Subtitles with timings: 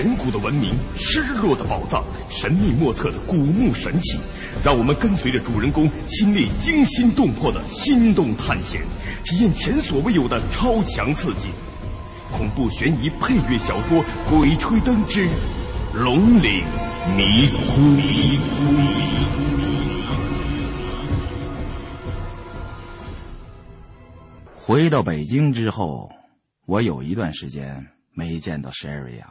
[0.00, 4.18] 远古的文明、失落的宝藏、神秘莫测的古墓神器，
[4.64, 8.80] 让我们跟随着主人公亲历惊心动魄的心动探险，
[9.24, 11.48] 体验前所未有的超强刺激。
[12.32, 15.28] 恐怖悬疑配乐小说《鬼吹灯之
[15.92, 16.64] 龙岭
[17.14, 17.82] 迷窟》。
[24.54, 26.10] 回到北京之后，
[26.64, 29.28] 我有一段时间没见到 Sherry 杨。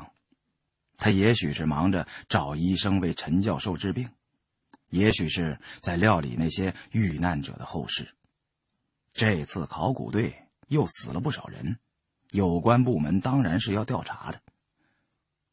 [0.99, 4.09] 他也许是忙着找医生为陈教授治病，
[4.89, 8.13] 也许是在料理那些遇难者的后事。
[9.13, 10.35] 这次考古队
[10.67, 11.79] 又死了不少人，
[12.31, 14.41] 有关部门当然是要调查的。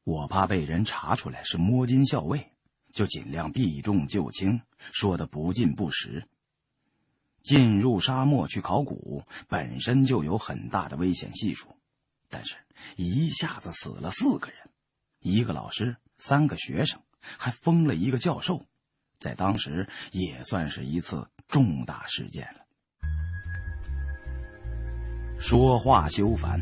[0.02, 2.52] 我怕被人查出来是摸金校尉，
[2.92, 4.60] 就尽量避重就轻，
[4.92, 6.28] 说的不尽不实。
[7.42, 11.76] 进入沙漠去考古本身就有很大的危险系数，
[12.28, 12.56] 但是
[12.96, 14.65] 一下子死了四个人。
[15.28, 18.64] 一个老师，三个学生，还封了一个教授，
[19.18, 22.60] 在当时也算是一次重大事件了。
[25.36, 26.60] 说话休烦，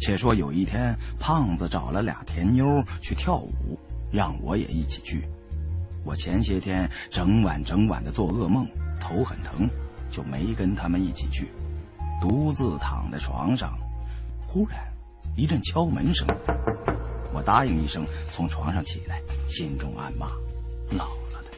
[0.00, 2.64] 且说有一天，胖子找了俩甜妞
[3.00, 3.78] 去跳舞，
[4.12, 5.22] 让我也一起去。
[6.04, 8.68] 我前些天整晚整晚的做噩梦，
[9.00, 9.70] 头很疼，
[10.10, 11.52] 就没跟他们一起去，
[12.20, 13.78] 独自躺在床上。
[14.48, 14.92] 忽然，
[15.36, 16.26] 一阵敲门声。
[17.32, 20.28] 我答应一声，从床上起来，心中暗骂
[20.92, 21.50] ：“老了的，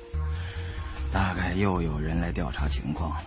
[1.12, 3.24] 大概又有人来调查情况了。”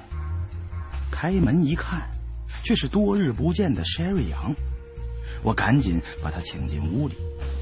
[1.12, 2.10] 开门一看，
[2.64, 4.54] 却是多日不见的 Sherry 杨。
[5.44, 7.16] 我赶紧把他请进屋里，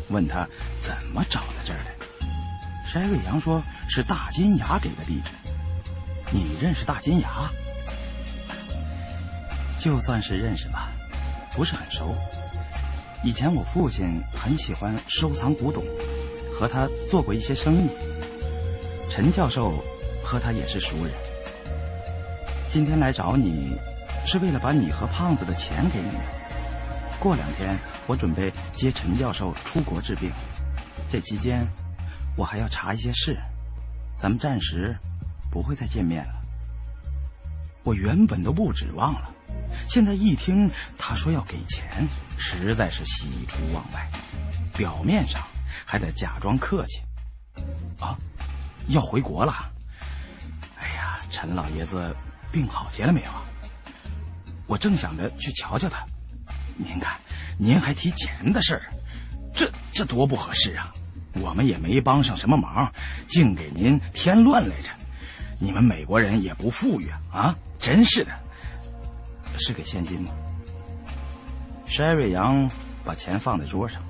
[0.09, 0.47] 问他
[0.79, 2.05] 怎么找到这儿的。
[2.87, 5.31] Sherry 杨说是大金牙给的地址。
[6.31, 7.49] 你认识大金牙？
[9.77, 10.91] 就算是认识吧，
[11.53, 12.15] 不是很熟。
[13.25, 15.83] 以前我父亲很喜欢收藏古董，
[16.53, 17.89] 和他做过一些生意。
[19.09, 19.83] 陈教授
[20.23, 21.11] 和他也是熟人。
[22.69, 23.75] 今天来找你，
[24.27, 26.21] 是为了把你和胖子的钱给你们。
[27.19, 27.75] 过两天
[28.05, 30.31] 我准备接陈教授出国治病，
[31.09, 31.67] 这期间
[32.37, 33.35] 我还要查一些事，
[34.15, 34.95] 咱们暂时
[35.49, 36.33] 不会再见面了。
[37.83, 39.34] 我原本都不指望了。
[39.87, 42.07] 现在一听他说要给钱，
[42.37, 44.09] 实在是喜出望外。
[44.77, 45.41] 表面上
[45.85, 47.01] 还得假装客气。
[47.99, 48.17] 啊，
[48.87, 49.71] 要回国了？
[50.77, 52.15] 哎呀，陈老爷子
[52.51, 53.31] 病好些了没有？
[54.67, 56.05] 我正想着去瞧瞧他。
[56.75, 57.17] 您看，
[57.57, 58.81] 您还提钱的事儿，
[59.53, 60.91] 这这多不合适啊！
[61.33, 62.91] 我们也没帮上什么忙，
[63.27, 64.89] 净给您添乱来着。
[65.59, 68.31] 你们美国人也不富裕啊，真是的。
[69.57, 70.31] 是给现金吗
[71.87, 72.69] ？Sherry 杨
[73.03, 74.01] 把钱放在桌上，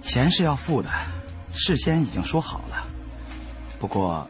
[0.00, 0.90] 钱是要付的，
[1.52, 2.86] 事先已经说好了。
[3.78, 4.28] 不过，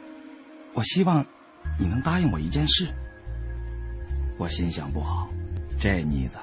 [0.75, 1.25] 我希望
[1.79, 2.89] 你能答应我一件事。
[4.39, 5.29] 我心想不好，
[5.79, 6.37] 这妮子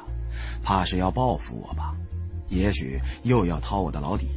[0.63, 1.95] 怕是要报复我吧？
[2.49, 4.27] 也许又要掏我的老底。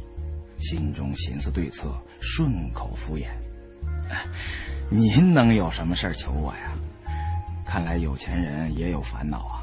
[0.57, 1.89] 心中寻思对策，
[2.19, 3.29] 顺口敷衍
[4.91, 6.68] ：“您能有什么事求我呀？”
[7.69, 9.61] 看来有钱人也有烦恼啊，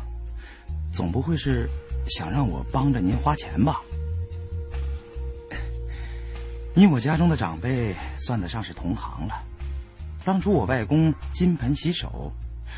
[0.93, 1.69] 总不会是
[2.09, 3.81] 想让我帮着您花钱吧？
[6.73, 9.43] 你我家中的长辈算得上是同行了。
[10.25, 12.31] 当初我外公金盆洗手，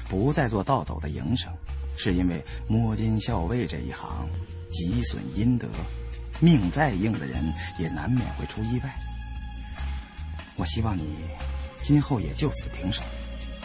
[0.09, 1.53] 不再做倒斗的营生，
[1.95, 4.27] 是因为摸金校尉这一行
[4.71, 5.69] 极损阴德，
[6.41, 8.91] 命再硬的人也难免会出意外。
[10.57, 11.05] 我希望你
[11.83, 13.03] 今后也就此停手。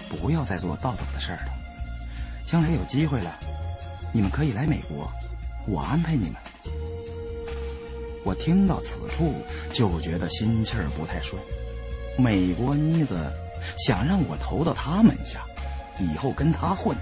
[0.10, 1.54] 不要再做倒斗的事儿了。
[2.46, 3.38] 将来有机会了，
[4.12, 5.12] 你们可以来美国，
[5.68, 6.36] 我安排你们。
[8.26, 9.34] 我听到此处
[9.72, 11.42] 就觉得心气儿不太顺。
[12.18, 13.32] 美国妮子
[13.78, 15.42] 想让我投到他门下，
[16.00, 16.96] 以后跟他混。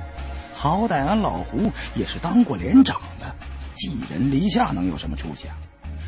[0.54, 3.36] 好歹俺老胡也是当过连长的，
[3.76, 5.58] 寄人篱下能有什么出息啊？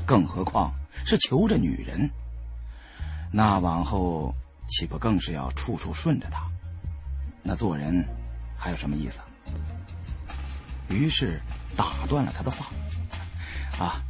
[0.06, 0.72] 更何况
[1.06, 2.10] 是求着女人，
[3.32, 4.34] 那往后
[4.68, 6.48] 岂不更是要处处顺着他？
[7.44, 8.04] 那做人
[8.58, 9.20] 还有什么意思？
[10.90, 11.42] 于是
[11.76, 12.68] 打断了他的话。
[13.78, 14.02] 啊，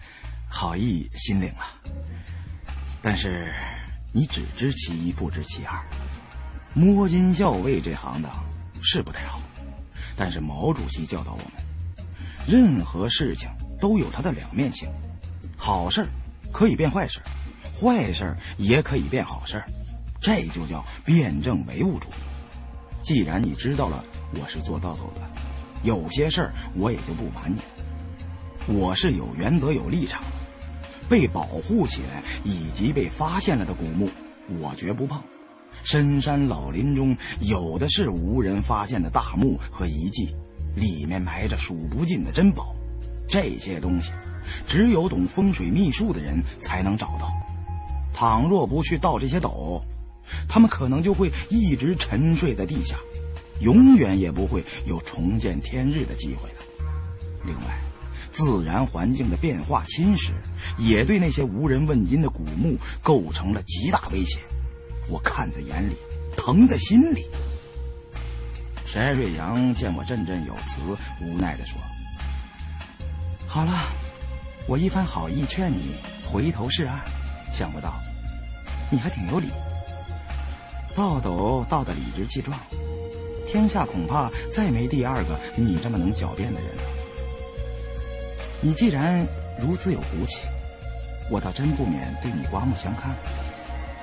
[0.49, 1.65] 好意心领了。
[3.01, 3.53] 但是
[4.11, 5.81] 你只知其一，不知其二。
[6.73, 8.31] 摸金校尉这行当
[8.81, 9.41] 是不太好，
[10.15, 12.05] 但是毛主席教导我们，
[12.47, 14.89] 任何事情都有它的两面性，
[15.57, 16.05] 好事
[16.51, 17.21] 可以变坏事，
[17.79, 19.63] 坏事也可以变好事，
[20.19, 22.32] 这就叫辩证唯物主义。
[23.03, 24.03] 既然你知道了
[24.33, 25.21] 我是做道斗的，
[25.83, 27.59] 有些事儿我也就不瞒你。
[28.73, 30.29] 我是有原则、有立场的。
[31.09, 34.09] 被保护起来以及被发现了的古墓，
[34.57, 35.21] 我绝不碰。
[35.83, 40.33] 深山老林中有的是无人发现的大墓和遗迹，
[40.73, 42.73] 里面埋着数不尽的珍宝。
[43.27, 44.13] 这些东西，
[44.65, 47.29] 只有懂风水秘术的人才能找到。
[48.13, 49.83] 倘若不去盗这些斗，
[50.47, 52.97] 他们可能就会一直沉睡在地下，
[53.59, 56.55] 永远也不会有重见天日的机会了。
[57.45, 57.79] 另外，
[58.31, 60.31] 自然环境的变化侵蚀，
[60.77, 64.39] 也对那些无人问津的古墓构成了极大威胁。
[65.09, 65.95] 我看在眼里，
[66.37, 67.25] 疼在心里。
[68.85, 70.79] 翟瑞阳见我振振有词，
[71.21, 71.79] 无奈地说
[73.47, 73.71] ：“好了，
[74.67, 75.95] 我一番好意劝你
[76.25, 77.01] 回头是岸，
[77.51, 77.99] 想不到
[78.91, 79.47] 你还挺有理。
[80.95, 82.59] 倒斗倒得理直气壮，
[83.45, 86.83] 天下恐怕再没第二个你这么能狡辩的人了。
[88.61, 89.25] 你既然
[89.59, 90.47] 如此有骨气，
[91.29, 93.17] 我倒真不免对你刮目相看。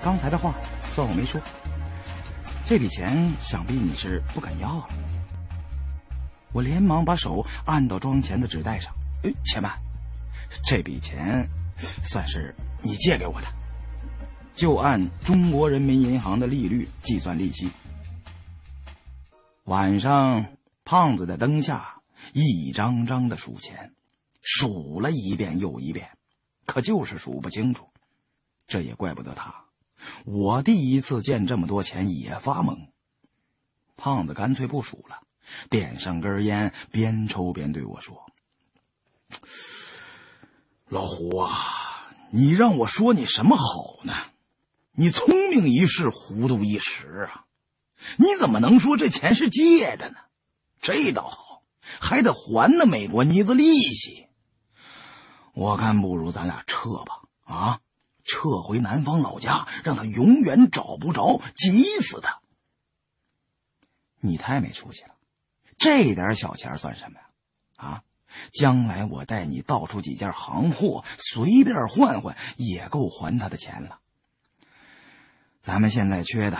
[0.02, 0.54] 刚才的话。”
[0.90, 1.40] 算我没说，
[2.64, 4.88] 这笔钱想必你是不肯要了。
[6.52, 8.92] 我连忙把手按到装钱的纸袋上。
[9.22, 9.72] 哎，且慢，
[10.64, 11.48] 这笔钱
[12.02, 12.52] 算是
[12.82, 13.46] 你借给我的，
[14.54, 17.70] 就按中国人民银行的利率计算利息。
[19.64, 20.46] 晚上，
[20.84, 22.02] 胖子在灯下
[22.32, 23.94] 一张张的数钱，
[24.42, 26.10] 数了一遍又一遍，
[26.66, 27.88] 可就是数不清楚。
[28.66, 29.64] 这也怪不得他。
[30.24, 32.88] 我第一次见这么多钱也发懵。
[33.96, 35.20] 胖子干脆不数了，
[35.68, 38.26] 点上根烟，边抽边对我说
[40.88, 44.14] ：“老胡啊，你让我说你什么好呢？
[44.92, 47.44] 你聪明一世，糊涂一时啊！
[48.16, 50.16] 你怎么能说这钱是借的呢？
[50.80, 51.62] 这倒好，
[52.00, 54.26] 还得还那美国妮子利息。
[55.52, 57.80] 我看不如咱俩撤吧，啊？”
[58.22, 62.40] 撤回南方老家，让他永远找不着，急死他！
[64.20, 65.16] 你太没出息了，
[65.76, 67.26] 这点小钱算什么呀？
[67.76, 68.02] 啊，
[68.52, 73.99] 将来我带你到处几件行货，随便换换，也够还他的钱了。
[75.60, 76.58] 咱们现在缺的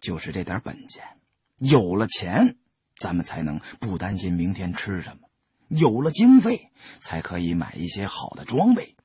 [0.00, 1.18] 就是这点本钱，
[1.58, 2.56] 有了钱，
[2.96, 5.28] 咱们才能不担心明天吃什么；
[5.68, 6.70] 有了经费，
[7.00, 8.96] 才可以买一些好的装备。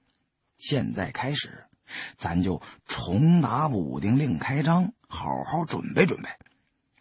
[0.57, 1.65] 现在开始。
[2.17, 6.29] 咱就重打武丁，另开张，好好准备准备。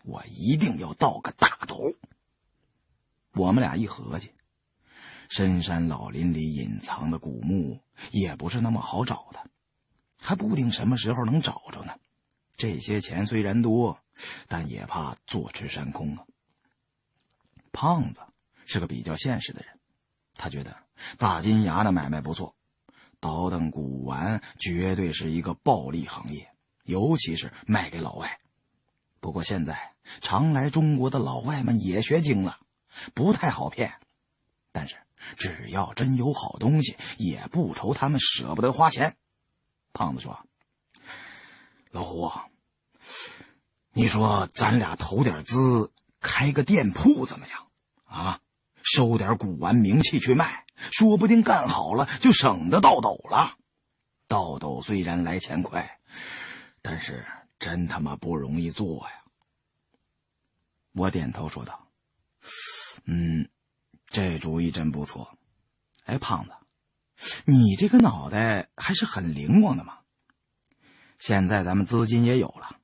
[0.02, 1.92] 我一定要盗个大头。
[3.34, 4.32] 我们俩一合计，
[5.28, 7.82] 深山老林里隐藏的古墓
[8.12, 9.50] 也不是那么好找的，
[10.16, 11.92] 还不定什么时候能找着呢。
[12.58, 13.98] 这些钱虽然多，
[14.48, 16.26] 但也怕坐吃山空啊。
[17.72, 18.20] 胖子
[18.66, 19.78] 是个比较现实的人，
[20.34, 20.76] 他觉得
[21.16, 22.56] 大金牙的买卖不错。
[23.20, 26.50] 倒腾古玩绝对是一个暴利行业，
[26.82, 28.40] 尤其是卖给老外。
[29.20, 32.58] 不过现在常来中国的老外们也学精了，
[33.14, 33.94] 不太好骗。
[34.72, 34.96] 但是
[35.36, 39.16] 只要真有好东西，也不愁他们舍不得花钱。
[39.92, 40.46] 胖子说
[41.90, 42.30] ：“老胡，
[43.92, 47.66] 你说咱俩投点资，开个店铺怎么样？
[48.04, 48.40] 啊，
[48.82, 53.56] 收点古玩名器去卖。”说不定干好了就省得倒斗了。
[54.28, 55.98] 倒斗虽然来钱快，
[56.82, 57.26] 但是
[57.58, 59.24] 真他妈不容易做呀。
[60.92, 61.88] 我点头说道
[63.06, 63.48] ：“嗯，
[64.06, 65.36] 这主意真不错。
[66.04, 66.52] 哎，胖子，
[67.44, 69.97] 你这个脑袋还是很灵光的嘛。
[71.18, 72.76] 现在咱们资金也有了，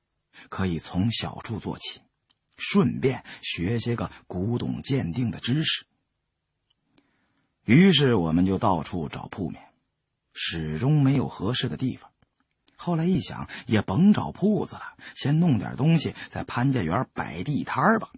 [0.49, 2.01] 可以从小处做起，
[2.57, 5.85] 顺便学些个古董鉴定的知识。”
[7.65, 9.63] 于是我们就到处找铺面，
[10.33, 12.11] 始终没有合适的地方。
[12.75, 18.11] 后来一想，也甭找铺子了，先弄点东西在潘家园摆地摊吧。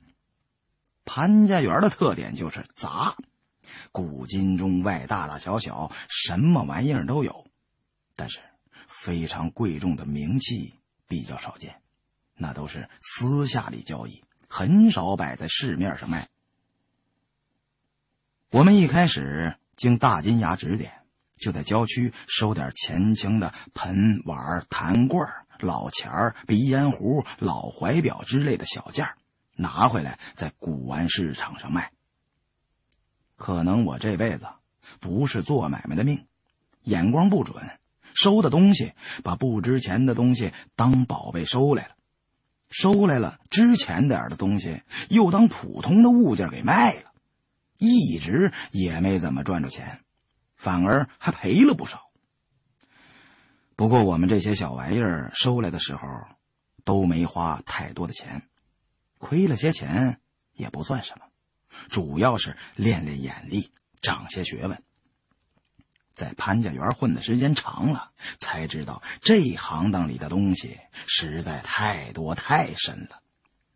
[1.05, 3.15] 潘家园的特点就是杂，
[3.93, 7.47] 古今中外大大小小什么玩意儿都有，
[8.15, 8.41] 但是
[8.87, 11.81] 非常贵重的名器比较少见，
[12.35, 16.29] 那都是私下里交易，很少摆在市面上卖。
[18.49, 21.01] 我们一开始经大金牙指点，
[21.33, 29.05] 就在郊区收点前清的盆碗、坛罐、老钱儿、鼻烟壶、老怀表之类的小件
[29.55, 31.91] 拿回来在古玩市场上卖。
[33.35, 34.47] 可能我这辈子
[34.99, 36.25] 不是做买卖的命，
[36.83, 37.55] 眼光不准，
[38.17, 38.93] 收的东西
[39.23, 41.95] 把不值钱的东西当宝贝收来了，
[42.71, 47.13] 收来了值钱点的东西又当普通的物件给卖了。
[47.77, 50.01] 一直也没怎么赚着钱，
[50.55, 52.09] 反而还赔了不少。
[53.75, 56.07] 不过我们这些小玩意儿收来的时候，
[56.83, 58.49] 都没花太多的钱，
[59.19, 60.19] 亏了些钱
[60.53, 61.25] 也不算什么，
[61.87, 63.69] 主要是练练眼力，
[64.01, 64.81] 长些学问。
[66.17, 68.09] 在潘家园混的时间长了，
[68.39, 73.21] 才知道这行当里的东西实在太多太深了，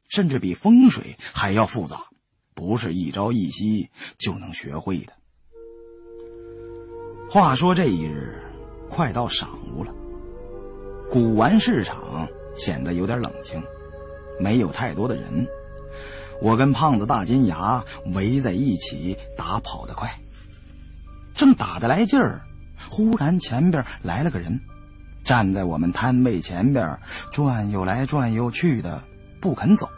[0.10, 2.07] 甚至比风水还要复杂，
[2.55, 5.13] 不是一朝一夕就能学会的。
[7.29, 8.43] 话说这一日，
[8.89, 9.93] 快到晌午了，
[11.12, 13.62] 古玩市场显得有点冷清，
[14.39, 15.48] 没有太多的人。
[16.41, 20.19] 我跟胖子大金牙围在一起打跑得快。
[21.33, 22.41] 正打得来劲儿，
[22.89, 24.59] 忽然前边来了个人，
[25.23, 27.00] 站在我们摊位前边
[27.31, 29.01] 转悠来转悠去的，
[29.39, 29.89] 不肯走。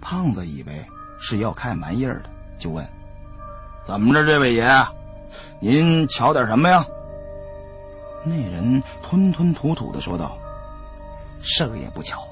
[0.00, 0.84] 胖子以为
[1.18, 2.86] 是要看玩意儿的，就问
[3.84, 4.66] ：“怎么着，这位爷，
[5.60, 6.84] 您瞧点什么呀？”
[8.24, 10.36] 那人吞吞吐吐的说道
[11.40, 12.22] ：“什也不瞧，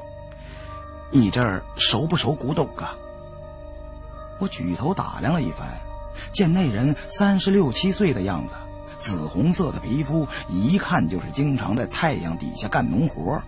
[1.11, 2.95] 你这儿熟不熟古董啊？”
[4.39, 5.67] 我举头打量了一番。
[6.33, 8.55] 见那人三十六七岁的样子，
[8.99, 13.41] 紫红色的皮肤，一看就是经常在太阳底下干农活，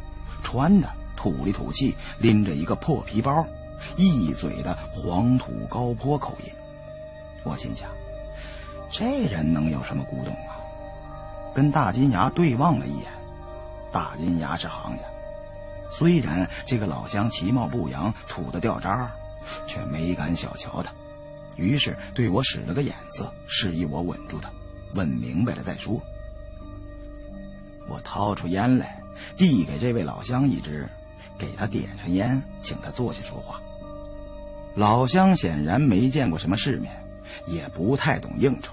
[0.43, 3.47] 穿的土里土气，拎着一个破皮包，
[3.97, 6.53] 一嘴的黄土高坡口音。
[7.43, 7.89] 我心想，
[8.91, 10.57] 这人能有什么古董啊？
[11.55, 13.07] 跟大金牙对望了一眼，
[13.91, 15.03] 大金牙是行家，
[15.91, 19.11] 虽然这个老乡其貌不扬，土的掉渣，
[19.67, 20.93] 却没敢小瞧他。
[21.61, 24.50] 于是对我使了个眼色，示意我稳住他，
[24.95, 26.02] 问明白了再说。
[27.87, 29.02] 我掏出烟来，
[29.37, 30.88] 递给这位老乡一支，
[31.38, 33.61] 给他点上烟，请他坐下说话。
[34.75, 36.90] 老乡显然没见过什么世面，
[37.47, 38.73] 也不太懂应酬，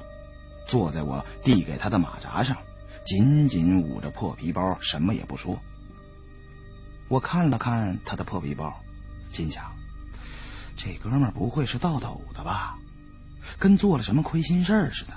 [0.66, 2.56] 坐在我递给他的马扎上，
[3.04, 5.60] 紧紧捂着破皮包，什么也不说。
[7.10, 8.74] 我看了看他的破皮包，
[9.30, 9.77] 心想。
[10.78, 12.78] 这哥们儿不会是倒斗的吧？
[13.58, 15.14] 跟做了什么亏心事儿似的。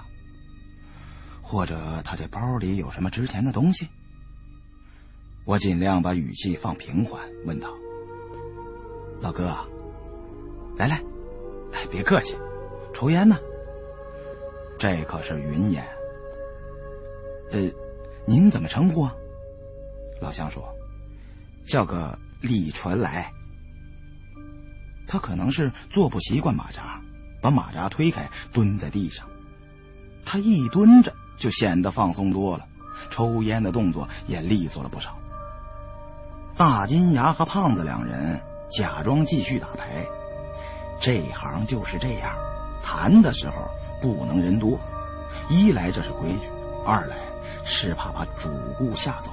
[1.43, 3.89] 或者他这包里有什么值钱的东西？
[5.45, 7.75] 我尽量把语气放平缓，问道
[9.21, 9.55] ：“老哥，
[10.77, 11.03] 来来，
[11.73, 12.37] 哎，别客气，
[12.95, 13.37] 抽烟呢。
[14.79, 15.85] 这可是云烟。
[17.51, 17.71] 呃，
[18.27, 19.15] 您怎么称呼啊？”
[20.23, 20.73] 老乡说
[21.67, 23.31] ：“叫个李传来。”
[25.11, 27.01] 他可能是坐不习惯马扎，
[27.41, 29.27] 把马扎推开，蹲在地上。
[30.25, 32.65] 他一蹲着就显得放松多了，
[33.11, 35.17] 抽烟的动作也利索了不少。
[36.57, 38.41] 大金牙和胖子两人
[38.71, 40.07] 假装继续打牌，
[41.01, 42.33] 这行就是这样，
[42.81, 43.69] 谈的时候
[44.01, 44.79] 不能人多，
[45.49, 46.49] 一来这是规矩，
[46.87, 47.17] 二来
[47.65, 48.49] 是怕把主
[48.79, 49.33] 顾吓走。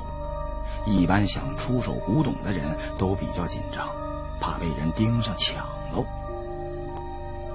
[0.87, 3.87] 一般想出手古董的人都比较紧张。
[4.39, 6.05] 怕被人盯上抢喽！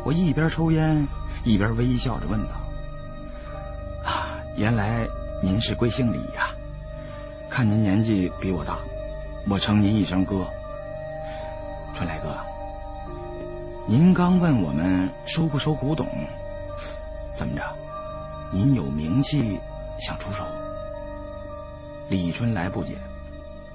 [0.04, 1.06] 我一边抽烟，
[1.44, 2.54] 一边微笑着问道
[4.04, 5.06] ：“啊，原来
[5.42, 6.50] 您是贵姓李呀？
[7.48, 8.78] 看您年纪比我大，
[9.48, 10.46] 我称您一声哥。
[11.94, 12.36] 春来哥，
[13.86, 16.08] 您刚问我们收不收古董，
[17.32, 17.62] 怎么着？
[18.50, 19.60] 您有名气，
[19.98, 20.44] 想出手？”
[22.08, 22.96] 李春来不解：“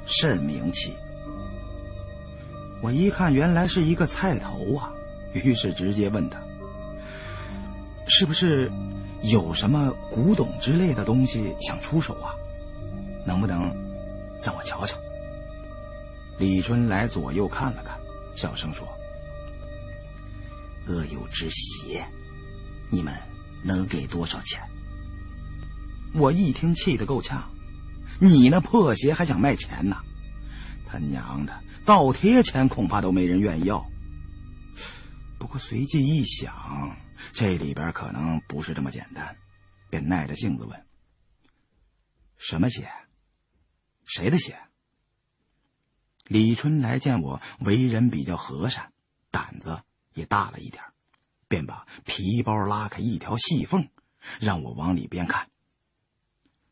[0.06, 0.98] 甚名气？”
[2.82, 4.94] 我一看，原来是一个菜头啊，
[5.34, 6.40] 于是直接问他
[8.08, 8.72] ：“是不是
[9.24, 12.36] 有什么古董之类的东西想出手啊？
[13.26, 13.62] 能不能
[14.44, 14.96] 让我瞧瞧？”
[16.38, 17.98] 李春来左右看了看，
[18.36, 18.88] 小声说
[20.86, 22.06] ：“恶有只鞋，
[22.92, 23.12] 你们
[23.64, 24.62] 能给多少钱？”
[26.14, 27.44] 我一听，气得够呛
[28.22, 29.98] ：“你那破鞋还想卖钱呢？
[30.88, 31.54] 他娘的！”
[31.88, 33.90] 倒贴钱恐怕都没人愿意要。
[35.40, 36.98] 不过随即一想，
[37.32, 39.38] 这里边可能不是这么简单，
[39.90, 40.86] 便耐着性子问
[42.36, 42.92] ：“什么鞋？
[44.04, 44.60] 谁的鞋？”
[46.28, 48.92] 李春来见我为人比较和善，
[49.32, 49.82] 胆子
[50.14, 50.84] 也大了一点，
[51.48, 53.88] 便把皮包拉开一条细缝，
[54.42, 55.50] 让我往里边看。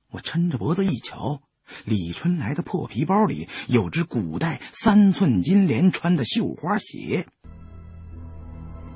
[0.10, 1.42] 我抻着脖子一瞧。
[1.84, 7.26] 李春来的破皮包里有只古代三寸金莲穿的绣花鞋。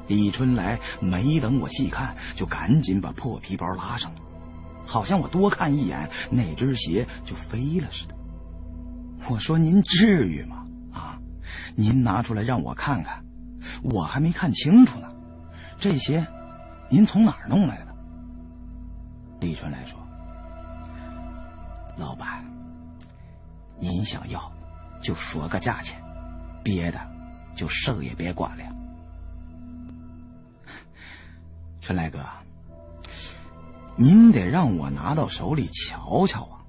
[0.07, 4.21] 李春来没等我细看，就赶紧把破皮包拉上了，
[4.85, 8.15] 好像我多看一眼那只鞋就飞了似的。
[9.29, 10.65] 我说：“您至于吗？
[10.91, 11.19] 啊，
[11.75, 13.23] 您拿出来让我看看，
[13.83, 15.07] 我还没看清楚呢。
[15.77, 16.25] 这鞋，
[16.89, 17.95] 您从哪儿弄来的？”
[19.39, 19.99] 李春来说
[21.97, 22.43] ：“老板。”
[23.79, 24.51] 您想要，
[25.01, 26.01] 就说个价钱，
[26.63, 26.99] 别的
[27.55, 28.63] 就手也别管了。
[31.79, 32.19] 春来哥，
[33.95, 36.59] 您得让我拿到手里瞧瞧啊，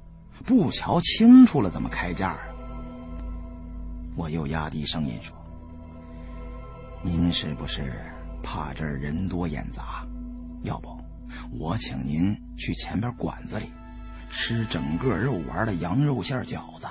[0.46, 2.40] 不瞧清楚了怎么开价啊？
[4.16, 5.36] 我又压低声音说
[7.02, 7.92] ：“您是不是
[8.42, 10.06] 怕这儿人多眼杂？
[10.62, 10.96] 要不，
[11.58, 13.68] 我请您去前边馆子里。”
[14.32, 16.86] 吃整个肉丸的羊肉馅饺子，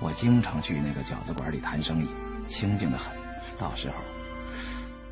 [0.00, 2.08] 我经常去那个饺子馆里谈生意，
[2.48, 3.12] 清静的很。
[3.58, 3.96] 到时候，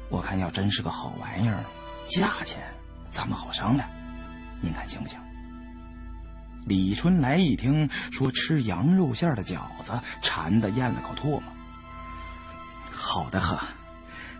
[0.09, 1.63] 我看要真是个好玩意儿，
[2.09, 2.63] 价钱
[3.11, 3.89] 咱们好商量。
[4.61, 5.19] 您看行不行？
[6.65, 11.43] 李春来一听说吃羊肉馅的饺子，馋的咽了口唾沫。
[12.91, 13.59] 好的呵，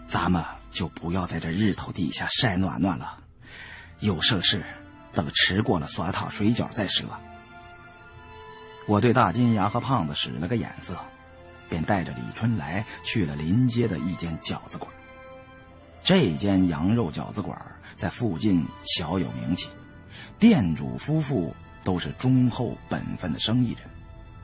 [0.07, 3.19] 咱们就不要在这日头底下晒暖暖了，
[4.01, 4.65] 有盛事。
[5.15, 7.09] 等吃过了酸汤水饺再说。
[8.89, 10.97] 我对大金牙和胖子使了个眼色，
[11.69, 14.91] 便带着李春来去了临街的一间饺子馆。
[16.03, 17.61] 这间羊肉饺子馆
[17.95, 19.69] 在附近小有名气，
[20.39, 21.55] 店主夫妇
[21.85, 23.83] 都是忠厚本分的生意人，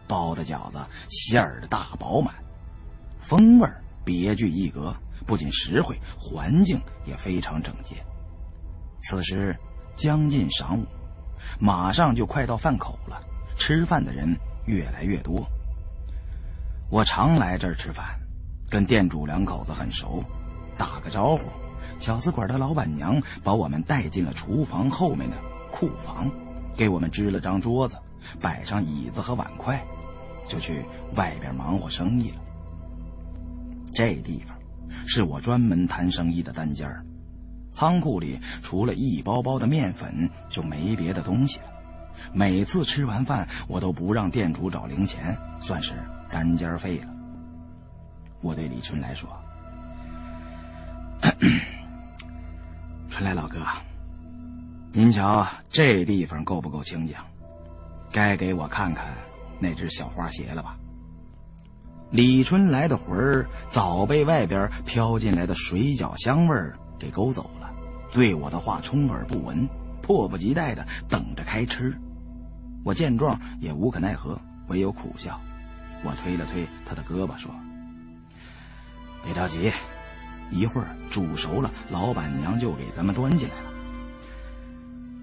[0.06, 2.34] 包的饺子馅儿大饱满，
[3.22, 4.94] 风味儿别具一格，
[5.26, 7.96] 不仅实惠，环境也非常整洁。
[9.00, 9.58] 此时。
[9.96, 10.84] 将近晌午，
[11.56, 13.22] 马上就快到饭口了。
[13.56, 15.46] 吃饭的人越来越多。
[16.90, 18.20] 我常来这儿吃饭，
[18.70, 20.22] 跟店主两口子很熟，
[20.76, 21.48] 打个招呼，
[21.98, 25.36] 饺子馆的老板娘把我们带进了厨房后面的
[25.72, 26.30] 库房，
[26.76, 27.96] 给我们支了张桌子，
[28.40, 29.84] 摆上椅子和碗筷，
[30.46, 30.84] 就去
[31.14, 32.36] 外边忙活生意了。
[33.92, 34.56] 这地方
[35.06, 37.04] 是我专门谈生意的单间儿。
[37.72, 41.73] 仓库里除了一包包的面粉，就没别的东西了。
[42.32, 45.94] 每次吃完饭，我都不让店主找零钱，算是
[46.30, 47.08] 单间费了。
[48.40, 49.28] 我对李春来说：
[53.08, 53.58] “春来老哥，
[54.92, 57.16] 您瞧这地方够不够清静？
[58.12, 59.06] 该给我看看
[59.58, 60.76] 那只小花鞋了吧？”
[62.10, 67.72] 李春来的魂儿早被外边飘进来的水饺香味儿给勾走了。
[68.12, 69.68] 对我的话充耳不闻，
[70.00, 71.98] 迫不及待的等着开吃。
[72.84, 75.40] 我见状也无可奈何，唯有苦笑。
[76.04, 77.50] 我推了推他的胳膊，说
[79.24, 79.72] ：“别着急，
[80.50, 83.70] 一会儿煮熟了，老板娘就给咱们端进来了。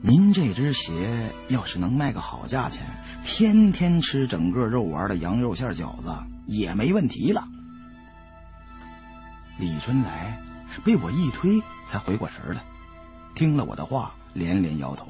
[0.01, 2.83] 您这只鞋要是能卖个好价钱，
[3.23, 6.11] 天天吃整个肉丸的羊肉馅饺子
[6.47, 7.47] 也没问题了。”
[9.59, 10.41] 李春来
[10.83, 12.63] 被我一推，才回过神来。
[13.35, 15.07] 听了我的话，连连摇头：“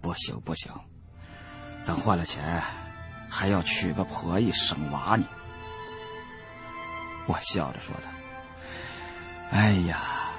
[0.00, 0.70] 不行不行，
[1.86, 2.62] 等换了钱，
[3.28, 5.24] 还要娶个婆姨生娃呢。”
[7.26, 8.02] 我笑着说的
[9.50, 10.30] ：“哎呀，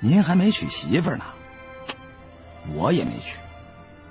[0.00, 1.24] 您还没娶媳妇呢，
[2.74, 3.38] 我也没娶，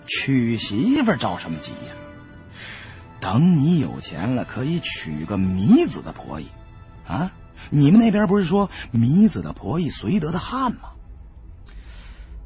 [0.07, 1.93] 娶媳妇着什么急呀？
[3.19, 6.47] 等你有钱了，可以娶个糜子的婆姨。
[7.05, 7.31] 啊，
[7.69, 10.89] 你们那边不是说糜子的婆姨绥德的汉吗？”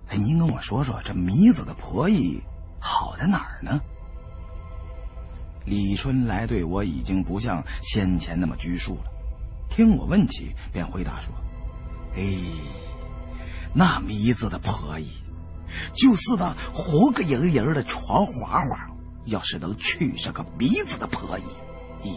[0.09, 2.41] 哎，您跟我说说，这糜子的婆姨
[2.79, 3.79] 好在哪儿呢？
[5.65, 9.11] 李春来对我已经不像先前那么拘束了，
[9.69, 11.33] 听我问起，便回答说
[12.15, 12.23] ：“哎，
[13.73, 15.09] 那糜子的婆姨，
[15.93, 18.91] 就是那活个人人的床花花，
[19.25, 21.43] 要是能娶上个糜子的婆姨，
[22.07, 22.15] 咦，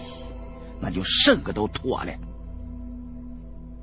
[0.81, 2.13] 那就甚个都妥了。”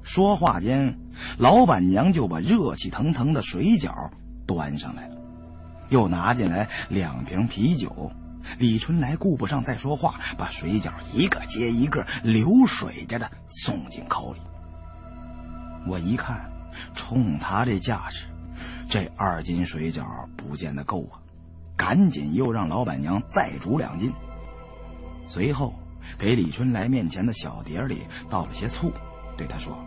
[0.04, 1.00] 说话间，
[1.40, 4.12] 老板娘就把热气腾腾的水饺
[4.46, 5.16] 端上来了，
[5.90, 8.12] 又拿进来两瓶啤酒。
[8.58, 14.40] 李春来顾不上再说话，把水饺一个接一个流水着的送进口里。
[15.88, 16.50] 我一看，
[16.94, 18.28] 冲他这架势，
[18.90, 20.06] 这二斤水饺
[20.36, 21.20] 不见得够啊，
[21.76, 24.12] 赶紧又让老板娘再煮两斤。
[25.26, 25.74] 随后，
[26.18, 28.92] 给李春来面前的小碟里倒了些醋，
[29.38, 29.78] 对他说。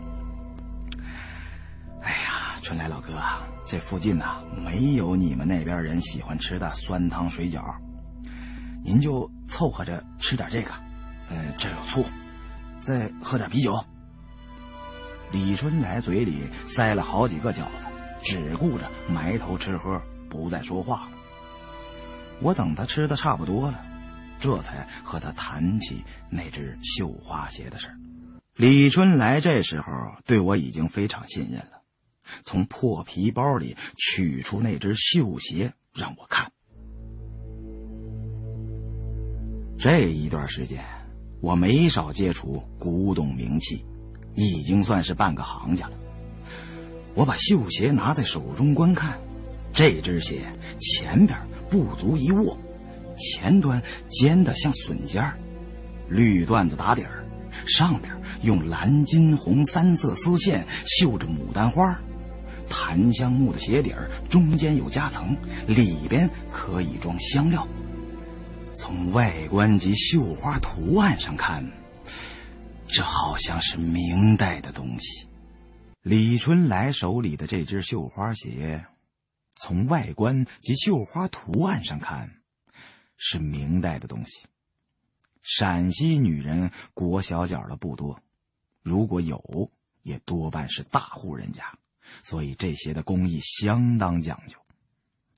[2.01, 3.19] 哎呀春来老哥，
[3.65, 7.75] 这附近呐没有你们那边人喜欢吃的酸汤水饺，
[8.83, 10.71] 您就凑合着吃点这个。
[11.29, 12.03] 呃，这有醋，
[12.81, 13.85] 再喝点啤酒。
[15.31, 17.85] 李春来嘴里塞了好几个饺子，
[18.23, 21.11] 只顾着埋头吃喝，不再说话了。
[22.41, 23.79] 我等他吃的差不多了，
[24.39, 27.89] 这才和他谈起那只绣花鞋的事
[28.55, 29.91] 李春来这时候
[30.25, 31.83] 对我已经非常信任了。
[32.43, 36.51] 从破皮包里取出那只绣鞋，让我看。
[39.81, 40.83] 这一段时间，
[41.39, 43.85] 我没少接触古董名器，
[44.35, 45.93] 已经算是半个行家了。
[47.13, 49.17] 我把绣鞋拿在手中观看，
[49.71, 50.41] 这只鞋
[50.81, 51.39] 前边
[51.69, 52.57] 不足一握，
[53.15, 55.39] 前端尖的像笋尖儿，
[56.09, 57.23] 绿缎子打底儿，
[57.65, 61.97] 上边用蓝、金、红三色丝线绣着牡丹花。
[62.67, 65.37] 檀香木的鞋底儿中间有夹层，
[65.67, 67.65] 里边可以装香料。
[68.75, 71.71] 从外观及绣花图案上看，
[72.87, 75.27] 这好像是明代的东西。
[76.01, 78.85] 李春来手里的这只绣花鞋，
[79.55, 82.41] 从外观及绣花图案上看，
[83.17, 84.45] 是明代的东西。
[85.41, 88.21] 陕西女人裹小脚的不多，
[88.83, 89.71] 如果有，
[90.03, 91.63] 也多半是大户人家。
[92.21, 94.58] 所以这鞋的工艺相当讲究，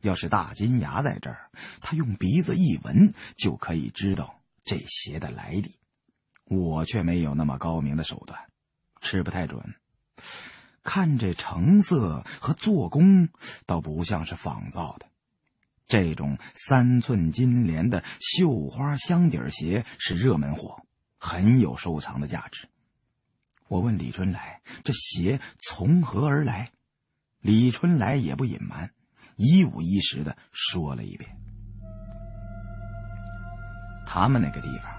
[0.02, 5.76] 要是大金牙在这儿，他用鼻子一闻就可以知道这鞋的来历。
[6.46, 8.40] 我却没有那么高明的手段，
[9.00, 9.76] 吃不太准。
[10.84, 13.30] 看这成色和做工，
[13.66, 15.06] 倒不像是仿造的。
[15.88, 20.84] 这种三寸金莲的绣花箱底鞋是热门货，
[21.18, 22.68] 很有收藏的价值。
[23.68, 26.72] 我问李春来：“这鞋从何而来？”
[27.40, 28.92] 李春来也不隐瞒，
[29.42, 31.30] 一五一十的说了一遍。
[34.06, 34.92] 他们那个地方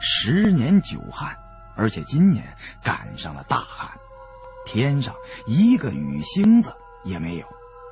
[0.00, 1.36] 十年九旱，
[1.74, 3.90] 而且今年赶上了大旱，
[4.64, 5.14] 天上
[5.46, 6.72] 一个雨星子
[7.04, 7.46] 也没有。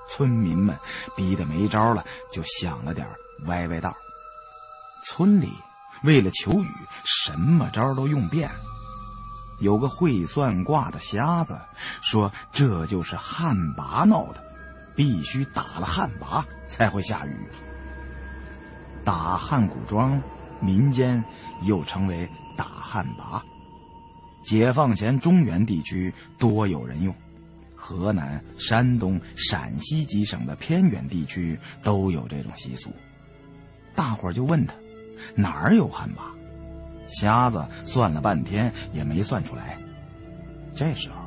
[0.09, 0.79] 村民们
[1.17, 3.09] 逼得没招了，就想了点
[3.47, 3.97] 歪歪道。
[5.07, 5.51] 村里
[6.05, 6.69] 为了求雨，
[7.05, 8.51] 什么招都用遍。
[9.61, 11.59] 有个会算卦的瞎子
[12.03, 14.52] 说：“这就是旱魃闹的，
[14.95, 17.37] 必须打了旱魃才会下雨。”
[19.05, 20.23] 打汉古庄，
[20.61, 21.25] 民间
[21.63, 23.43] 又称为打旱魃。
[24.45, 27.15] 解放前，中原地区多有人用，
[27.75, 32.93] 河南、山东、陕西几省的偏远地区都有这种习俗。
[33.95, 34.75] 大伙儿就问他
[35.35, 36.21] ：“哪儿有旱魃？”
[37.07, 39.77] 瞎子算了半天也没算出来。
[40.75, 41.21] 这时候，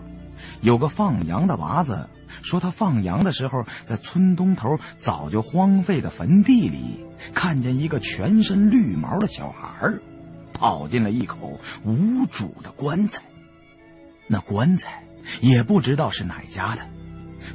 [0.61, 2.09] 有个放羊的娃子
[2.41, 9.93] 说，他放羊的时候，在村东头早就荒废的坟地里，看见一个全身绿毛的小孩
[10.53, 13.23] 跑进了一口无主的棺材。
[14.27, 15.03] 那棺材
[15.41, 16.87] 也不知道是哪家的，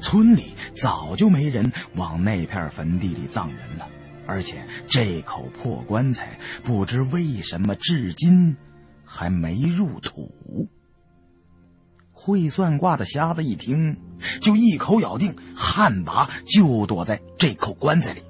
[0.01, 3.89] 村里早就没人往那片坟地里葬人了。
[4.27, 8.57] 而且这口破棺材，不知为什么至今
[9.05, 10.69] 还没入土。
[12.13, 13.97] 会算卦的瞎子一听，
[14.41, 18.23] 就一口咬定旱魃就躲在这口棺材里。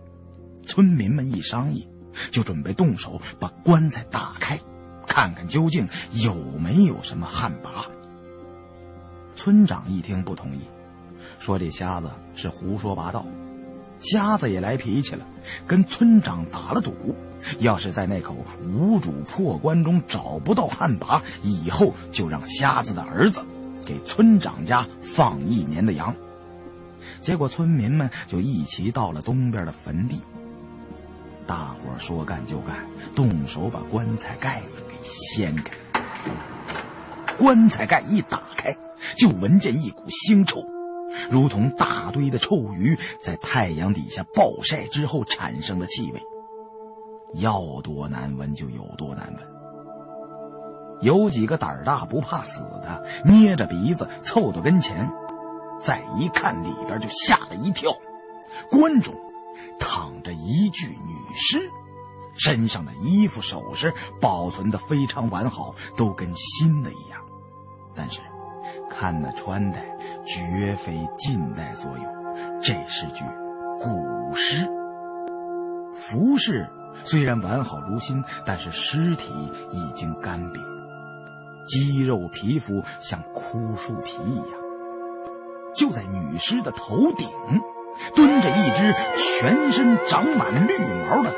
[0.63, 1.89] 村民们一商议，
[2.31, 4.61] 就准备动手把棺材打开，
[5.07, 7.87] 看看究竟有没有什么旱魃。
[9.35, 10.61] 村长一听不同意，
[11.39, 13.27] 说这瞎子是胡说八道。
[13.99, 15.27] 瞎子也来脾气了，
[15.67, 17.15] 跟村长打了赌，
[17.59, 23.45] 要是在那口无主破棺中找不到旱魃，以后就让瞎子的儿子
[23.91, 26.15] 给村长家放一年的羊。
[27.21, 30.21] 结果村民们就一齐到了东边的坟地，
[31.45, 35.75] 大伙说干就干，动手把棺材盖子给掀开。
[37.37, 38.77] 棺材盖一打开，
[39.17, 40.63] 就闻见一股腥臭。
[41.29, 46.23] 如同大堆的臭鱼在太阳底下暴晒之后产生的气味，
[47.35, 49.60] 要多难闻就有多难闻。
[51.01, 55.11] 有几个胆儿大不怕死的，捏着鼻子凑到跟前，
[55.81, 57.93] 再一看里边就吓了一跳。
[58.71, 59.15] 棺中
[59.79, 61.71] 躺着一具女尸，
[62.37, 67.21] 身上的衣服首饰保存的非常完好，都跟新的一样，
[67.95, 68.21] 但是。
[68.89, 69.85] 看那穿戴，
[70.25, 72.05] 绝非近代所有，
[72.61, 73.25] 这是具
[73.81, 74.69] 古尸。
[75.95, 76.69] 服饰
[77.03, 79.33] 虽然完好如新，但是尸体
[79.73, 80.61] 已经干瘪，
[81.71, 84.61] 肌肉皮肤像枯树皮一样。
[85.75, 87.29] 就在女尸的头顶，
[88.15, 91.33] 蹲着一只全身长满绿毛的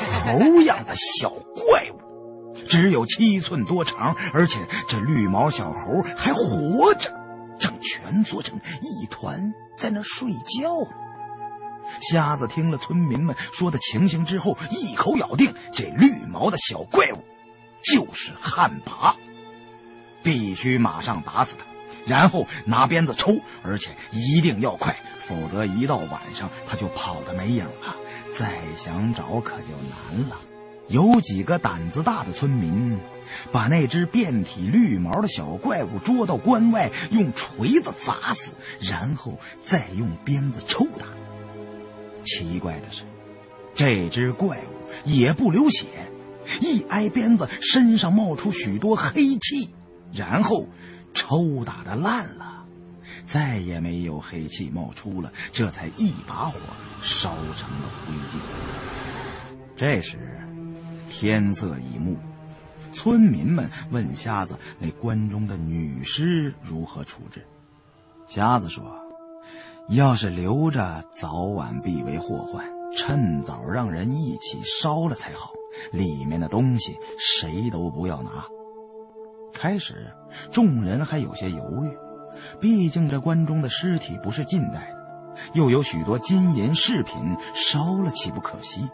[0.00, 2.54] 猴样的小怪物。
[2.66, 7.12] 只有七寸多长，而且这绿毛小猴还活着，
[7.58, 10.70] 正蜷缩成一团在那睡觉。
[12.00, 17.18] 瞎子听了村民们说的情形之后，一口咬定这绿毛的小怪物
[17.82, 19.14] 就是旱魃，
[20.22, 21.64] 必须马上打死他，
[22.06, 27.96] 然后拿鞭子抽，而且一定要快，否则一到晚上他就跑得没影了，
[28.34, 30.36] 再想找可就难了。
[30.88, 32.98] 有几个胆子大的村民，
[33.52, 41.06] 把那只遍体绿毛的小怪物捉到关外，用锤子砸死，然后再用鞭子抽打。
[42.24, 43.04] 奇怪的是，
[43.72, 45.86] 这只怪物也不流血，
[46.60, 49.72] 一挨鞭子，身上冒出许多黑气，
[50.12, 50.66] 然后
[51.14, 52.64] 抽打的烂了，
[53.26, 56.58] 再也没有黑气冒出了，这才一把火
[57.00, 58.40] 烧成了灰烬。
[59.76, 60.36] 这时。
[61.12, 62.16] 天色已暮，
[62.92, 67.44] 村民们问瞎子：“那关中的女尸如何处置？”
[68.28, 68.84] 瞎子说
[69.90, 72.64] ：“要是留着，早晚必为祸患，
[72.96, 75.50] 趁早让人一起烧了才好。
[75.90, 78.46] 里面的东西谁都不要拿。”
[79.52, 80.12] 开始，
[80.50, 81.96] 众人还有些犹豫，
[82.60, 87.16] 毕竟这关中的尸体不是近代的，又有许多金银饰品，
[87.54, 88.88] 烧了岂不可惜？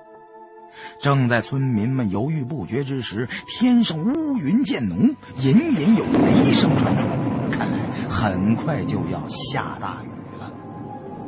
[0.98, 7.06] 正在村民们犹豫不决之时，天上乌云渐浓，隐隐有雷声传出，
[7.50, 10.52] 看来很快就要下大雨了。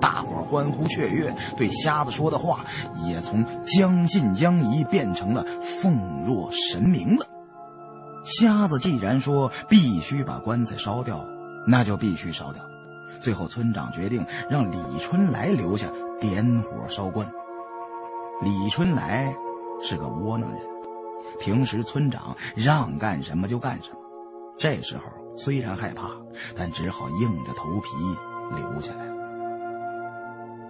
[0.01, 2.65] 大伙欢呼雀跃，对瞎子说的话
[3.07, 5.45] 也从将信将疑变成了
[5.81, 7.27] 奉若神明了。
[8.25, 11.27] 瞎子既然说必须把棺材烧掉，
[11.67, 12.63] 那就必须烧掉。
[13.21, 15.89] 最后，村长决定让李春来留下
[16.21, 17.31] 点火烧棺。
[18.43, 19.35] 李春来
[19.83, 20.61] 是个窝囊人，
[21.41, 23.99] 平时村长让干什么就干什么。
[24.57, 25.05] 这时候
[25.37, 26.11] 虽然害怕，
[26.57, 27.89] 但只好硬着头皮
[28.55, 29.07] 留下来。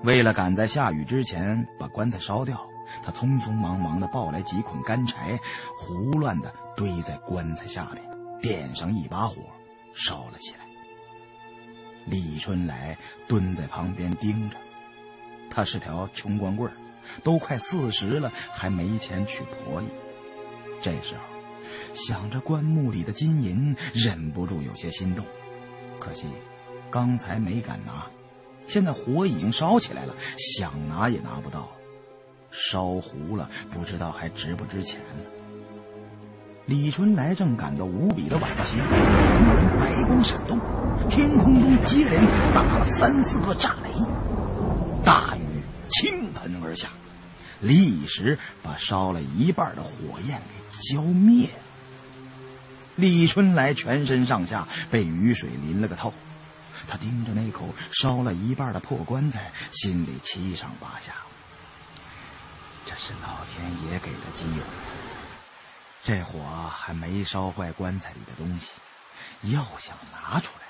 [0.05, 2.68] 为了赶在下雨之前把棺材烧掉，
[3.03, 5.38] 他匆匆忙忙地抱来几捆干柴，
[5.77, 8.05] 胡乱地堆在棺材下边，
[8.40, 9.37] 点上一把火，
[9.94, 10.66] 烧了起来。
[12.07, 12.96] 李春来
[13.27, 14.57] 蹲在旁边盯着，
[15.51, 16.70] 他是条穷光棍。
[17.24, 19.87] 都快四十了，还没钱娶婆姨。
[20.79, 21.22] 这时候，
[21.94, 25.24] 想着棺木里的金银，忍不住有些心动。
[25.98, 26.29] 可惜，
[26.90, 28.07] 刚才没敢拿，
[28.66, 31.70] 现在火已经烧起来了，想拿也拿不到。
[32.51, 35.23] 烧糊了，不知道还值不值钱呢。
[36.67, 40.59] 李春来正感到无比的惋惜，忽然白光闪动，
[41.09, 43.91] 天空中接连打了三四个炸雷，
[45.03, 45.63] 大雨。
[45.91, 46.91] 倾盆而下，
[47.61, 51.49] 立时把烧了一半的火焰给浇灭。
[52.95, 56.13] 李春来全身上下被雨水淋了个透，
[56.87, 61.15] 他盯着那口烧了一半的破棺材，心里七上八下。
[62.88, 64.62] 这是老天爷给的机会，
[66.03, 68.72] 这火还没烧坏棺材里的东西，
[69.53, 70.64] 要想拿出来，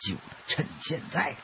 [0.00, 1.36] 就得趁现在了。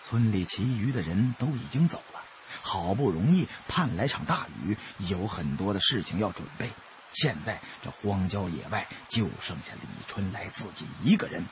[0.00, 2.22] 村里其余的人都已经走了。
[2.62, 6.70] 好不容易盼来场大雨，有很多的事情要准备。
[7.12, 11.44] 现在这荒郊野外就剩下李春来自己一个人。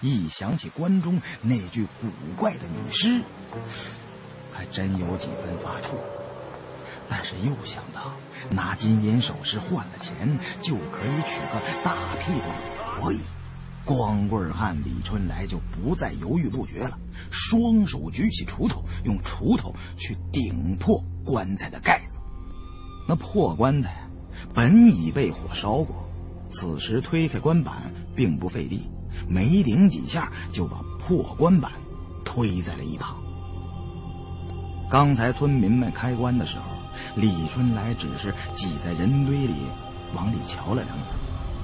[0.00, 3.24] 一想起关中那具古怪的女尸，
[4.52, 5.98] 还真有几分发怵。
[7.08, 8.12] 但是又想到
[8.50, 13.20] 拿金银首饰换了钱，就可以娶个大屁股的婆姨。
[13.84, 16.98] 光棍汉李春来就不再犹豫不决了，
[17.30, 22.18] 双手举起锄头，用锄头去顶破棺材的盖子。
[23.06, 24.08] 那破棺材
[24.54, 26.08] 本已被火烧过，
[26.48, 28.90] 此时推开棺板并不费力，
[29.28, 31.70] 没顶几下就把破棺板
[32.24, 33.18] 推在了一旁。
[34.90, 36.64] 刚才村民们开棺的时候，
[37.16, 39.54] 李春来只是挤在人堆里
[40.14, 41.06] 往里瞧了两眼，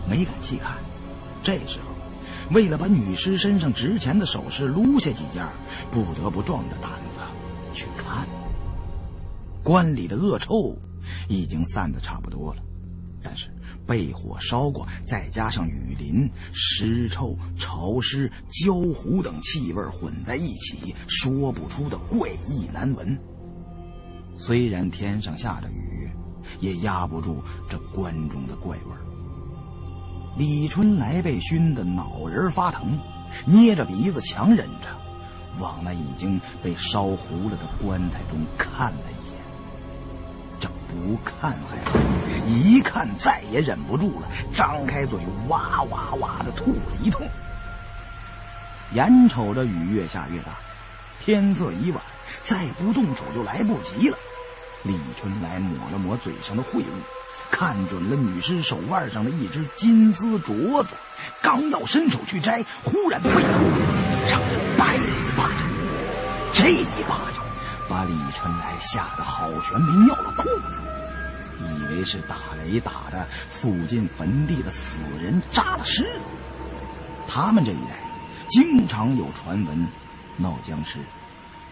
[0.08, 0.78] 没敢细看。
[1.42, 1.86] 这时候。
[2.52, 5.44] 为了把女尸身上值钱的首饰撸下几件，
[5.90, 7.20] 不得不壮着胆子
[7.72, 8.26] 去看。
[9.64, 10.76] 棺里的恶臭
[11.28, 12.62] 已经散得差不多了，
[13.22, 13.50] 但是
[13.86, 23.18] 被火烧过，再加上雨淋、尸臭、潮湿、焦糊等气味混在一起，说不出的怪异难闻。
[24.40, 26.10] 虽然天上下着雨，
[26.60, 29.04] 也压不住这棺中的怪味儿。
[30.34, 32.98] 李春来被熏得脑仁发疼，
[33.44, 34.88] 捏着鼻子强忍着，
[35.60, 39.42] 往那已经被烧糊了的棺材中看了一眼。
[40.58, 41.98] 这不看还好，
[42.46, 47.28] 一看再也忍不住了，张开嘴哇哇哇的吐了一通。
[48.94, 50.52] 眼瞅着雨越下越大，
[51.20, 52.02] 天色已晚，
[52.42, 54.16] 再不动手就来不及了。
[54.82, 56.84] 李春来抹了抹嘴上的秽物。
[57.50, 60.90] 看准了女尸手腕上的一只金丝镯子，
[61.42, 63.40] 刚要伸手去摘，忽然背后
[64.30, 65.68] 让人掰了一巴掌。
[66.52, 67.44] 这一巴掌
[67.88, 70.80] 把李春来吓得好悬，没尿了裤子。
[71.60, 76.06] 以为是打雷打的附近坟地的死人炸了尸。
[77.26, 77.98] 他们这一代
[78.48, 79.88] 经常有传闻
[80.36, 80.98] 闹僵尸，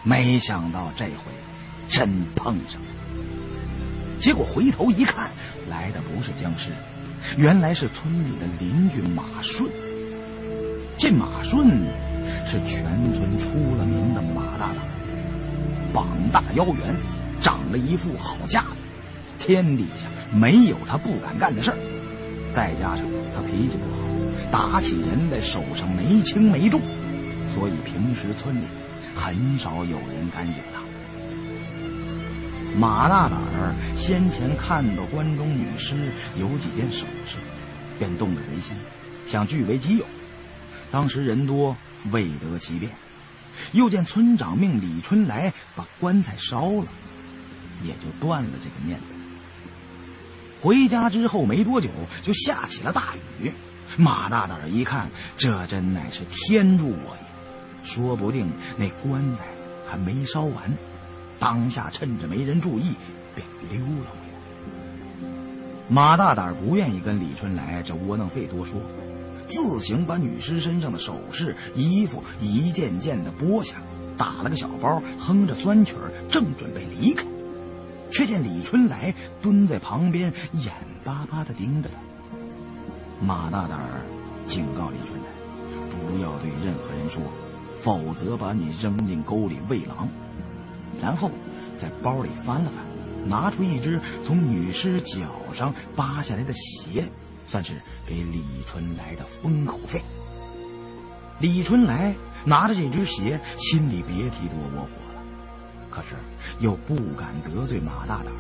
[0.03, 1.33] 没想到这回
[1.89, 2.89] 真碰上了。
[4.19, 5.31] 结果回头一看，
[5.71, 6.71] 来的不是僵尸，
[7.37, 9.71] 原来是村里的邻居马顺。
[10.97, 11.69] 这马顺
[12.45, 12.83] 是全
[13.15, 14.77] 村出了名的马大胆，
[15.93, 16.97] 膀大腰圆，
[17.41, 18.83] 长了一副好架子，
[19.39, 21.77] 天底下没有他不敢干的事儿。
[22.53, 23.05] 再加上
[23.37, 23.99] 他脾气不好，
[24.51, 26.81] 打起人来手上没轻没重，
[27.47, 28.65] 所以平时村里
[29.15, 30.78] 很少有人敢惹他。
[32.79, 37.39] 马大胆儿先前看到关中女尸有几件首饰，
[37.99, 38.77] 便动了贼心，
[39.27, 40.07] 想据为己有。
[40.93, 41.77] 当时人多，
[42.13, 42.93] 未得其便，
[43.73, 46.87] 又见村长命李春来把棺材烧了，
[47.83, 49.07] 也就断了这个念头。
[50.61, 51.91] 回家之后没多久，
[52.23, 53.53] 就下起了大雨。
[53.97, 57.85] 马大胆儿一看，这真乃是天助我也！
[57.85, 59.47] 说不定那棺材
[59.85, 60.73] 还没烧完。
[61.39, 62.95] 当下趁着没人注意，
[63.35, 65.29] 便溜了回来。
[65.89, 68.81] 马大胆不愿意跟李春来这窝囊废多说，
[69.47, 73.77] 自行把女尸身上的首饰、衣服一件件的剥下，
[74.17, 77.25] 打了个小包，哼着酸曲儿，正准备离开，
[78.11, 80.75] 却见李春来蹲在旁边，眼
[81.05, 83.27] 巴巴的盯着他。
[83.27, 83.79] 马大胆
[84.47, 85.29] 警告李春来，
[85.89, 87.23] 不要对任何人说，
[87.81, 90.09] 否则把你扔进沟里喂狼。
[91.01, 91.31] 然后，
[91.79, 97.05] 在包里翻了翻，拿出一只从女尸脚上扒下来的鞋，
[97.47, 100.03] 算是给李春来的封口费。
[101.41, 105.23] 李春来拿着这只鞋，心里别提多窝火了，
[105.89, 106.17] 可是
[106.59, 108.33] 又不敢得罪马大胆，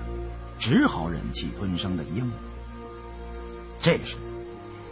[0.58, 2.28] 只好忍气吞声的应。
[3.80, 4.16] 这时，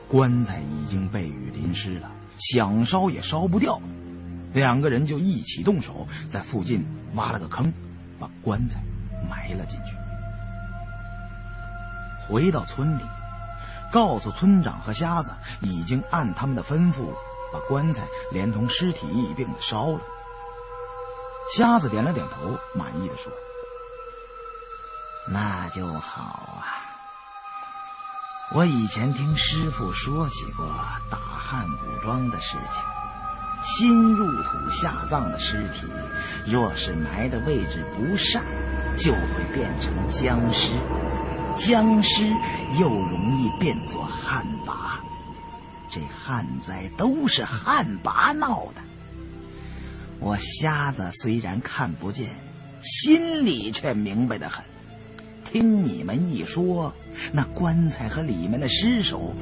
[0.07, 3.81] 棺材已经被雨淋湿了，想烧也烧不掉。
[4.57, 7.71] 两个人就一起动手，在附近挖了个坑，
[8.19, 8.81] 把棺材
[9.29, 9.95] 埋了进去。
[12.27, 13.03] 回到村里，
[13.93, 17.13] 告诉村长和瞎子，已经按他们的吩咐，
[17.53, 20.01] 把棺材连同尸体一并的烧了。
[21.55, 23.31] 瞎子点了点头，满意的说
[25.29, 26.65] ：“那就好啊。
[28.53, 30.67] 我以前听师傅说起过
[31.11, 32.83] 打汉古庄的事情。”
[33.63, 35.87] 新入土下葬的尸体，
[36.47, 38.43] 若是埋的位置不善，
[38.97, 40.73] 就会变成僵尸。
[41.57, 42.29] 僵尸
[42.79, 45.01] 又容易变作旱魃，
[45.91, 48.83] 这旱灾都是旱魃闹的。
[50.21, 52.31] 我瞎子虽然看不见，
[52.83, 54.65] 心里却明白的很。
[55.45, 56.95] 听你们一说，
[57.33, 59.35] 那棺材和里面的尸首，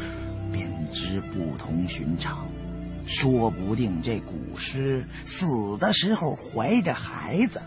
[0.53, 2.47] 便知不同寻常。
[3.07, 7.61] 说不定这古尸死的时候怀着孩子，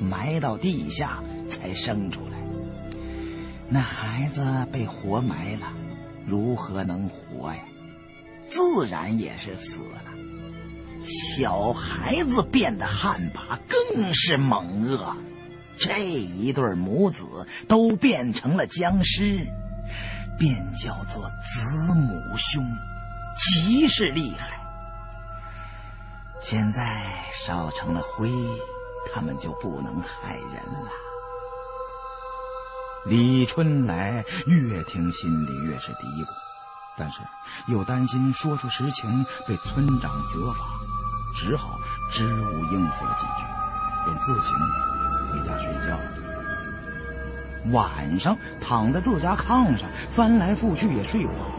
[0.00, 2.38] 埋到地下才生出来。
[3.68, 5.72] 那孩子被活埋了，
[6.26, 7.60] 如何能活呀？
[8.48, 10.02] 自然也是死了。
[11.02, 15.16] 小孩子变的旱魃更是猛恶，
[15.76, 17.24] 这一对母子
[17.68, 19.46] 都变成了僵尸，
[20.38, 22.64] 便叫做子母兄，
[23.36, 24.57] 极是厉害。
[26.40, 28.30] 现在烧成了灰，
[29.12, 30.88] 他们就不能害人了。
[33.04, 36.28] 李春来越听心里越是嘀咕，
[36.96, 37.20] 但是
[37.66, 40.64] 又担心说出实情被村长责罚，
[41.36, 41.78] 只好
[42.10, 43.44] 支吾应付了几句，
[44.04, 44.54] 便自行
[45.30, 46.12] 回家睡觉了。
[47.72, 51.50] 晚上躺在自家炕上，翻来覆去也睡不好。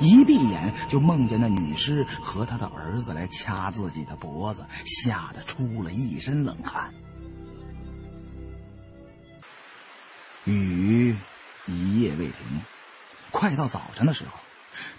[0.00, 6.92] 一闭眼就梦见那女尸和他的儿子来掐自己的脖子，吓得出了一身冷汗。
[10.44, 11.16] 雨
[11.66, 12.34] 一夜未停，
[13.30, 14.38] 快到早晨的时候，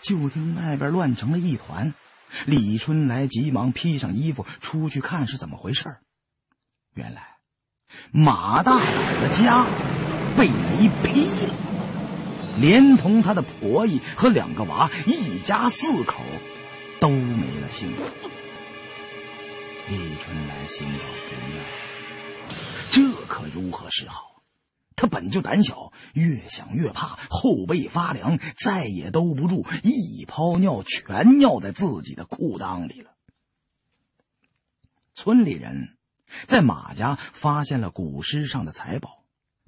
[0.02, 1.94] 就听外边乱成了一团。
[2.46, 5.98] 李春来急忙披上衣服出去看是怎么回事
[6.94, 7.38] 原来
[8.12, 9.66] 马大胆的家
[10.38, 11.69] 被雷劈了。
[12.60, 16.24] 连同他的婆姨和两个娃，一家四口
[17.00, 18.00] 都没了性命。
[19.90, 21.00] 李春来心道
[21.30, 21.64] 不妙，
[22.92, 24.44] 这可如何是好？
[24.96, 33.12] 他本就胆小，越想越怕，后背发凉，再也兜不住，一泡尿全尿在自己的裤裆里了。
[35.16, 35.98] 村里人
[36.46, 39.19] 在马家发现了古尸上的财宝。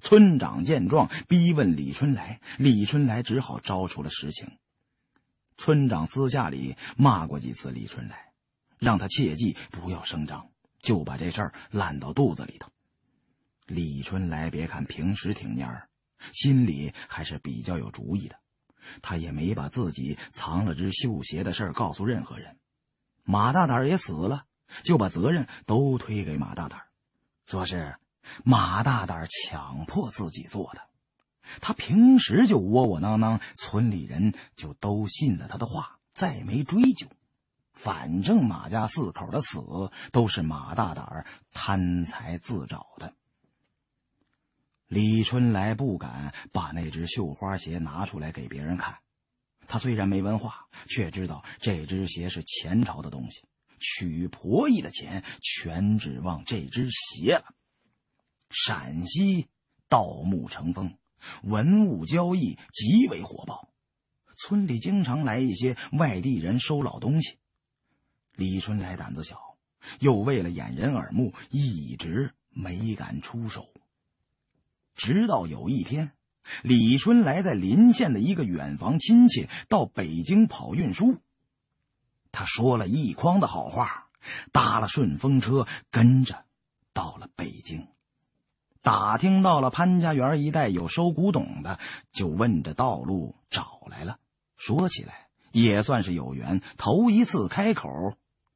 [0.02, 4.58] 村长见状，逼问李春来，李春来只好招出了实情。
[5.56, 8.32] 村长私下里骂过几次李春来，
[8.78, 10.50] 让他切记不要声张，
[10.80, 12.68] 就把这事儿烂到肚子里头。
[13.66, 15.88] 李春来别看平时挺蔫儿，
[16.32, 18.36] 心里还是比较有主意的。
[19.02, 22.58] 他也没把自己藏了只绣鞋的事告诉任何人。
[23.22, 24.46] 马大胆也死了，
[24.82, 26.82] 就把责任都推给马大胆，
[27.46, 27.94] 说是
[28.44, 30.80] 马大胆强迫自己做的。
[31.60, 37.06] 他平时就窝窝囊囊，村里人就都信了他的话，再没追究。
[37.72, 39.58] 反正马家四口的死
[40.12, 43.14] 都是马大胆贪财自找的。
[44.86, 48.98] 李春来不敢把那只绣花鞋拿出来给别人看。
[49.66, 53.42] 他虽然没文化，却知道这只鞋是前朝的东西，
[53.78, 57.54] 娶婆姨的钱全指望这只鞋了。
[58.52, 59.48] 陕西
[59.88, 60.96] 盗墓成风，
[61.42, 63.70] 文物交易极为火爆，
[64.36, 67.38] 村里经常来一些外地人收老东西。
[68.34, 69.56] 李春来胆子小，
[70.00, 73.68] 又为了掩人耳目，一直没敢出手。
[74.94, 76.12] 直到有一天，
[76.62, 81.18] 李春来在临县的一个远房亲戚到北京跑运输，
[82.30, 84.10] 他说了一筐的好话，
[84.52, 86.44] 搭了顺风车，跟着
[86.92, 87.88] 到了北京，
[88.82, 91.78] 打听到了潘家园一带有收古董的，
[92.12, 94.16] 就问着道路找来了。
[94.56, 97.88] 说起来也算是有缘，头一次开口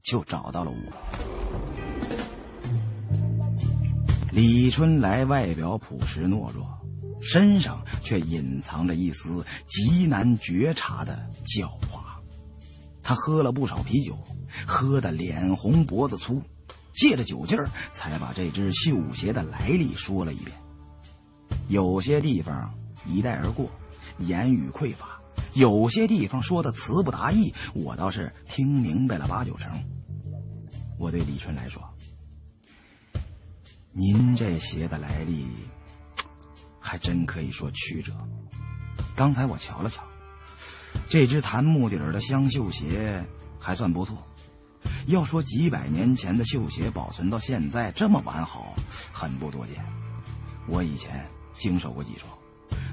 [0.03, 0.77] 就找到了我。
[4.33, 6.67] 李春来外表朴实懦弱，
[7.23, 12.01] 身上却隐藏着一丝极难觉察的狡猾。
[13.01, 14.19] 他喝了不少啤酒，
[14.67, 16.43] 喝得脸红脖子粗，
[16.97, 20.57] 借着酒劲儿才把这只绣鞋的来历说了一遍。
[21.69, 22.73] 有些地方
[23.07, 23.71] 一带而过，
[24.19, 25.07] 言语匮乏；
[25.53, 29.71] 有些地方说的词不达意，我倒是听明白了八九成。
[30.99, 31.83] 我对李春来说。
[33.93, 35.47] 您这鞋的来历，
[36.79, 38.13] 还真可以说曲折。
[39.15, 40.03] 刚才我瞧了瞧，
[41.09, 43.25] 这只檀木底儿的香绣鞋
[43.59, 44.19] 还算不错。
[45.07, 48.75] 要说几百年前的绣鞋保存到现在这么完好，
[49.13, 49.85] 很不多见。
[50.67, 51.25] 我以前
[51.55, 52.31] 经手过几双，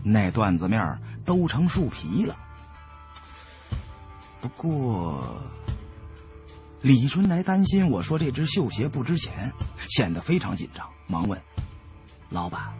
[0.04, 2.38] 那缎子面都成树皮了。
[4.42, 5.42] 不过。
[6.82, 9.50] 李春来担心我说这只绣鞋不值钱，
[9.88, 11.42] 显得非常紧张，忙问
[12.28, 12.74] ：“老板，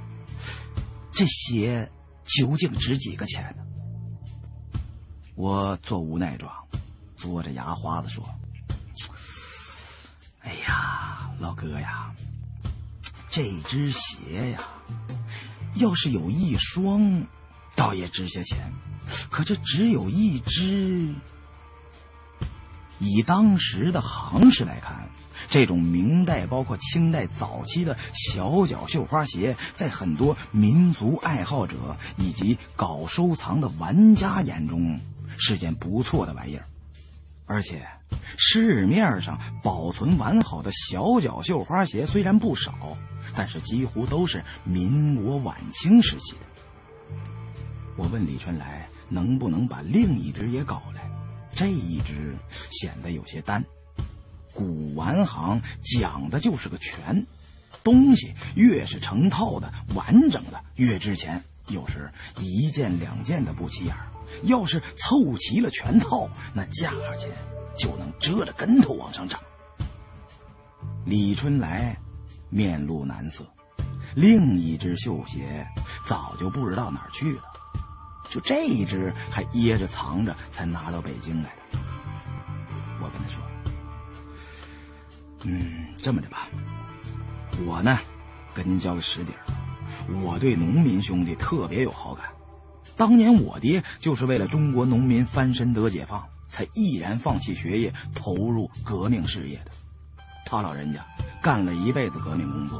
[1.10, 1.90] 这鞋
[2.26, 3.64] 究竟值几个钱呢？”
[5.36, 6.52] 我做无奈状，
[7.16, 8.28] 嘬着牙花子说
[10.44, 12.14] ：“哎呀，老哥呀，
[13.30, 14.60] 这只鞋呀，
[15.76, 17.26] 要是有一双，
[17.76, 18.72] 倒也值些钱，
[19.30, 21.14] 可这只有一只。”
[23.00, 25.10] 以当时的行市来看，
[25.50, 35.02] 这种明代包括清代早期的小脚绣花鞋，在很多民族爱好者以及搞收藏的玩家眼中
[35.38, 36.66] 是件不错的玩意儿。
[37.46, 37.86] 而且，
[38.38, 42.98] 市面上保存完好的小脚绣花鞋虽然不少，
[43.36, 47.16] 但是几乎都是民国晚清时期的。
[47.96, 51.10] 我问李春来能不能把另一只也搞来。
[51.56, 52.36] 这一只
[52.72, 53.64] 显得有些单，
[54.54, 57.28] 古玩行讲的就是个全，
[57.84, 61.44] 东西越是成套的、完整的越值钱。
[61.68, 63.96] 有时一件两件的不起眼
[64.42, 67.30] 要是凑齐了全套，那价钱
[67.78, 69.40] 就能折着跟头往上涨。
[71.06, 71.98] 李春来
[72.50, 73.46] 面露难色，
[74.16, 75.68] 另一只绣鞋
[76.06, 77.44] 早就不知道哪儿去了。
[78.30, 81.80] 就这一只还掖着藏着，才拿到北京来的。
[83.00, 83.44] 我跟他说
[85.44, 86.48] ：“嗯，这么着吧，
[87.66, 88.00] 我呢，
[88.54, 89.44] 跟您交个实底儿，
[90.24, 92.26] 我对农民兄弟特别有好感。
[92.96, 99.72] 当年我爹就是为了中国农民翻身得解放，才毅然放弃学业，投入革命事业的。
[100.46, 101.04] 他老人家
[101.42, 102.80] 干了一辈子革命工作，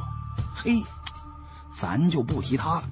[0.54, 0.80] 嘿，
[1.76, 2.88] 咱就不提他了，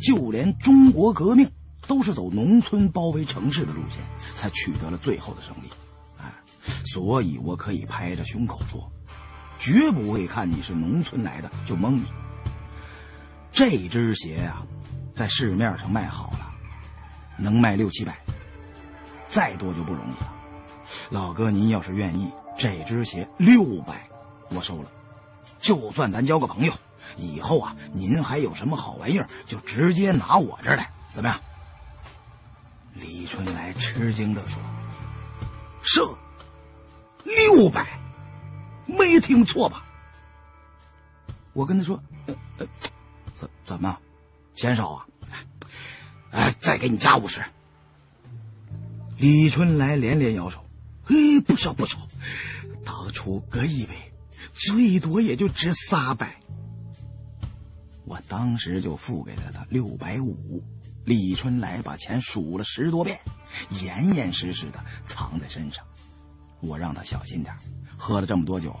[0.00, 1.48] 就连中国革命。”
[1.86, 4.02] 都是走农村包围城市的路线，
[4.34, 5.70] 才取得了最后的胜利。
[6.16, 6.32] 哎，
[6.86, 8.90] 所以我可以拍着胸口说，
[9.58, 12.04] 绝不会看你是农村来的就蒙你。
[13.52, 14.62] 这只鞋呀，
[15.14, 16.50] 在市面上卖好了，
[17.36, 18.16] 能卖六七百，
[19.34, 20.32] 再多就不容易了。
[21.10, 24.08] 老哥，您要是愿意，这只鞋六百，
[24.50, 24.88] 我收了。
[25.58, 26.72] 就算咱交个朋友，
[27.16, 31.40] 以后啊，您还有什么好玩意儿，就直接拿我这儿来，怎么样？”
[32.94, 34.62] 李春来吃惊的说
[35.82, 36.00] ：“是
[37.24, 37.98] 六百，
[38.86, 39.84] 没听错吧？”
[41.54, 42.00] 我跟他说：“，
[43.34, 43.98] 怎怎么，
[44.54, 45.06] 嫌少啊？
[46.30, 47.42] 哎，再给你加五十。”
[49.16, 50.64] 李春来连连摇手
[51.06, 51.98] ：“哎，不少不少，
[52.84, 54.12] 当初哥以为
[54.52, 56.40] 最多也就值三百。”
[58.04, 60.62] 我当时就付给了他六百五。
[61.04, 63.20] 李春来把钱数了十多遍，
[63.82, 65.84] 严严实实的藏在身上。
[66.60, 67.54] 我让他小心点，
[67.96, 68.74] 喝了这么多酒，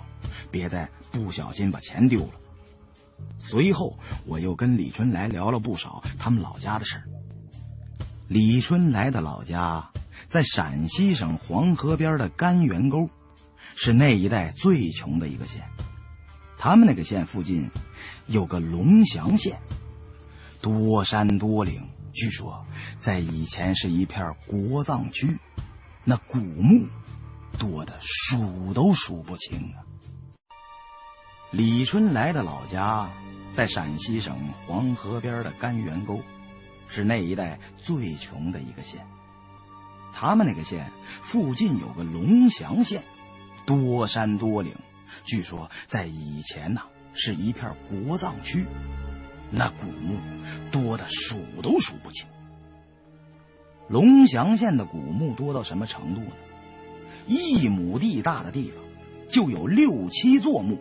[0.50, 2.30] 别再不小心把钱丢了。
[3.38, 7.04] 随后，我又跟李春来聊了不少他们老家的事儿。
[8.28, 9.90] 李春来的老家
[10.34, 13.08] 在陕西省黄河边的甘源沟，
[13.76, 15.62] 是那一带最穷的一个县。
[16.58, 17.70] 他们那个县附近
[18.26, 19.60] 有个龙翔县，
[20.60, 21.88] 多山多岭。
[22.12, 22.66] 据说，
[22.98, 25.38] 在以前是一片国葬区，
[26.02, 26.84] 那古墓
[27.56, 29.86] 多的数都数不清啊。
[31.52, 33.08] 李春来的老家
[33.52, 36.20] 在陕西省黄河边的甘源沟，
[36.88, 39.06] 是那一带最穷的一个县。
[40.14, 40.90] 他们那个县
[41.22, 43.02] 附近有个龙翔县，
[43.66, 44.74] 多山多岭，
[45.24, 48.64] 据说在以前呢是一片国葬区。
[49.50, 50.16] 那古墓
[50.70, 52.28] 多的数都数不清。
[53.88, 56.32] 龙翔县的古墓多到什么程度呢？
[57.26, 58.82] 一亩地大的地方
[59.28, 60.78] 就有六七座墓，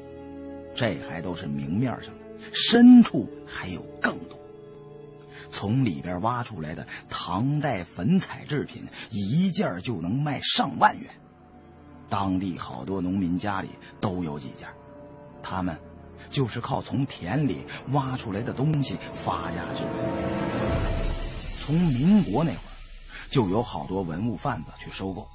[0.73, 2.21] 这还都是明面上的，
[2.51, 4.39] 深处还有更多。
[5.53, 11.09] 从里边挖出来的唐代粉彩制品，一件就能卖上万元。
[12.09, 13.69] 当地好多农民家里
[14.01, 14.67] 都有几件，
[15.43, 15.79] 他们。
[16.29, 19.99] 就是靠从田里挖出来的东西发家致富。
[21.59, 22.71] 从民国那会儿，
[23.29, 25.27] 就有好多文物贩子去收购，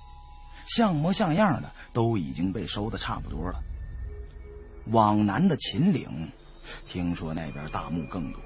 [0.66, 3.60] 像模像样的都已经被收的差不多了。
[4.86, 6.32] 往南的秦岭，
[6.86, 8.40] 听说那边大墓更多，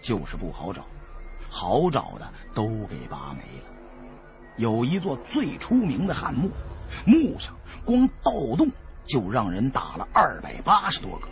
[0.00, 0.86] 就是不好找，
[1.48, 3.68] 好找的都给拔没了。
[4.56, 6.50] 有一座最出名的汉墓，
[7.04, 8.68] 墓上光盗洞
[9.04, 11.28] 就让人打了二百八十多个。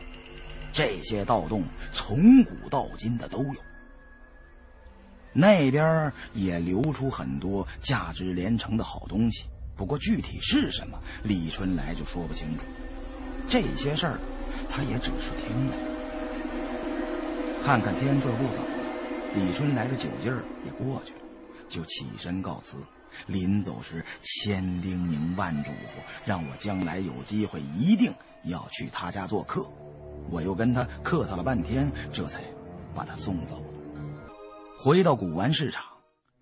[0.72, 3.54] 这些盗洞从古到今的都有，
[5.32, 9.44] 那边也流出很多价值连城的好东西，
[9.74, 12.64] 不过具体是什么，李春来就说不清楚。
[13.48, 14.18] 这些事儿，
[14.68, 15.95] 他也只是听了。
[17.66, 18.62] 看看天色不早，
[19.34, 21.20] 李春来的酒劲儿也过去了，
[21.68, 22.76] 就起身告辞。
[23.26, 28.14] 临走时，千叮咛万嘱咐，让我将来有机会一定
[28.44, 29.68] 要去他家做客。
[30.30, 32.40] 我又跟他客套了半天，这才
[32.94, 33.60] 把他送走。
[34.78, 35.84] 回到古玩市场，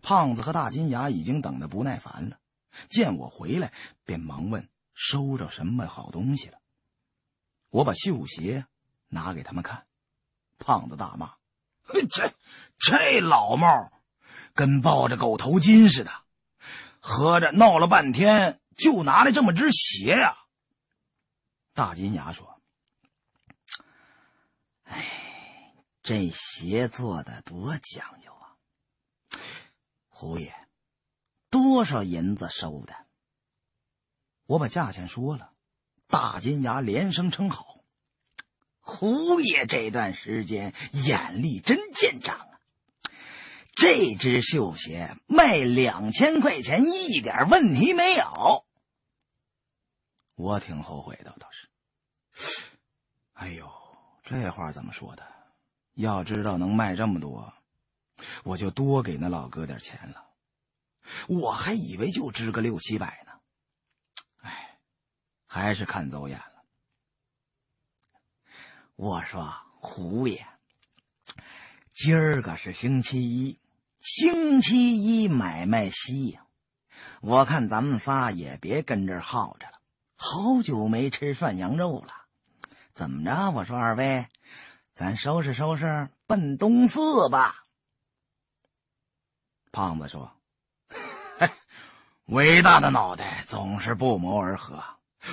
[0.02, 2.36] 胖子和大金牙已经等得不耐烦了，
[2.90, 3.72] 见我回来，
[4.04, 6.58] 便忙问收着什么好东西了。
[7.70, 8.66] 我把绣鞋
[9.08, 9.86] 拿给他们看，
[10.64, 11.34] 胖子大骂
[12.10, 12.32] ：“这
[12.78, 13.92] 这老帽，
[14.54, 16.10] 跟抱着狗头金似的，
[17.00, 20.38] 合着闹了半天就拿来这么只鞋呀！”
[21.74, 22.62] 大金牙说。
[24.84, 28.56] 哎，这鞋做的多讲究啊！
[30.08, 30.54] 胡爷，
[31.50, 32.94] 多少银子收的？
[34.46, 35.52] 我把价钱说了，
[36.06, 37.73] 大金牙连声称好。
[38.84, 42.60] 胡爷这段时间眼力真见长啊！
[43.74, 48.64] 这只绣鞋卖两千块钱，一点问题没有。
[50.34, 51.68] 我挺后悔的，倒是。
[53.32, 53.68] 哎呦！
[54.22, 55.26] 这话怎么说的？
[55.94, 57.52] 要知道能卖这么多，
[58.42, 60.30] 我就多给那老哥点钱了。
[61.28, 63.32] 我还以为就值个六七百呢。
[64.42, 64.78] 哎，
[65.46, 66.53] 还是看走眼了。
[68.96, 70.46] 我说胡爷，
[71.90, 73.58] 今儿个是星期一，
[74.00, 76.46] 星期一买卖稀呀。
[77.20, 79.80] 我看咱们仨也别跟这儿耗着了，
[80.14, 82.14] 好久没吃涮羊肉了。
[82.94, 83.50] 怎么着？
[83.50, 84.28] 我说二位，
[84.94, 87.64] 咱收拾收拾，奔东四吧。
[89.72, 90.32] 胖子说
[92.26, 94.84] ：“伟大的脑袋总是不谋而合。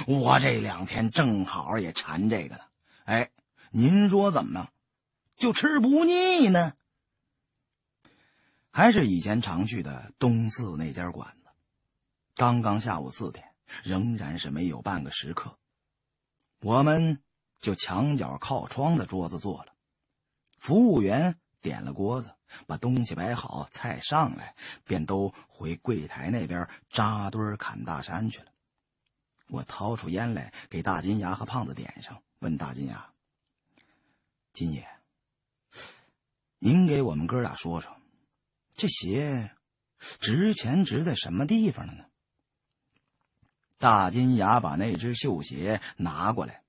[0.08, 2.64] 我这两天正好也馋这个呢。
[3.04, 3.30] 哎，
[3.72, 4.70] 您说怎么
[5.36, 6.74] 就吃不腻呢？
[8.70, 11.50] 还是以前常去的东四那家馆子。
[12.36, 13.54] 刚刚下午四点，
[13.84, 15.58] 仍然是没有半个食客。
[16.60, 17.22] 我们。”
[17.62, 19.76] 就墙角靠窗的桌子坐了。
[20.58, 22.34] 服务员点了锅子，
[22.66, 28.48] 把东西摆好，菜上来，便都回柜台那边扎堆砍大山去了。
[29.48, 33.11] 我掏出烟来，给大金牙和胖子点上，问大金牙
[34.54, 34.88] ：“金爷，
[36.60, 37.96] 您给我们哥俩说说，
[38.76, 39.52] 这鞋
[40.20, 42.06] 值钱值在什么地方了呢？”
[43.80, 46.62] 大金牙把那只绣鞋拿过来，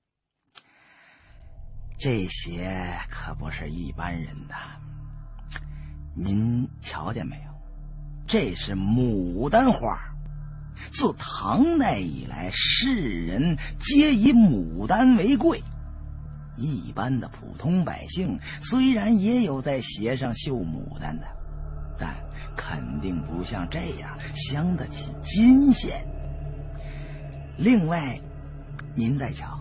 [1.99, 4.55] 这鞋可不是一般人的。
[6.15, 7.53] 您瞧见没有？
[8.27, 9.99] 这是牡丹花。
[10.91, 15.61] 自唐代以来，世人皆以牡丹为贵。
[16.55, 21.25] 一般的普通百姓虽然也有在鞋上绣牡丹的，
[21.99, 22.15] 但
[22.55, 26.07] 肯定不像这样镶得起金线。
[27.57, 28.19] 另外，
[28.95, 29.59] 您再瞧，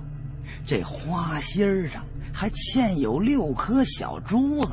[0.64, 4.72] 这花心上还嵌有六颗小珠子，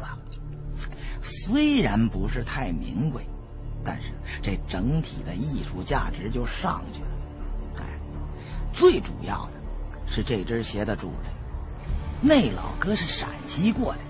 [1.21, 3.23] 虽然不是太名贵。
[3.81, 4.09] 但是
[4.41, 7.09] 这整体的艺术价值就上去了。
[7.79, 7.85] 哎，
[8.73, 9.53] 最主要的
[10.05, 11.31] 是这只鞋的主人，
[12.21, 14.03] 那老哥是陕西过来的，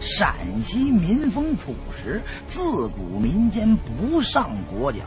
[0.00, 5.00] 陕西民风朴实，自古民间不上裹脚。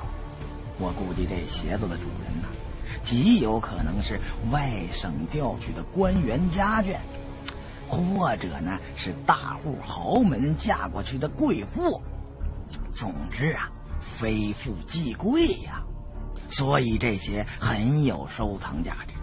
[0.79, 2.47] 我估计这鞋子的主人呐，
[3.03, 4.19] 极有可能是
[4.51, 6.97] 外省调取的官员家眷，
[7.87, 12.01] 或者呢是大户豪门嫁过去的贵妇。
[12.93, 13.69] 总之啊。
[13.99, 15.83] 非富即贵呀，
[16.49, 19.13] 所以这些很有收藏价值。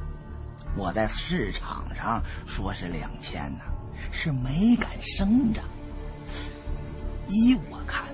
[0.76, 3.64] 我在市场上说是两千呢，
[4.10, 5.64] 是没敢声张。
[7.28, 8.04] 依我看，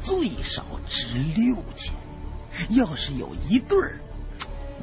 [0.00, 1.94] 最少值六千。
[2.70, 4.00] 要是有一对儿，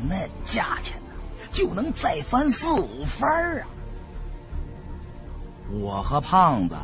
[0.09, 1.15] 那价钱呢
[1.51, 3.67] 就能再翻四五番啊！
[5.69, 6.75] 我和胖子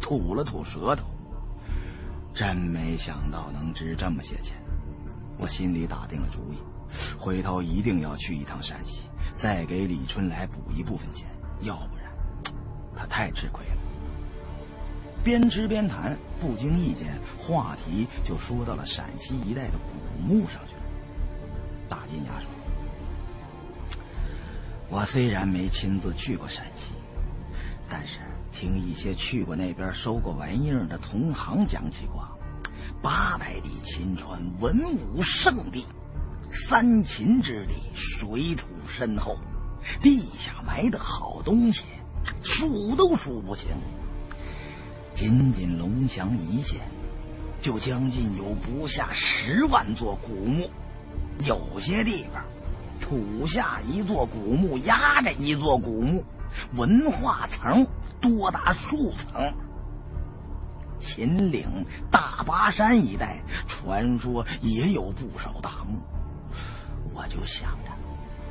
[0.00, 1.04] 吐了吐舌头。
[2.32, 4.56] 真没想到能值这么些钱，
[5.38, 6.56] 我心里打定了主意，
[7.18, 9.02] 回头一定要去一趟陕西，
[9.36, 11.28] 再给李春来补一部分钱，
[11.60, 12.12] 要不然
[12.94, 13.76] 他太吃亏了。
[15.22, 20.82] 边吃边谈，不经意间话题就说到了陕西一带的古墓上去了。
[21.88, 22.48] 大金牙说
[24.88, 26.92] ：“我虽然没亲自去过陕西，
[27.88, 28.18] 但是……”
[28.50, 32.26] 听一些去过那边收过玩意儿的同行讲起过，
[33.00, 34.76] 八百里秦川文
[35.14, 35.84] 武圣地，
[36.50, 39.36] 三秦之地，水土深厚，
[40.00, 41.84] 地下埋的好东西，
[42.42, 43.68] 数都数不清。
[45.14, 46.80] 仅仅龙翔一线，
[47.60, 50.70] 就将近有不下十万座古墓，
[51.46, 52.42] 有些地方，
[52.98, 56.24] 土下一座古墓压着一座古墓。
[56.76, 57.86] 文化层
[58.22, 59.52] 多达数层。
[60.98, 61.66] 秦岭、
[62.10, 66.00] 大巴山一带，传说也有不少大墓。
[67.18, 67.90] 我就想着，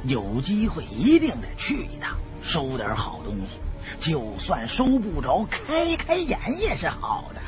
[0.03, 3.57] 有机会一定得去一趟，收点好东西。
[3.97, 7.41] 就算收不着，开开眼也是好的。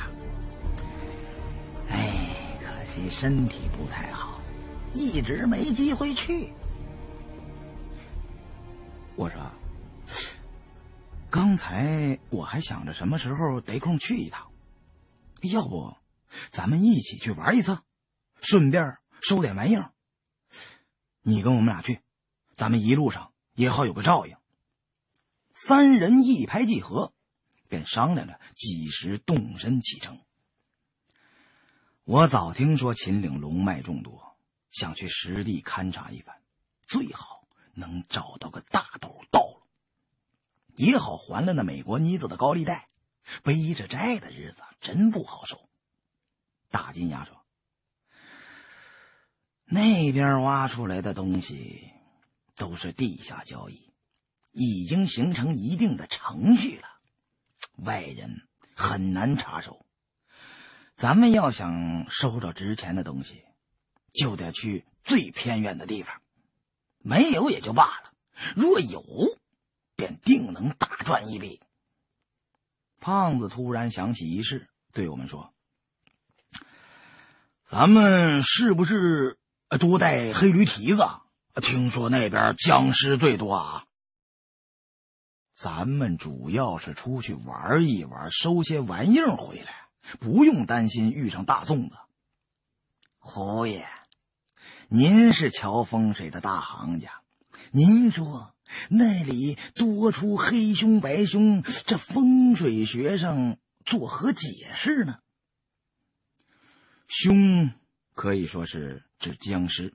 [1.90, 2.30] 哎，
[2.62, 4.40] 可惜身体不太好，
[4.94, 6.54] 一直没机会去。
[9.18, 9.40] 我说。
[11.32, 14.48] 刚才我还想着什么时候得空去一趟，
[15.42, 15.96] 要不
[16.50, 17.78] 咱们一起去玩一次，
[18.42, 19.92] 顺便收点玩意儿。
[21.22, 22.02] 你跟我们俩去，
[22.56, 24.36] 咱们一路上也好有个照应。
[25.54, 27.14] 三人一拍即合，
[27.68, 30.20] 便商量着几时动身启程。
[32.06, 34.38] 我早听说秦岭龙脉众多，
[34.72, 36.42] 想去实地勘察一番，
[36.82, 39.62] 最好能找到个大斗道路。
[40.76, 42.88] 也好还了那美国妮子的高利贷，
[43.44, 45.70] 背着债的日子真不好受。
[46.72, 47.39] 大金牙说
[49.70, 51.92] ：“那边挖出来的东西
[52.56, 53.94] 都是地下交易，
[54.52, 56.88] 已经形成一定的程序了，
[57.78, 59.86] 外人很难插手。
[60.96, 63.46] 咱们要想收着值钱的东西，
[64.14, 66.22] 就得去最偏远的地方。
[66.98, 68.14] 没有也就罢了，
[68.56, 69.04] 若有……”
[70.00, 71.60] 便定能大赚一笔。
[73.02, 75.54] 胖子突然想起一事，对我们说
[77.68, 79.38] ：“咱们是不是
[79.78, 81.04] 多带黑驴蹄子？
[81.62, 83.86] 听说那边僵尸最多啊。
[85.54, 89.90] 咱们主要是出去玩一玩，收些玩意儿回来，
[90.20, 91.96] 不用担心遇上大粽子。”
[93.20, 93.86] 胡爷，
[94.88, 97.22] 您是瞧风水的大行家，
[97.72, 98.56] 您说。
[98.90, 105.18] 那里多出黑凶白凶，这风水学上作何解释呢？
[107.08, 107.72] 凶
[108.14, 109.94] 可以说是指僵尸，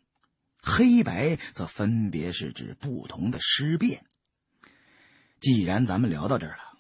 [0.63, 4.05] 黑白则分别是指不同的尸变。
[5.41, 6.79] 既然咱们聊到这儿了，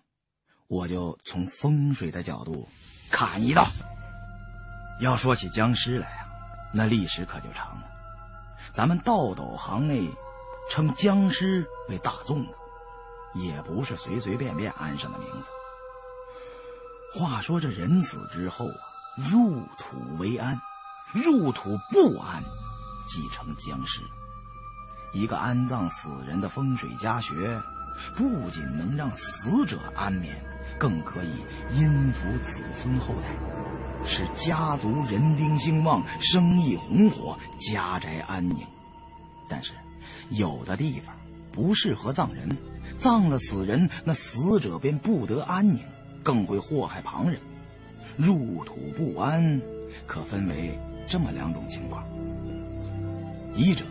[0.68, 2.68] 我就从风水的角度
[3.11, 3.66] 砍一刀。
[5.01, 6.28] 要说起僵尸来啊，
[6.72, 7.90] 那历史可就长了。
[8.72, 10.09] 咱们道斗行内
[10.70, 12.59] 称僵尸为大粽子，
[13.34, 15.49] 也不是随随便便安上的名字。
[17.18, 18.76] 话说这人死之后啊，
[19.16, 20.59] 入土为安，
[21.14, 22.42] 入土不安，
[23.08, 24.02] 即成僵尸。
[25.12, 27.62] 一个安葬死人的风水家学，
[28.16, 30.34] 不仅能让死者安眠，
[30.76, 38.58] 更可以荫福子孙后代，使家族人丁兴旺，生意红火，家宅安宁。
[39.48, 39.72] 但是，
[40.30, 41.14] 有的地方
[41.52, 42.48] 不适合葬人，
[42.98, 45.78] 葬了死人，那死者便不得安宁，
[46.24, 47.40] 更会祸害旁人。
[48.16, 49.60] 入土不安，
[50.08, 50.76] 可分为
[51.07, 52.05] 这么两种情况：
[53.57, 53.84] 一者，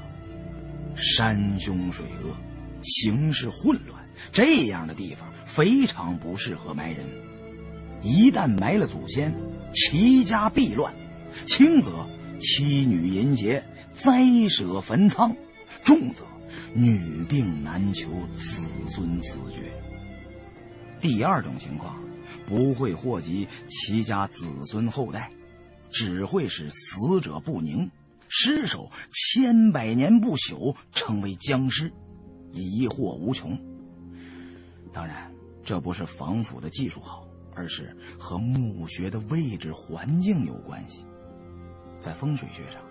[0.96, 2.36] 山凶水恶，
[2.82, 7.06] 形势混乱，这样的地方非常不适合埋人。
[8.02, 9.34] 一旦埋了祖先，
[9.74, 10.94] 齐家必乱；
[11.46, 12.06] 轻则
[12.40, 13.64] 妻女淫邪，
[13.96, 15.36] 灾舍坟仓。
[15.84, 16.24] 重则
[16.74, 19.72] 女病难求，子孙死绝。
[21.02, 22.02] 第二种情况
[22.46, 25.30] 不会祸及其家子孙后代，
[25.94, 27.90] 只会使死者不宁，
[28.28, 31.90] 尸首千百年不朽，成为僵尸，
[32.52, 33.58] 疑惑无穷。
[34.92, 35.32] 当然，
[35.64, 37.26] 这不是防腐的技术好，
[37.56, 41.06] 而是和墓穴的位置环境有关系。
[41.98, 42.82] 在风水学上，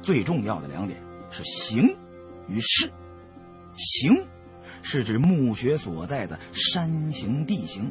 [0.00, 0.98] 最重要的两点
[1.30, 1.94] 是形。
[2.48, 2.90] 与势，
[3.76, 4.26] 形
[4.82, 7.88] 是指墓穴所在的山形地形，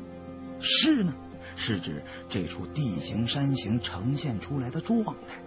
[0.60, 1.16] 势呢
[1.62, 5.40] 是指这处地形山形呈现出来的状态。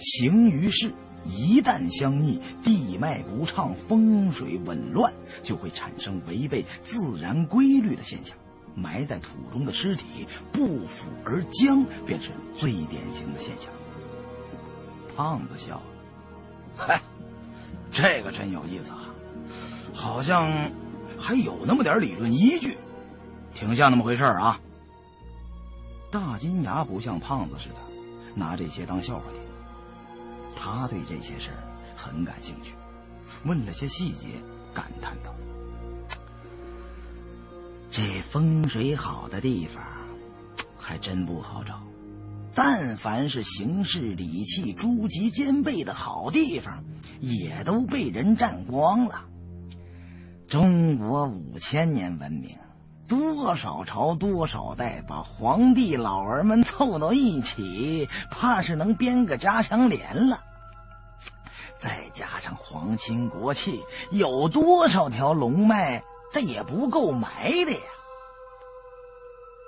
[0.00, 0.90] 形与势
[1.22, 8.34] 一旦相逆，地脉不畅，风水紊乱，就会产生违背自然规律的现象。
[8.74, 13.70] 埋在土中的尸体不腐而僵，便是最典型的现象。
[15.14, 15.82] 胖子笑了，
[16.74, 17.02] 嗨。
[17.90, 19.08] 这个真有意思啊，
[19.92, 20.50] 好像
[21.18, 22.78] 还有那么点理论依据，
[23.54, 24.60] 挺像那么回事啊。
[26.16, 27.74] 大金牙不像胖子似的
[28.34, 29.38] 拿这些当笑话听，
[30.56, 31.62] 他对这些事儿
[31.94, 32.72] 很感兴趣，
[33.44, 34.28] 问了些细节，
[34.72, 35.34] 感叹道
[37.92, 39.84] ：“这风水好的地方，
[40.78, 41.82] 还真不好找。”
[42.54, 46.82] 但凡是形势礼气、诸级兼备的好地方，
[47.20, 49.26] 也都被人占光了。
[50.48, 52.56] 中国五千年文明，
[53.08, 60.42] 多少朝多少代，把皇帝老儿们凑到一起，怕是能编个家乡联了。
[61.78, 66.02] 再加上皇亲国戚，有多少条龙脉，
[66.32, 67.80] 这也不够埋的呀。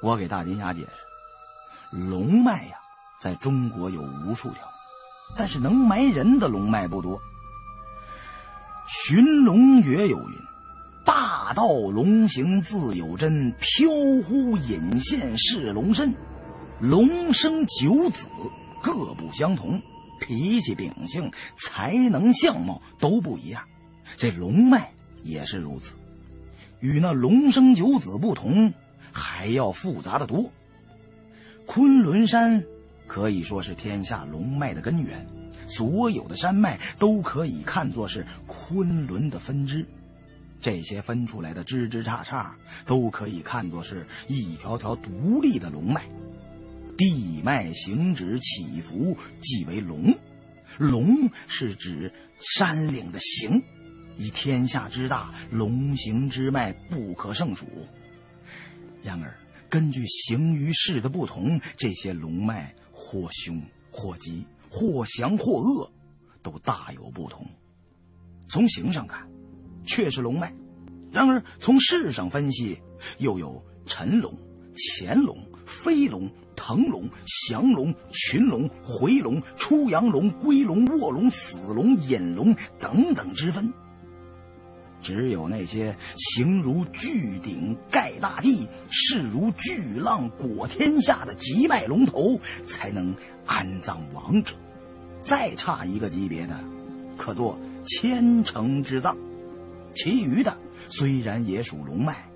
[0.03, 1.97] 我给大金牙解释。
[1.97, 2.79] 龙脉呀，
[3.21, 4.63] 在中国有无数条，
[5.37, 7.21] 但是能埋人的龙脉不多。
[8.87, 10.37] 寻龙诀有云
[11.05, 13.89] ：“大道龙行自有真，飘
[14.27, 16.15] 忽隐现是龙身。
[16.81, 18.29] 龙生九子，
[18.83, 19.81] 各不相同，
[20.21, 23.65] 脾气秉性、才能、相貌都不一样。
[24.17, 24.93] 这龙脉
[25.23, 25.95] 也是如此，
[26.81, 28.73] 与那龙生九子不同，
[29.11, 30.53] 还要复杂的多。”
[31.67, 32.65] 昆仑山
[33.07, 35.27] 可以说是天下龙脉的根源，
[35.67, 39.87] 所有的山脉都可以看作是昆仑的分支，
[40.61, 42.53] 这些分出来的枝枝杈杈
[42.85, 46.09] 都可以看作是一条条独立的龙脉，
[46.97, 50.15] 地脉行止起伏即为龙，
[50.79, 53.63] 龙是指山岭的形，
[54.17, 57.67] 以天下之大，龙形之脉不可胜数。
[59.03, 59.35] 然而。
[59.71, 65.93] 根据形与势的不同，这些龙脉或凶或吉，或祥或恶，
[66.43, 67.47] 都大有不同。
[68.49, 69.29] 从形上看，
[69.89, 70.51] 却是龙脉；
[71.11, 72.79] 然而从世上分析，
[73.19, 74.33] 又有辰龙、
[74.77, 77.09] 乾龙、飞龙、腾龙、
[77.49, 83.73] 降龙、群龙、回龙、出阳龙、归龙、卧龙、死龙、隐龙等等之分。
[85.01, 93.15] 只有那些形如巨鼎盖大地，势如巨浪裹天下的极脉龙头，才能
[93.47, 94.55] 安葬王者。
[95.23, 96.59] 再差一个级别的，
[97.17, 99.17] 可做千城之葬。
[99.95, 100.57] 其余的
[100.89, 102.29] 虽然也属龙脉，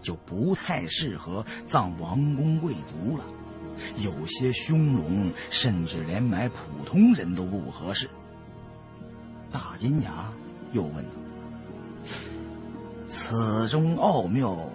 [0.00, 3.24] 就不太适合葬王公贵族了。
[3.98, 8.08] 有些凶龙，甚至连埋普通人都不合适。
[9.50, 10.32] 大金牙
[10.72, 11.10] 又问道
[13.08, 14.70] ：“此中奥妙，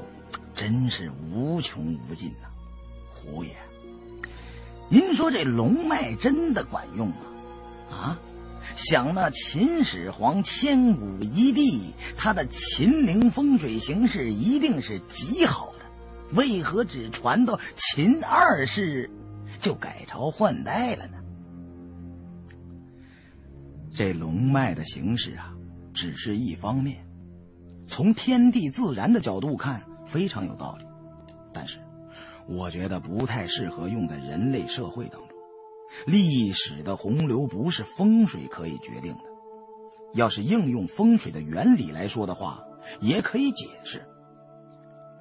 [0.54, 2.48] 真是无穷无尽呐！
[3.10, 3.56] 胡爷，
[4.90, 7.16] 您说这龙脉真的管用吗？
[7.90, 8.20] 啊？
[8.78, 15.86] 想那秦始皇千古一帝，他的秦陵风水形势一定是极好的。”
[16.36, 19.10] 为何只传到秦二世，
[19.60, 21.18] 就改朝换代了呢？
[23.92, 25.52] 这龙脉的形式啊，
[25.94, 27.04] 只是一方面，
[27.88, 30.86] 从天地自然的角度看非常有道理，
[31.52, 31.80] 但是
[32.48, 35.27] 我觉得不太适合用在人类社会当中。
[36.06, 39.24] 历史的洪流不是风水可以决定的，
[40.14, 42.64] 要是应用风水的原理来说的话，
[43.02, 44.06] 也可以解释。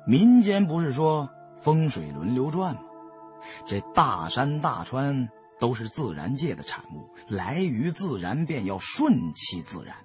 [0.07, 1.29] 民间不是说
[1.61, 2.81] 风水轮流转吗？
[3.65, 9.97] 这大山大川都是自然界的产物，来于自然便要顺其自然。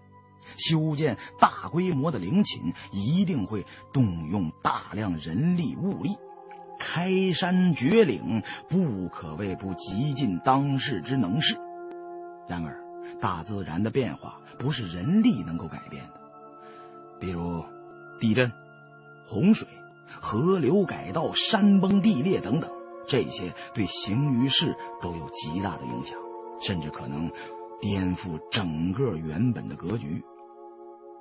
[0.57, 6.09] 修建大规模的陵寝，一定会动用大量人力物力。
[6.83, 11.55] 开山掘岭，不可谓不极尽当世之能事。
[12.47, 12.81] 然而，
[13.19, 16.19] 大自然的变化不是人力能够改变的，
[17.19, 17.63] 比如
[18.19, 18.51] 地震、
[19.27, 19.67] 洪水。
[20.19, 22.69] 河流改道、山崩地裂等等，
[23.07, 26.17] 这些对行于世都有极大的影响，
[26.59, 27.31] 甚至可能
[27.79, 30.21] 颠覆整个原本的格局。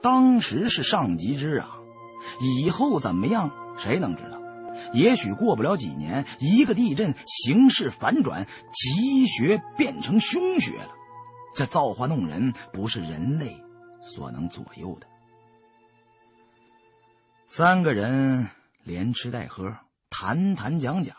[0.03, 1.79] 当时是上极之啊，
[2.41, 4.41] 以后怎么样，谁能知道？
[4.93, 10.91] 也许过不了几年，一个地震，形势反转，吉学变成凶学了。
[11.55, 13.63] 这造化弄人，不是人类
[14.03, 15.07] 所能左右的。
[17.49, 18.49] 三个人。
[18.83, 19.77] 连吃带喝，
[20.09, 21.15] 谈谈讲讲，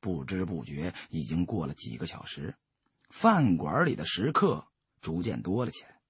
[0.00, 2.56] 不知不觉已经过了几个小时。
[3.08, 4.66] 饭馆里的食客
[5.00, 6.00] 逐渐多了起来。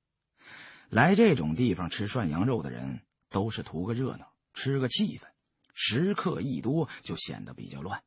[0.89, 5.27] 来这种地方吃涮羊肉的人，都是图个热闹，吃个气氛。
[5.75, 8.03] 食客一多，就显得比较乱。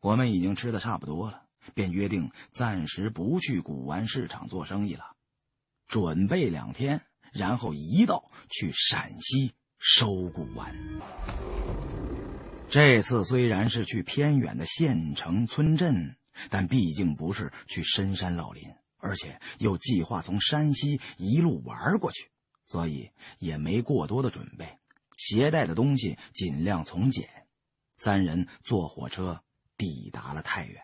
[0.00, 1.44] 我们已经吃的差不多了，
[1.74, 5.16] 便约定暂时不去古玩市场做生意了，
[5.88, 10.76] 准备两天，然后一道去陕西收古玩。
[12.68, 16.16] 这次虽然是去偏远的县城村镇，
[16.50, 22.30] 但毕竟不是去深山老林，而且又计划从山西一路玩过去，
[22.66, 24.78] 所以也没过多的准备，
[25.16, 27.28] 携带的东西尽量从简。
[27.96, 29.44] 三人坐火车
[29.76, 30.82] 抵达了太原。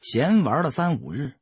[0.00, 1.38] 闲玩了三五日，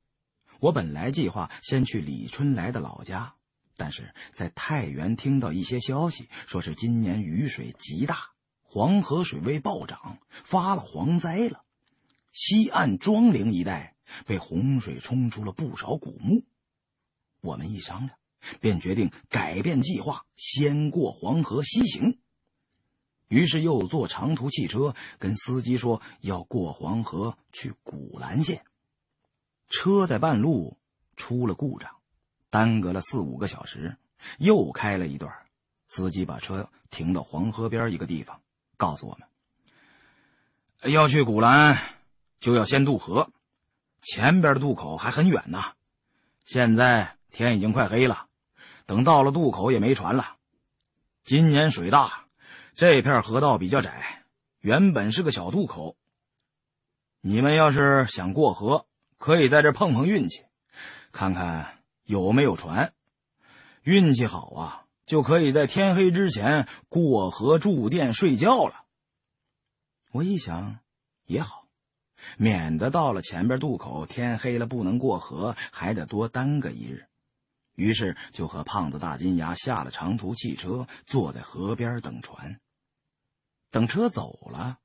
[0.58, 3.34] 我本来计划先去李春来的老家，
[3.76, 8.30] 但是在太原听到一些消息，说是今年雨水极大。
[8.62, 11.64] 黄河水位暴涨，发了蝗灾了。
[12.30, 16.44] 西岸庄陵一带被洪水冲出了不少古墓。
[17.40, 18.16] 我们一商量，
[18.60, 22.18] 便决定改变计划，先过黄河西行。
[23.28, 28.64] 于是又坐长途汽车，跟司机说要过黄河去古兰县。
[29.68, 30.76] 车在半路
[31.16, 31.90] 出了故障，
[32.50, 33.96] 耽搁了四五个小时。
[34.38, 35.32] 又开了一段，
[35.86, 38.42] 司机把车停到黄河边一个地方。
[38.76, 41.78] 告诉我们，要去古兰，
[42.40, 43.30] 就要先渡河，
[44.02, 45.62] 前边的渡口还很远呢。
[46.44, 48.26] 现在天已经快黑了，
[48.90, 50.34] 等到了渡口也没船了。
[51.22, 52.26] 今年水大，
[52.74, 54.24] 这片河道比较窄，
[54.58, 55.96] 原本是个小渡口。
[57.20, 58.86] 你们要是想过河，
[59.16, 60.42] 可以在这碰碰运气，
[61.12, 62.92] 看看有没有船。
[63.82, 64.86] 运气好啊！
[65.06, 68.86] 就可以在天黑之前过河住店睡觉了。
[70.10, 70.80] 我一想，
[71.26, 71.68] 也好，
[72.36, 77.06] 免得到了前边渡口天黑了不能过河，还得多耽搁一日。
[77.74, 82.60] 于是就和胖子大金牙下了长途汽车，坐在河边等船。
[83.70, 84.78] 等车走了，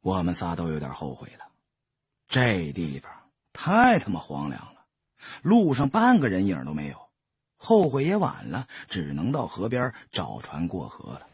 [0.00, 1.46] 我们仨都有点后悔了。
[2.26, 3.10] 这地方
[3.52, 4.84] 太他妈荒凉了，
[5.42, 7.08] 路上半个人影都没有。
[7.56, 11.26] 后悔也晚了，只能到河边找船过河了。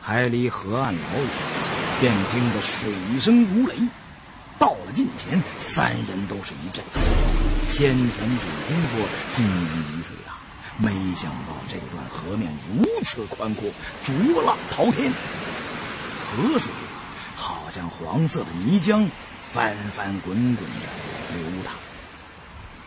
[0.00, 1.28] 还离河岸老远，
[2.00, 3.76] 便听得水声如雷。
[4.60, 6.84] 到了近前，三人都是一震。
[7.64, 10.34] 先前只听说今年雨水大，
[10.76, 13.70] 没想到这段河面如此宽阔，
[14.04, 15.12] 浊浪滔天，
[16.22, 16.70] 河水
[17.34, 19.08] 好像黄色的泥浆，
[19.48, 21.74] 翻翻滚滚的流淌。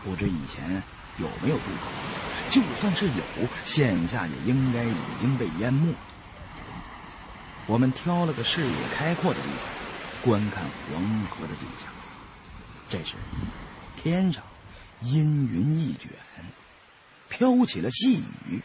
[0.02, 0.82] 不知以前。
[1.16, 1.86] 有没有渡口。
[2.50, 3.22] 就算是有，
[3.64, 5.94] 现下也应该已经被淹没。
[7.66, 9.83] 我们挑了个视野开阔的地方，
[10.24, 11.92] 观看黄河的景象。
[12.88, 13.16] 这时，
[13.94, 14.42] 天上
[15.00, 16.10] 阴云一卷，
[17.28, 18.62] 飘起了细雨。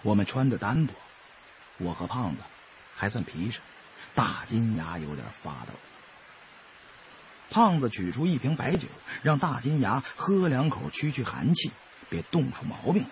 [0.00, 0.94] 我们穿的单薄，
[1.76, 2.40] 我和胖子
[2.96, 3.60] 还算皮实，
[4.14, 5.74] 大金牙有点发抖。
[7.50, 8.88] 胖子取出一瓶白酒，
[9.22, 11.70] 让大金牙喝两口驱驱寒气，
[12.08, 13.10] 别冻出毛病来。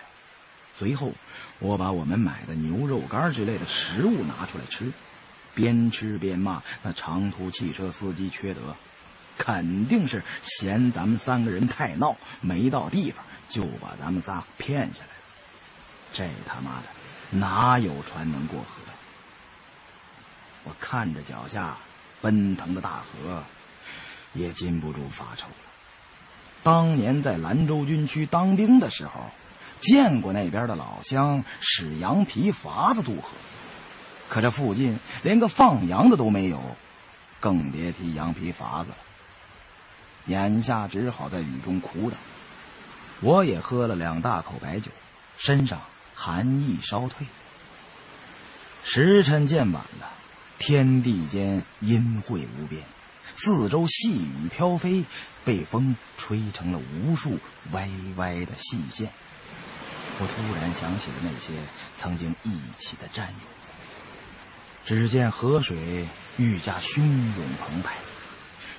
[0.73, 1.13] 随后，
[1.59, 4.91] 我把我们买的牛肉干之类的食物拿出来吃，
[5.53, 8.75] 边吃边骂那长途汽车司机缺德，
[9.37, 15.23] 肯定是嫌咱们三个人太闹，没到地方就把咱们仨骗下来了。
[16.13, 18.67] 这他妈的哪有船能过河？
[20.63, 21.77] 我看着脚下
[22.21, 23.43] 奔腾的大河。
[24.35, 25.55] 也禁不住发愁了。
[26.63, 29.29] 当年在兰州军区当兵的时候，
[29.79, 33.27] 见过那边的老乡使羊皮筏子渡河，
[34.33, 36.59] 可这附近连个放羊的都没有，
[37.39, 38.97] 更别提羊皮筏子了。
[40.25, 42.17] 眼下只好在雨中苦等。
[43.21, 44.89] 我也喝了两大口白酒，
[45.37, 45.81] 身上
[46.15, 47.27] 寒意稍退。
[48.83, 50.09] 时辰渐晚了，
[50.57, 52.81] 天地间阴晦无边。
[53.35, 55.05] 四周细雨飘飞，
[55.45, 57.37] 被风吹成了无数
[57.71, 59.11] 歪歪的细线。
[60.17, 61.53] 我突然想起了那些
[61.95, 63.52] 曾经一起的战友。
[64.85, 66.07] 只见河水
[66.37, 67.95] 愈加汹涌澎湃，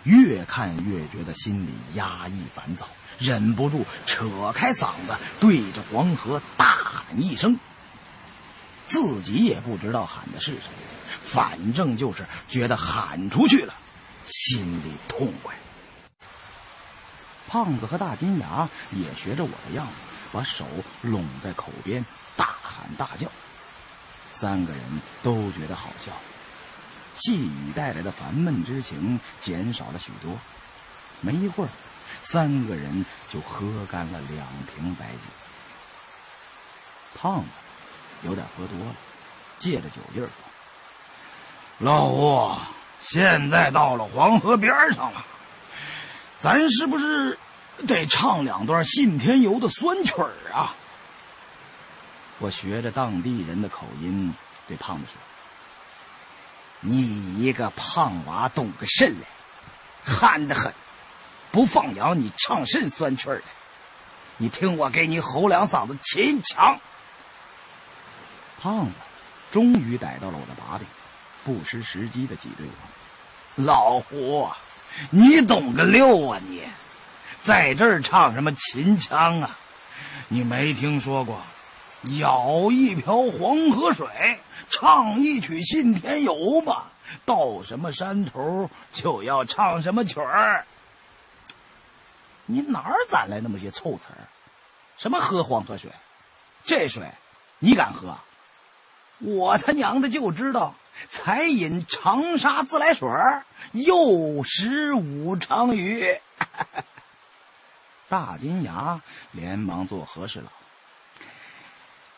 [0.03, 2.87] 越看越觉得心里压抑烦躁，
[3.19, 7.59] 忍不住扯开嗓子对着黄河大喊一声。
[8.87, 10.77] 自己也不知道喊的是什么，
[11.23, 13.75] 反正就是觉得喊出去了。
[14.25, 15.55] 心里痛快。
[17.49, 19.93] 胖子和大金牙也学着我的样子，
[20.33, 20.67] 把手
[21.01, 22.05] 拢在口边，
[22.37, 23.31] 大喊大叫。
[24.35, 24.83] 三个人
[25.23, 26.13] 都觉得好笑，
[27.13, 30.39] 细雨带来的烦闷之情减少了许多。
[31.21, 31.71] 没一会儿，
[32.21, 35.21] 三个人就喝干了两瓶白酒。
[37.15, 37.49] 胖子
[38.23, 38.95] 有点喝多了，
[39.59, 40.33] 借着酒劲说
[41.79, 42.59] ：“老胡。”
[43.01, 45.25] 现在到了黄河边上了，
[46.39, 47.39] 咱是不是
[47.87, 50.75] 得唱两段信天游的酸曲儿啊？
[52.45, 54.35] 我学着当地人的口音
[54.69, 55.19] 对胖子说
[56.81, 59.25] ：“你一个胖娃懂个甚嘞？
[60.05, 60.75] 憨得很，
[61.51, 63.47] 不放羊你唱甚酸曲儿的？
[64.37, 66.79] 你听我给你吼两嗓子秦腔。”
[68.61, 68.93] 胖子
[69.51, 70.87] 终于逮到了我的把柄。
[71.45, 74.51] 不失时机的挤兑我，老胡，
[75.09, 76.63] 你懂个六啊你，
[77.41, 79.59] 在这儿唱什么秦腔啊？
[80.29, 81.43] 你没听说过，
[82.05, 84.07] 舀一瓢黄河水，
[84.69, 86.93] 唱一曲信天游吧？
[87.25, 90.67] 到什么山头就要唱什么曲儿？
[92.47, 94.29] 你哪儿攒来那么些臭词儿？
[94.97, 95.91] 什么喝黄河水？
[96.63, 97.11] 这水
[97.59, 98.19] 你敢喝？
[99.19, 100.75] 我他娘的就知道。
[101.09, 103.09] 才饮长沙自来水
[103.73, 106.21] 又食武昌鱼。
[108.09, 109.03] 大金牙
[109.33, 110.47] 连忙做和事佬，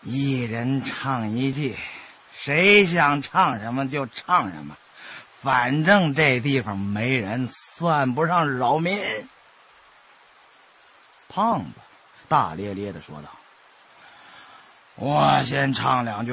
[0.09, 1.77] 一人唱一句，
[2.33, 4.77] 谁想唱什么就唱什么，
[5.43, 9.29] 反正这地方没人，算不上扰民。
[11.29, 11.81] 胖子
[12.29, 13.29] 大咧咧的说道
[14.95, 16.33] ：“我先唱两句。”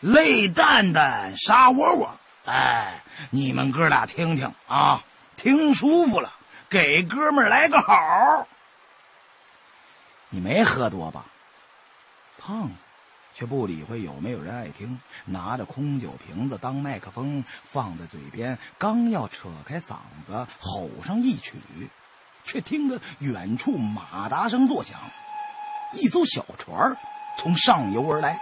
[0.00, 5.02] 泪蛋蛋，沙窝窝，哎，你们哥俩听听啊，
[5.36, 6.34] 听舒服了，
[6.68, 8.46] 给哥们来个好。
[10.28, 11.24] 你没喝多吧？
[12.38, 12.74] 胖子
[13.34, 21.58] 却不理会有没有人爱听，拿着空酒瓶子当麦克风放在嘴边，刚要扯开嗓子吼上一曲，
[22.42, 24.98] 却听得远处马达声作响，
[25.92, 26.96] 一艘小船
[27.36, 28.40] 从上游而来。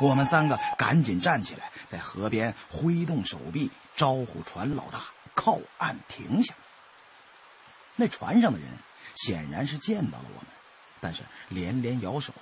[0.00, 5.02] 我们三个赶紧站起来，在河边挥动手臂招呼船老大
[5.34, 6.54] 靠岸停下。
[7.96, 8.68] 那船上的人
[9.14, 10.46] 显然是见到了我们，
[11.00, 12.32] 但是连连摇手，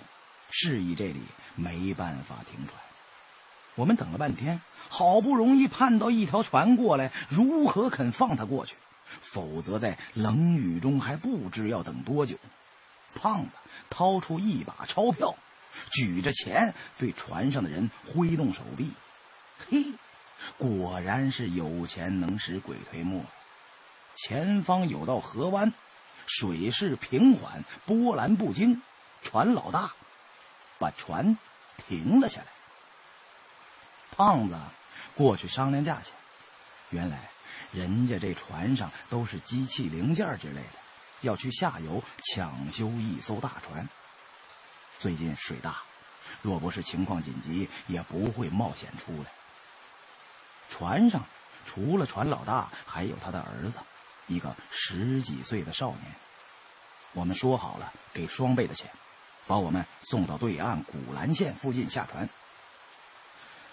[0.50, 1.22] 示意这里
[1.54, 2.80] 没办法停船。
[3.74, 8.76] 我们等了半天，好不容易盼到一条船过来，如何肯放他过去？
[9.20, 12.36] 否则在冷雨中还不知要等多久。
[13.14, 13.56] 胖子
[13.88, 15.36] 掏出一把钞票。
[15.92, 18.90] 举着钱对船上的人挥动手臂，
[19.70, 19.84] 嘿，
[20.56, 23.22] 果然是有钱能使鬼推磨。
[24.16, 25.72] 前方有道河湾，
[26.26, 28.82] 水势平缓，波澜不惊。
[29.22, 29.92] 船老大
[30.78, 31.36] 把船
[31.76, 32.46] 停了下来。
[34.10, 34.58] 胖子
[35.14, 36.14] 过去商量价钱，
[36.90, 37.30] 原来
[37.70, 40.78] 人家这船上都是机器零件之类的，
[41.20, 43.88] 要去下游抢修一艘大船。
[44.98, 45.82] 最近水大，
[46.42, 49.30] 若不是情况紧急，也不会冒险出来。
[50.68, 51.24] 船上
[51.64, 53.78] 除了船老大，还有他的儿子，
[54.26, 56.14] 一个十几岁的少年。
[57.12, 58.90] 我们说好了，给双倍的钱，
[59.48, 62.28] 把我们送到对岸古兰县附近下船。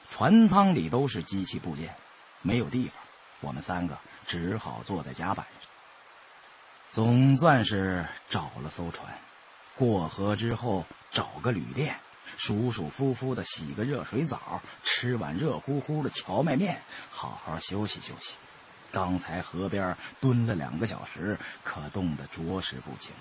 [0.09, 1.93] 船舱里都是机器部件，
[2.41, 2.95] 没有地方，
[3.41, 5.69] 我们三个只好坐在甲板上。
[6.89, 9.19] 总算是找了艘船，
[9.75, 11.99] 过河之后找个旅店，
[12.37, 18.37] 舒舒服服的洗个热水澡，吃碗热乎乎的荞麦面，好好休息休息。
[18.91, 23.11] 刚才河边蹲了两个小时，可冻得着实不轻。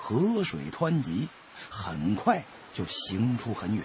[0.00, 1.28] 河水湍急，
[1.68, 3.84] 很快就行出很远。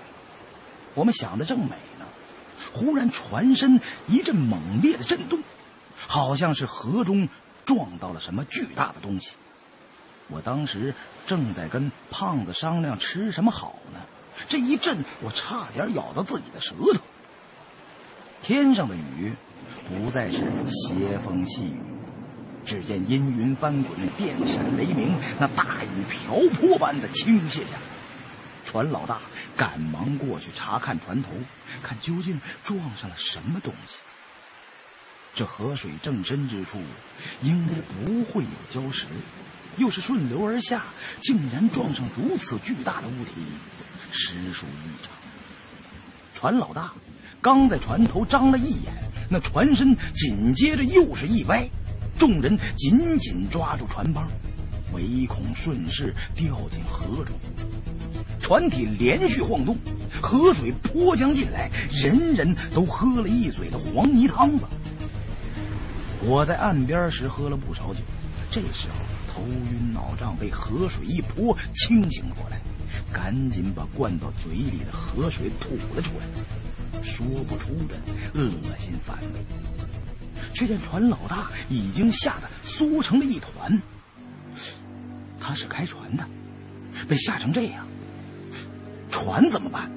[0.94, 2.06] 我们想的正美呢，
[2.72, 5.44] 忽然船身一阵猛烈的震动，
[6.08, 7.28] 好像是河中
[7.66, 9.36] 撞到了什么巨大的东西。
[10.30, 10.96] 我当时
[11.28, 14.00] 正在跟胖子商量吃什么好呢，
[14.48, 17.00] 这一震，我差点咬到自己的舌头。
[18.42, 19.34] 天上的雨
[19.86, 21.80] 不再是斜风细雨，
[22.66, 27.82] 只见阴云翻滚，电闪雷鸣，那大雨瓢泼般的倾泻下来。
[28.66, 29.22] 船老大
[29.56, 31.30] 赶忙过去查看船头，
[31.84, 33.98] 看究竟撞上了什么东西。
[35.36, 36.80] 这河水正深之处，
[37.44, 39.06] 应该不会有礁石，
[39.78, 40.82] 又是顺流而下，
[41.22, 43.34] 竟然撞上如此巨大的物体，
[44.12, 45.12] 实属异常。
[46.34, 46.94] 船老大
[47.42, 48.94] 刚在船头张了一眼，
[49.30, 51.70] 那船身紧接着又是一歪，
[52.18, 54.30] 众人紧紧抓住船帮，
[54.94, 57.36] 唯恐顺势掉进河中。
[58.40, 59.76] 船体连续晃动，
[60.22, 64.66] 河水泼将进来，人人都喝了一嘴的黄泥汤子。
[66.22, 68.02] 我在岸边时喝了不少酒，
[68.50, 68.96] 这时候
[69.28, 72.62] 头晕脑胀，被河水一泼，清醒过来，
[73.12, 77.96] 赶紧把灌到嘴里的河水吐了出来，说不出的
[78.34, 79.75] 恶心反胃。
[80.56, 83.80] 却见船老大已经吓得缩成了一团。
[85.40, 86.26] 他是开船的，
[87.08, 87.86] 被吓成这样，
[89.12, 89.92] 船怎么办？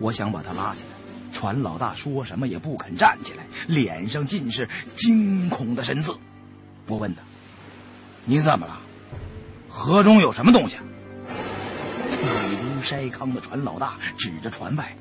[0.00, 0.88] 我想把他拉起来。
[1.32, 6.18] 船老大说什么也不肯站起来，脸上尽是惊恐的神色。
[6.86, 7.22] 我问他
[8.26, 8.80] ：“你怎么了？
[9.68, 10.76] 河中有什么东西？”
[12.10, 14.96] 退如筛糠的船老大指着船外：“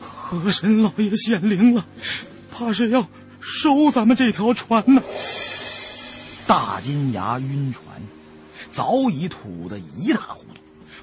[0.00, 1.86] 河神老爷显灵了，
[2.58, 3.08] 怕是要
[3.40, 5.02] 收咱们这条船呢。”
[6.48, 7.84] 大金牙晕船，
[8.70, 10.60] 早已吐得一塌糊涂，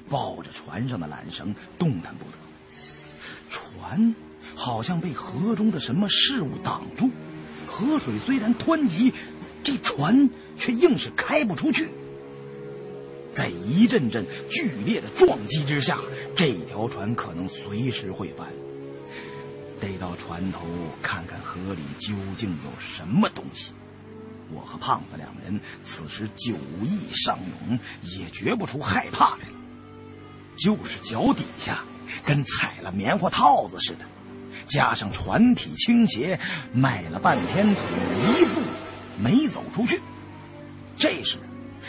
[0.08, 2.38] 抱着船上的缆绳动弹不得。
[3.48, 4.14] 船
[4.54, 7.10] 好像被河中的什么事物挡住，
[7.66, 9.12] 河水虽然湍急，
[9.62, 11.88] 这船却硬是开不出去。
[13.32, 16.00] 在一阵阵剧烈的撞击之下，
[16.34, 18.48] 这条船可能随时会翻。
[19.84, 20.66] 得到船头
[21.02, 23.74] 看看河里究竟有什么东西。
[24.50, 27.38] 我和胖子两人此时酒意上
[27.68, 29.54] 涌，也觉不出害怕来了，
[30.56, 31.84] 就是脚底下。
[32.24, 34.04] 跟踩了棉花套子似的，
[34.68, 36.38] 加上船体倾斜，
[36.72, 37.82] 迈了半天腿，
[38.38, 38.60] 一步
[39.18, 40.00] 没走出去。
[40.96, 41.38] 这时，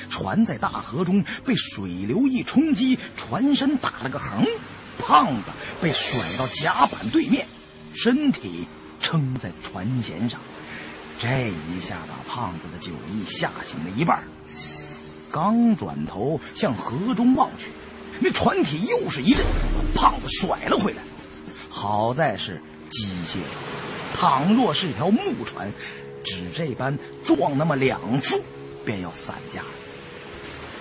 [0.09, 4.47] 船在大河中被水流一冲击，船身打了个横，
[4.97, 5.51] 胖子
[5.81, 7.45] 被甩到甲板对面，
[7.95, 8.67] 身体
[8.99, 10.39] 撑在船舷上。
[11.17, 14.23] 这一下把胖子的酒意吓醒了一半，
[15.31, 17.72] 刚转头向河中望去。
[18.19, 19.45] 那船体又是一阵，
[19.95, 21.01] 把胖子甩了回来。
[21.69, 23.39] 好在是机械
[24.13, 25.72] 船，倘若是条木船，
[26.23, 28.43] 只这般撞那么两次，
[28.85, 29.67] 便要散架了。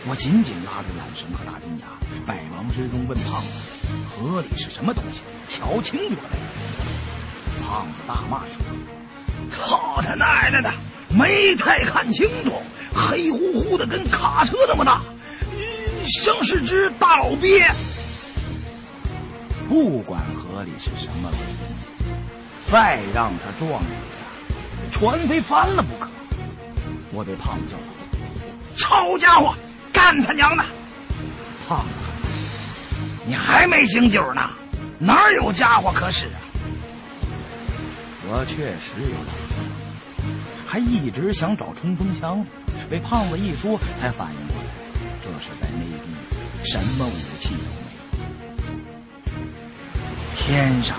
[0.07, 1.87] 我紧紧拉着缆绳和大金牙，
[2.27, 5.23] 百忙之中问胖子：“河里是什么东西？
[5.49, 6.37] 瞧清楚了没？”
[7.67, 8.61] 胖子大骂说
[9.51, 10.71] ：“操他奶奶的，
[11.09, 12.53] 没太看清楚，
[12.95, 15.01] 黑乎乎的，跟卡车那么大。”
[16.23, 17.67] 像是只大老鳖。
[19.67, 24.21] 不管河里是什么东西，再让他撞一下，
[24.93, 26.11] 船非翻了不可。
[27.11, 27.85] 我对胖子叫道
[28.77, 29.55] ：“臭家伙，
[29.95, 30.63] 干他娘的！”
[31.67, 31.93] 胖子，
[33.25, 34.51] 你还没醒酒呢，
[34.99, 36.37] 哪有家伙可使啊？
[38.27, 39.27] 我确实有点
[40.67, 42.45] 还一直想找冲锋枪。
[42.91, 44.65] 被胖子一说，才反应过来，
[45.23, 46.11] 这是在内地，
[46.69, 49.39] 什么武器都没有。
[50.35, 50.99] 天上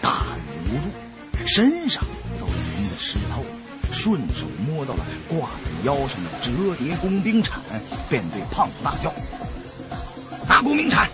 [0.00, 0.10] 大
[0.46, 2.02] 雨如注，身上
[2.40, 3.57] 都淋得湿透了。
[3.92, 7.60] 顺手摸到了挂在腰上的折叠工兵铲，
[8.08, 9.12] 便对胖子大叫
[10.48, 11.08] ：“拿工兵铲！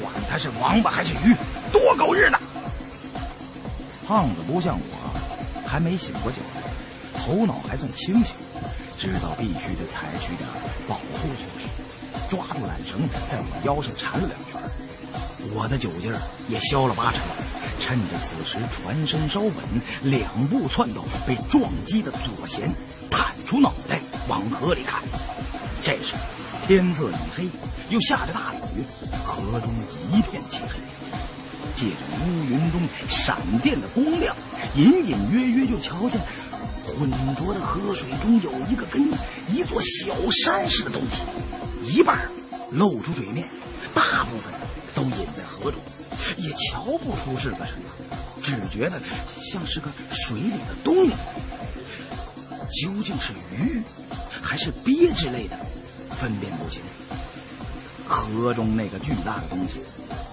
[0.00, 1.34] 管他是王八还是鱼，
[1.72, 2.38] 多狗日的！”
[4.06, 6.62] 胖子不像我，还没醒过酒来，
[7.20, 8.34] 头脑还算清醒，
[8.98, 10.48] 知道必须得采取点
[10.86, 11.68] 保护措施，
[12.28, 14.61] 抓住缆绳在我腰上缠了两圈。
[15.54, 17.22] 我的酒劲儿也消了八成。
[17.80, 19.54] 趁着此时船身稍稳，
[20.02, 22.60] 两步窜到被撞击的左舷，
[23.10, 25.02] 探出脑袋往河里看。
[25.82, 26.14] 这时
[26.66, 27.48] 天色已黑，
[27.90, 28.84] 又下着大雨，
[29.24, 29.68] 河中
[30.12, 30.78] 一片漆黑。
[31.74, 34.36] 借着乌云中闪电的光亮，
[34.76, 36.20] 隐隐约约就瞧见
[36.84, 39.02] 浑浊的河水中有一个跟
[39.48, 40.14] 一座小
[40.44, 41.22] 山似的东西，
[41.84, 42.18] 一半
[42.70, 43.48] 露出水面，
[43.94, 44.52] 大部分
[44.94, 45.80] 都隐在河中。
[46.36, 49.00] 也瞧不出是个什么，只觉得
[49.40, 51.12] 像是个水里的东西。
[52.80, 53.82] 究竟是鱼
[54.40, 55.58] 还是鳖之类的，
[56.18, 56.80] 分辨不清。
[58.06, 59.80] 河中那个巨大的东西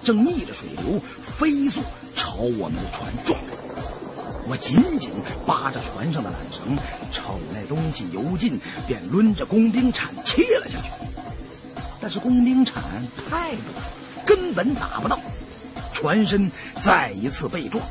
[0.03, 0.99] 正逆着水流
[1.37, 1.79] 飞速
[2.15, 3.53] 朝我们的船撞来。
[4.47, 5.11] 我紧紧
[5.45, 6.77] 扒着船上的缆绳，
[7.11, 10.89] 瞅那东西游近，便抡着工兵铲切了下去。
[12.01, 12.81] 但是工兵铲
[13.29, 13.59] 太短，
[14.29, 15.19] 根本打不到。
[15.91, 16.51] 船身
[16.83, 17.83] 再一次被撞，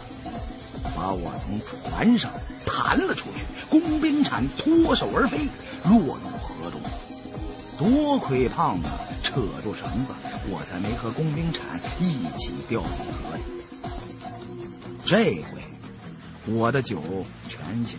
[0.97, 1.61] 把我从
[1.91, 2.31] 船上
[2.65, 5.49] 弹了出去，工兵铲脱手而飞，
[5.85, 6.81] 落入河中。
[7.77, 8.89] 多亏胖子
[9.23, 10.15] 扯住绳子，
[10.49, 11.65] 我才没和工兵铲
[12.01, 13.43] 一起掉进河里。
[15.05, 15.63] 这回
[16.47, 17.03] 我的酒
[17.49, 17.99] 全醒，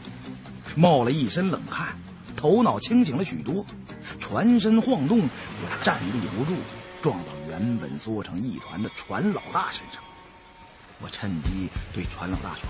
[0.76, 1.99] 冒了一身冷汗，
[2.36, 3.66] 头脑清醒了许多。
[4.20, 6.57] 船身晃动，我站立不住。
[7.02, 10.04] 撞到原本缩成一团的船老大身上，
[11.02, 12.70] 我趁机对船老大说：“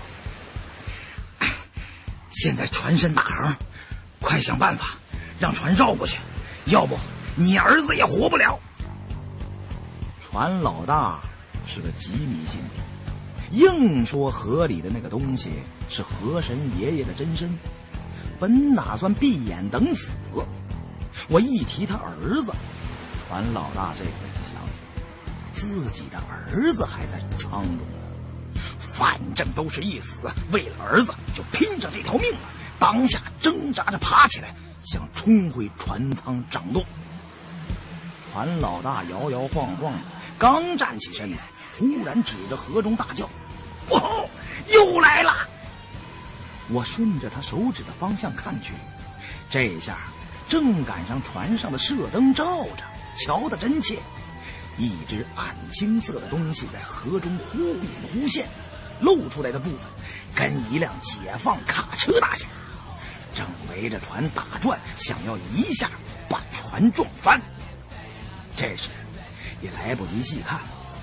[2.30, 3.56] 现在船身打横，
[4.20, 4.98] 快想办法
[5.40, 6.20] 让船绕过去，
[6.66, 6.96] 要不
[7.34, 8.60] 你儿子也活不了。”
[10.22, 11.20] 船老大
[11.66, 15.50] 是个极迷信的，硬说河里的那个东西
[15.88, 17.58] 是河神爷爷的真身，
[18.38, 20.06] 本打算闭眼等死，
[21.28, 22.52] 我一提他儿子。
[23.30, 24.80] 船老大这回才想起，
[25.52, 27.86] 自己的儿子还在舱中。
[28.80, 30.18] 反正都是一死，
[30.50, 32.40] 为了儿子就拼上这条命了。
[32.80, 34.52] 当下挣扎着爬起来，
[34.82, 36.84] 想冲回船舱掌舵。
[38.32, 40.00] 船老大摇摇晃晃的，
[40.36, 41.38] 刚站起身来，
[41.78, 43.30] 忽然指着河中大叫
[43.86, 44.26] ：“不好，
[44.74, 45.46] 又来了！”
[46.68, 48.72] 我顺着他手指的方向看去，
[49.48, 49.98] 这下
[50.48, 52.89] 正赶上船上的射灯照着。
[53.24, 53.98] 瞧得真切，
[54.78, 58.48] 一只暗青色的东西在河中忽隐忽现，
[59.00, 59.80] 露出来的部分
[60.34, 62.46] 跟一辆解放卡车大小，
[63.34, 65.90] 正围着船打转，想要一下
[66.28, 67.40] 把船撞翻。
[68.56, 68.90] 这时
[69.60, 70.60] 也来不及细看，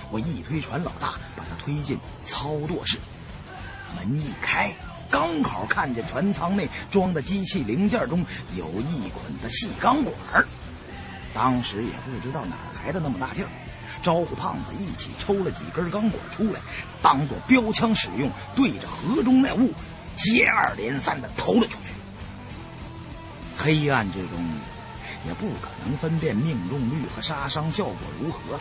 [0.09, 2.97] 我一推船老大，把他推进操舵室，
[3.95, 4.75] 门一开，
[5.09, 8.25] 刚好看见船舱内装的机器零件中
[8.55, 10.43] 有一捆的细钢管
[11.37, 13.49] 当时也不知道哪来的那么大劲儿，
[14.01, 16.59] 招呼胖子一起抽了几根钢管出来，
[16.99, 19.71] 当做标枪使用，对着河中那物
[20.15, 21.93] 接二连三的投了出去。
[23.55, 24.31] 黑暗之中，
[25.27, 28.59] 也不可能分辨命中率和杀伤效果如何了。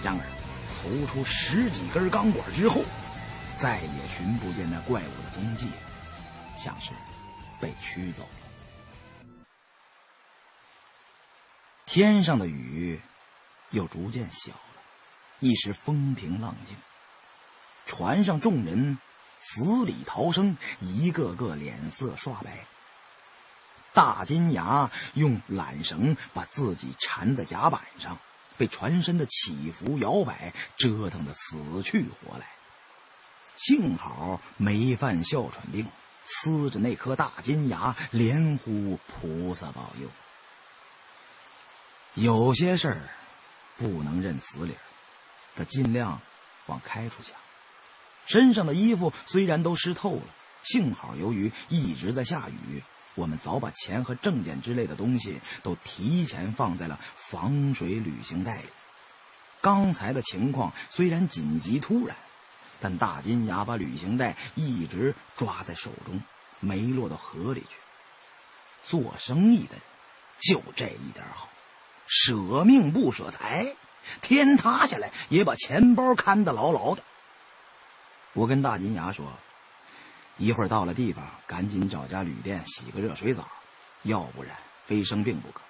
[0.00, 0.22] 然而，
[0.70, 2.84] 投出十几根钢管之后，
[3.58, 5.66] 再也寻不见那怪物的踪迹，
[6.56, 6.92] 像是
[7.60, 8.41] 被驱走了。
[11.86, 13.00] 天上的雨
[13.70, 14.82] 又逐渐小了，
[15.40, 16.76] 一时风平浪静。
[17.84, 18.98] 船上众人
[19.38, 22.66] 死里逃生，一个个脸色刷白。
[23.92, 28.18] 大金牙用缆绳把自己缠在甲板上，
[28.56, 32.46] 被船身的起伏摇摆折腾的死去活来。
[33.56, 35.86] 幸好没犯哮喘病，
[36.26, 40.08] 呲着那颗大金牙，连呼菩萨保佑。
[42.14, 43.08] 有些事儿
[43.78, 44.84] 不能认死理儿，
[45.56, 46.20] 他尽量
[46.66, 47.36] 往开处想。
[48.26, 50.22] 身上的衣服虽然都湿透了，
[50.62, 52.82] 幸好由于一直在下雨，
[53.14, 58.68] 我们早把钱和证件之类的东西都提前放在了防水旅行袋里。
[59.62, 62.16] 刚才的情况虽然紧急突然，
[62.78, 66.20] 但大金牙把旅行袋一直抓在手中，
[66.60, 67.78] 没落到河里去。
[68.84, 69.82] 做生意的人。
[70.38, 71.48] 就这一点好，
[72.14, 73.74] 舍命不舍财，
[74.20, 77.02] 天塌下来也把钱包看得牢牢的。
[78.34, 79.32] 我跟大金牙说
[80.36, 83.48] ：“一会儿到了地方，赶紧找家旅店洗个热水澡，
[84.02, 85.62] 要不然非生病不可。”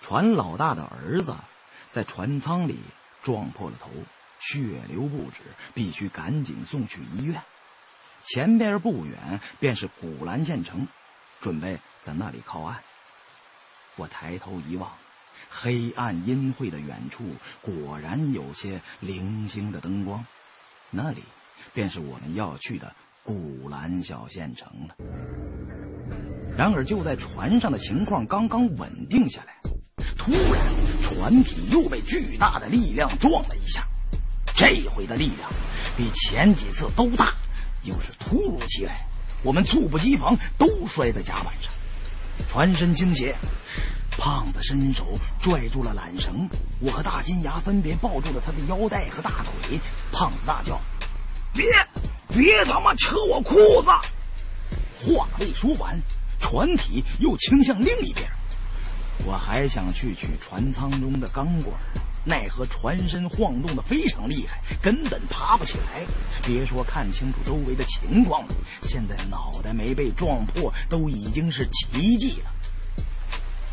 [0.00, 1.34] 船老大的儿子
[1.90, 2.78] 在船舱里
[3.20, 3.90] 撞破了头，
[4.38, 5.40] 血流不止，
[5.74, 7.42] 必须赶紧送去医院。
[8.22, 10.86] 前边不远便是古兰县城，
[11.40, 12.84] 准备在那里靠岸。
[13.96, 14.92] 我抬头一望，
[15.52, 17.24] 黑暗阴晦的远处
[17.60, 20.24] 果然有些零星的灯光，
[20.90, 21.24] 那里
[21.74, 22.94] 便是我们要去的
[23.24, 24.94] 古兰小县城了。
[26.56, 29.56] 然而，就在船上的情况刚刚稳定下来，
[30.16, 30.62] 突然
[31.02, 33.84] 船体又被巨大的力量撞了一下，
[34.54, 35.50] 这回的力量
[35.96, 37.34] 比前几次都大。
[37.82, 39.06] 又是突如其来，
[39.42, 41.72] 我们猝不及防，都摔在甲板上，
[42.48, 43.36] 船身倾斜。
[44.18, 46.48] 胖子伸手拽住了缆绳，
[46.80, 49.80] 我和大金牙分别抱住了他的腰带和大腿。
[50.12, 50.78] 胖子大叫
[51.54, 51.64] ：“别，
[52.28, 53.90] 别他妈扯我裤子！”
[55.00, 55.98] 话未说完，
[56.38, 58.28] 船体又倾向另一边。
[59.24, 61.74] 我还想去取船舱中的钢管。
[62.24, 66.04] 奈何船身晃动的非常厉害，根本爬不起来。
[66.44, 72.52] 别说看清楚周围的情况了，现在脑袋没被撞破都已经是奇迹了。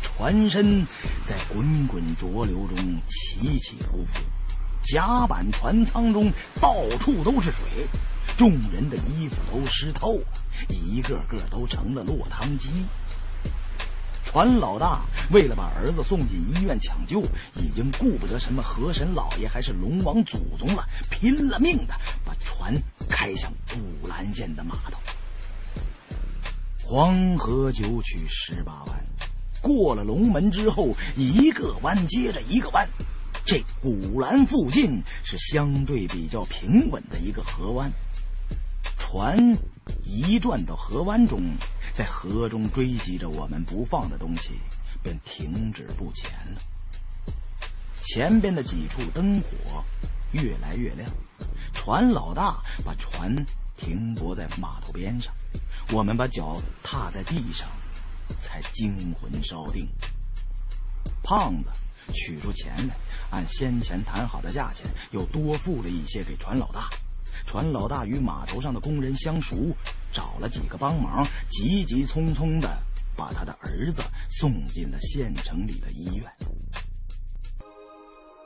[0.00, 0.86] 船身
[1.26, 2.76] 在滚滚浊流中
[3.06, 4.24] 起起伏伏，
[4.84, 7.86] 甲板、船舱中到处都是水，
[8.36, 10.26] 众人的衣服都湿透了，
[10.68, 12.68] 一个个都成了落汤鸡。
[14.30, 17.22] 船老大为了把儿子送进医院抢救，
[17.56, 21.94] 已经顾不得什么河神老爷还是龙王祖宗了，拼了命的
[22.26, 22.74] 把船
[23.08, 25.00] 开向古兰县的码头。
[26.84, 29.06] 黄河九曲十八弯，
[29.62, 32.86] 过了龙门之后，一个弯接着一个弯。
[33.46, 37.90] 这古兰附近是相对比较平稳的一个河湾。
[38.98, 39.56] 船
[40.04, 41.56] 一转到河湾中，
[41.92, 44.52] 在河中追击着我们不放的东西，
[45.02, 46.60] 便停止不前了。
[48.02, 49.84] 前边的几处灯火
[50.32, 51.10] 越来越亮，
[51.72, 53.34] 船老大把船
[53.76, 55.32] 停泊在码头边上，
[55.92, 57.68] 我们把脚踏在地上，
[58.40, 59.86] 才惊魂稍定。
[61.22, 61.70] 胖子
[62.14, 62.96] 取出钱来，
[63.30, 66.88] 按先前谈好的价钱，又多付了一些给船老大。
[67.48, 69.74] 船老大与码头上的工人相熟，
[70.12, 72.78] 找了几个帮忙，急急匆匆的
[73.16, 76.30] 把他的儿子送进了县城里的医院。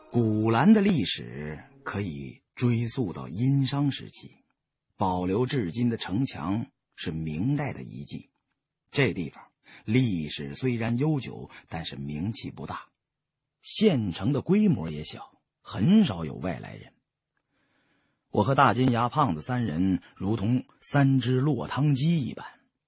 [0.08, 4.36] 古兰的历史可以追溯到殷商时期，
[4.96, 6.64] 保留至今的城墙
[6.94, 8.30] 是明代的遗迹。
[8.92, 9.42] 这地方
[9.84, 12.86] 历史虽然悠久，但是名气不大，
[13.62, 16.91] 县城的规模也小，很少有外来人。
[18.32, 22.46] 我和大金牙、胖子三人如同三只落汤鸡一般，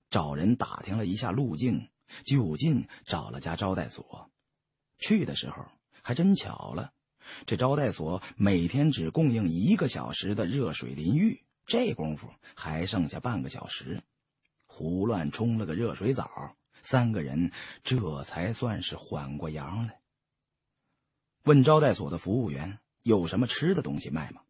[0.08, 1.90] 找人打听了一下路径，
[2.24, 4.30] 就近找了家招待所。
[4.96, 5.66] 去的时候
[6.00, 6.94] 还真巧了，
[7.44, 14.02] 这招待所每天只供应一个小时的热水淋浴，这功夫还剩下半个小时，
[14.64, 17.52] 胡乱冲了个热水澡，三个人
[17.82, 20.00] 这才算是缓过阳来。
[21.42, 24.40] 问招待所的服务员有什么吃的东西卖吗？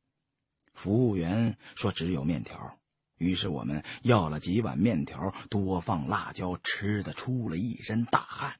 [0.74, 2.78] 服务员说：“只有面条。”
[3.16, 8.59] 于是我们要了几碗面条，多放辣椒，吃的出了一身大汗。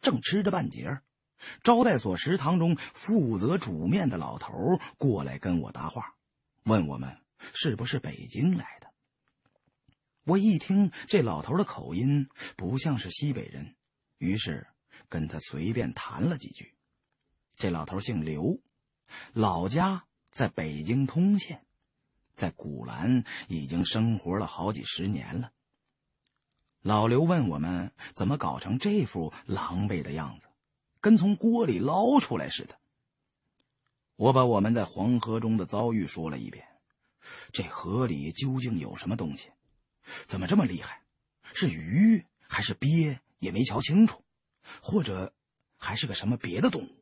[0.00, 1.00] 正吃着半截
[1.62, 6.14] 招待所食堂中负责煮面的老头过来跟我搭话，
[6.62, 7.18] 问我们
[7.52, 8.90] 是不是北京来的。
[10.24, 13.74] 我一听这老头的口音不像是西北人，
[14.18, 14.68] 于是
[15.08, 16.74] 跟他随便谈了几句。
[17.56, 18.60] 这老头姓刘，
[19.32, 20.04] 老家。
[20.30, 21.64] 在北京通县，
[22.34, 25.52] 在古兰已经生活了好几十年了。
[26.82, 30.48] 老刘问我们怎么搞成这副狼狈的样子，
[31.00, 32.78] 跟从锅里捞出来似的。
[34.16, 36.66] 我把我们在黄河中的遭遇说了一遍。
[37.52, 39.50] 这河里究竟有什么东西？
[40.26, 41.02] 怎么这么厉害？
[41.52, 43.18] 是鱼还是鳖？
[43.40, 44.22] 也没瞧清楚，
[44.82, 45.34] 或者
[45.76, 46.99] 还是个什么别的动物？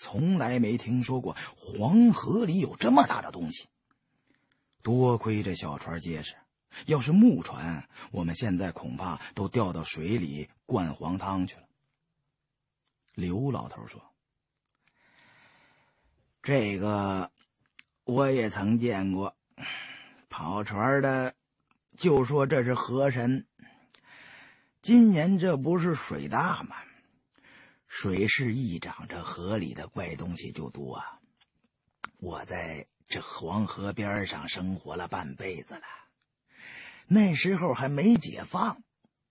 [0.00, 3.68] 从来没听说过黄河里有这么大的东西。
[4.82, 6.36] 多亏这小船结实，
[6.86, 11.64] 要是木船，我们现在恐怕都掉到水里灌黄汤去了。
[13.14, 14.00] 刘老头说
[16.42, 17.30] ：“这个
[18.04, 19.36] 我也曾见过，
[20.30, 21.34] 跑船的
[21.98, 23.46] 就说这是河神。
[24.80, 26.76] 今年这不是水大吗？
[27.92, 30.94] 水势一涨，这河里的怪东西就多。
[30.94, 31.18] 啊。
[32.18, 35.82] 我在这黄河边上生活了半辈子了，
[37.08, 38.80] 那时候还没解放，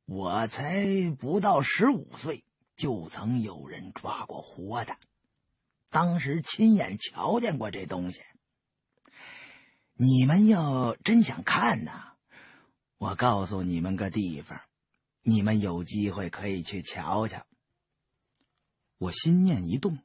[0.05, 0.85] 我才
[1.17, 2.43] 不到十五岁，
[2.75, 4.97] 就曾有人抓过活的，
[5.89, 8.21] 当时亲眼瞧见过这东西。
[9.93, 11.91] 你们要真想看呢，
[12.97, 14.59] 我告诉你们个地方，
[15.21, 17.45] 你们有机会可以去瞧瞧。
[18.99, 19.99] 我心念一动，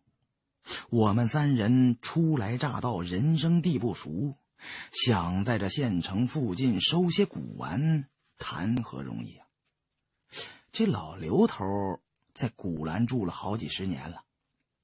[0.89, 4.37] 我们三人初来乍到，人生地不熟，
[4.93, 8.09] 想在这县城附近收些古玩，
[8.39, 9.47] 谈何容易啊！
[10.71, 11.65] 这老刘头
[12.35, 14.23] 在古兰住了好几十年了，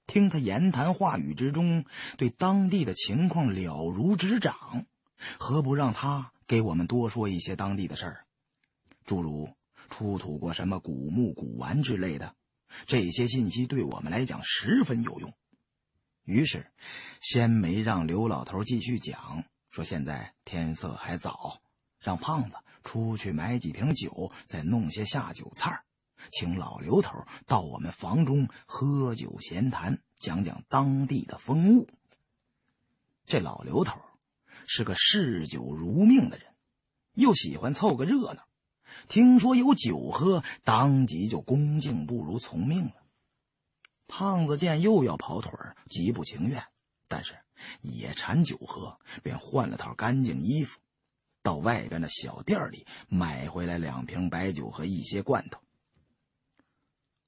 [0.09, 1.85] 听他言谈话语之中，
[2.19, 4.87] 对当地的情况了如指掌，
[5.39, 8.27] 何不让他给我们多说一些当地的事儿，
[9.05, 9.55] 诸如
[9.89, 12.35] 出土过什么古墓、古玩之类的？
[12.87, 15.35] 这些信息对我们来讲十分有用，
[16.25, 16.71] 于是
[17.21, 21.61] 先没让刘老头继续讲，说现在天色还早，
[21.99, 25.85] 让胖子出去买几瓶酒，再弄些下酒菜
[26.33, 31.89] 请老刘头到我们房中喝酒闲谈，讲讲当地的风物。
[33.25, 34.01] 这老刘头
[34.67, 36.47] 是个嗜酒如命的人，
[37.15, 38.47] 又喜欢凑个热闹。
[39.09, 42.95] 听说有酒喝，当即就恭敬不如从命了。
[44.07, 46.65] 胖子见又要跑腿儿，极不情愿，
[47.09, 47.35] 但是
[47.81, 50.81] 也馋酒喝，便换了套干净衣服，
[51.43, 55.61] 到外边的小店里买回来两瓶白酒和一些罐头。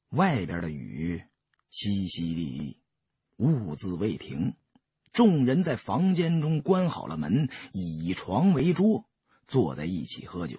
[0.08, 1.24] 外边的雨
[1.70, 2.76] 淅淅沥沥，
[3.36, 4.54] 兀自未停。
[5.12, 9.06] 众人在房间中关好了门，以床为桌，
[9.46, 10.58] 坐在一起喝酒。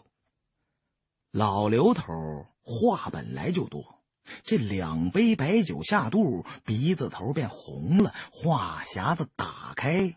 [1.34, 4.04] 老刘头话本来就多，
[4.44, 10.16] 这两杯白酒下肚，鼻子头便红了，话匣子打开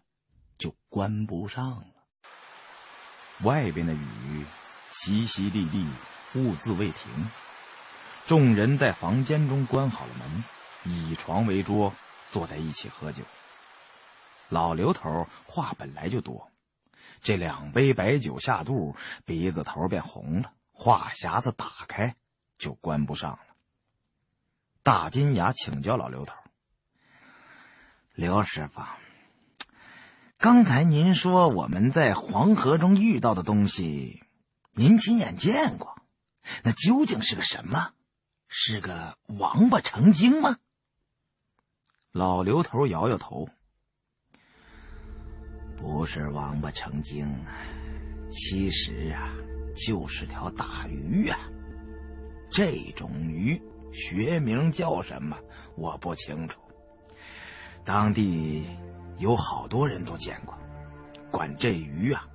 [0.58, 1.86] 就关不上了。
[3.44, 4.44] 外边的雨
[4.92, 5.88] 淅淅沥沥，
[6.34, 7.30] 兀自未停。
[8.26, 10.44] 众人在房间中关好了门，
[10.84, 11.94] 以床为桌，
[12.28, 13.24] 坐在一起喝酒。
[14.50, 16.50] 老刘头话本来就多，
[17.22, 18.94] 这两杯白酒下肚，
[19.24, 20.52] 鼻子头便红了。
[20.78, 22.16] 话匣子打开
[22.58, 23.38] 就关不上了。
[24.82, 26.36] 大金牙请教老刘头
[28.14, 28.82] ：“刘师傅，
[30.36, 34.22] 刚才您说我们在黄河中遇到的东西，
[34.72, 35.96] 您亲眼见过，
[36.62, 37.94] 那究竟是个什么？
[38.46, 40.58] 是个王八成精吗？”
[42.12, 43.48] 老刘头摇摇头
[45.76, 47.44] ：“不是王八成精，
[48.30, 49.34] 其实啊。”
[49.76, 51.38] 就是条大鱼呀，
[52.50, 53.60] 这种鱼
[53.92, 55.38] 学名叫什么
[55.76, 56.60] 我不清楚。
[57.84, 58.66] 当地
[59.18, 60.56] 有好多人都见过，
[61.30, 62.26] 管这鱼啊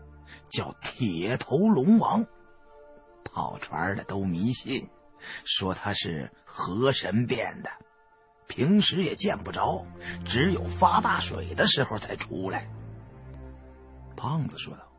[0.49, 2.25] 叫铁头龙王。
[3.23, 4.87] 跑船的都迷信，
[5.45, 7.69] 说它是河神变的，
[8.47, 9.85] 平时也见不着，
[10.25, 12.69] 只有发大水的时候才出来。
[14.15, 14.90] 胖子说道。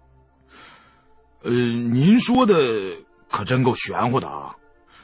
[1.45, 2.55] 呃，您说的
[3.29, 4.57] 可真够玄乎的啊！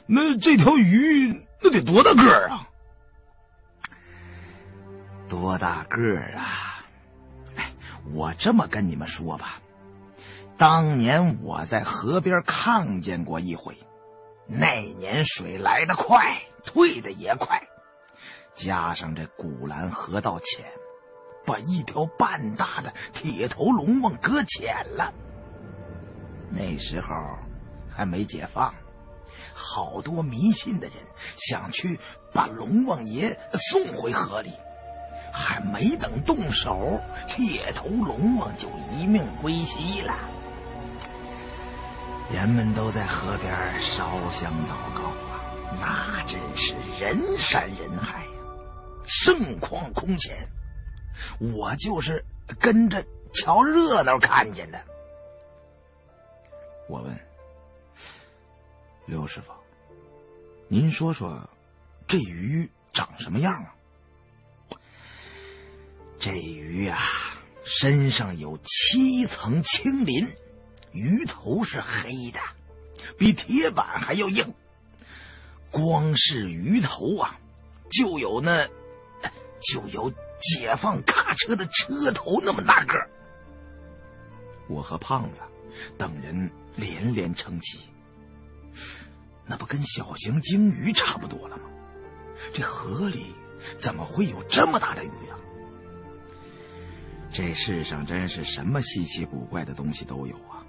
[0.05, 2.69] 那这条鱼那得多大个儿啊？
[5.27, 6.85] 多大个儿啊？
[7.57, 7.73] 哎，
[8.13, 9.61] 我这么跟你们说吧，
[10.57, 13.75] 当年我在河边看见过一回，
[14.47, 17.67] 那年水来得快，退的也快，
[18.55, 20.65] 加上这古兰河道浅，
[21.45, 25.13] 把一条半大的铁头龙王搁浅了。
[26.51, 27.07] 那时候
[27.89, 28.73] 还没解放，
[29.53, 30.97] 好多迷信的人
[31.37, 31.99] 想去
[32.33, 33.37] 把龙王爷
[33.71, 34.51] 送回河里，
[35.31, 40.15] 还没等动手，铁头龙王就一命归西了。
[42.31, 43.51] 人们都在河边
[43.81, 45.09] 烧香祷告
[45.81, 48.23] 啊，那真是人山人海，
[49.05, 50.35] 盛况空前。
[51.39, 52.23] 我就是
[52.59, 53.03] 跟着
[53.33, 54.79] 瞧热闹看见的。
[56.89, 57.15] 我问
[59.05, 59.53] 刘师傅
[60.67, 61.47] ：“您说说，
[62.07, 63.75] 这鱼长什么样啊？”
[66.17, 66.97] 这鱼啊，
[67.63, 70.35] 身上有七层青鳞，
[70.91, 72.39] 鱼头是黑的，
[73.19, 74.51] 比铁板还要硬。
[75.69, 77.39] 光是鱼头啊，
[77.91, 78.67] 就有那
[79.61, 83.07] 就有解放卡车的车头那么大个儿。
[84.67, 85.41] 我和胖子
[85.95, 86.49] 等人。
[86.79, 87.79] 连连称奇，
[89.45, 91.63] 那不跟小型鲸鱼差不多了吗？
[92.53, 93.33] 这河里
[93.77, 95.37] 怎么会有这么大的鱼啊？
[97.29, 100.65] 这世上真是什么稀奇古怪的东西都有啊！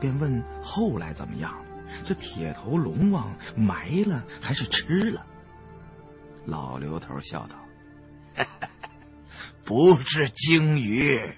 [0.00, 1.64] 便问后来怎么样？
[2.04, 5.24] 这铁头龙王埋了还是吃了？
[6.44, 7.56] 老刘头笑道
[9.64, 11.34] ：“不是鲸鱼，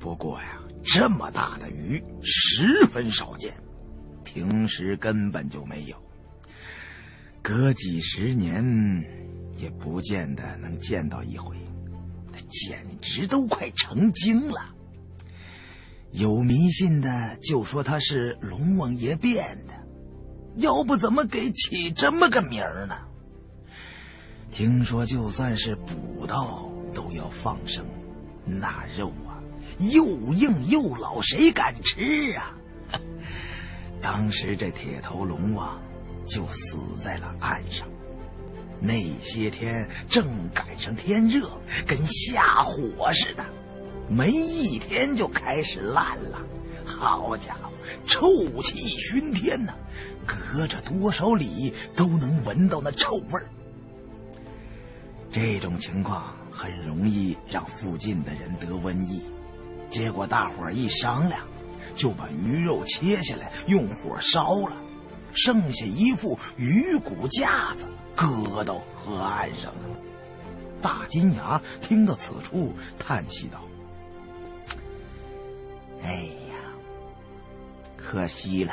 [0.00, 3.54] 不过呀，这么大的鱼十分少见，
[4.24, 5.96] 平时根本就没有。
[7.42, 8.64] 隔几十年
[9.58, 11.56] 也不见得能见到一回。”
[12.48, 14.74] 简直都快成精了。
[16.12, 19.74] 有迷信的就说他是龙王爷变的，
[20.56, 22.96] 要不怎么给起这么个名儿呢？
[24.50, 27.84] 听说就算是捕到都要放生，
[28.46, 29.12] 那肉
[29.78, 32.54] 又硬又老，谁敢吃啊？
[34.02, 35.80] 当时这铁头龙王
[36.26, 37.88] 就死在了岸上。
[38.80, 41.50] 那些天正赶上天热，
[41.86, 43.44] 跟下火似的，
[44.08, 46.38] 没一天就开始烂了。
[46.84, 47.70] 好家伙，
[48.06, 49.74] 臭气熏天呐，
[50.24, 53.48] 隔着多少里都能闻到那臭味儿。
[55.30, 59.22] 这种情况很容易让附近的人得瘟疫，
[59.90, 61.40] 结果大伙儿一商量，
[61.94, 64.76] 就把鱼肉切下来用火烧了，
[65.32, 67.86] 剩下一副鱼骨架子。
[68.14, 69.98] 搁到河岸上了。
[70.82, 73.60] 大金牙听到此处，叹息道
[76.02, 76.14] ：“哎
[76.50, 76.54] 呀，
[77.96, 78.72] 可惜了！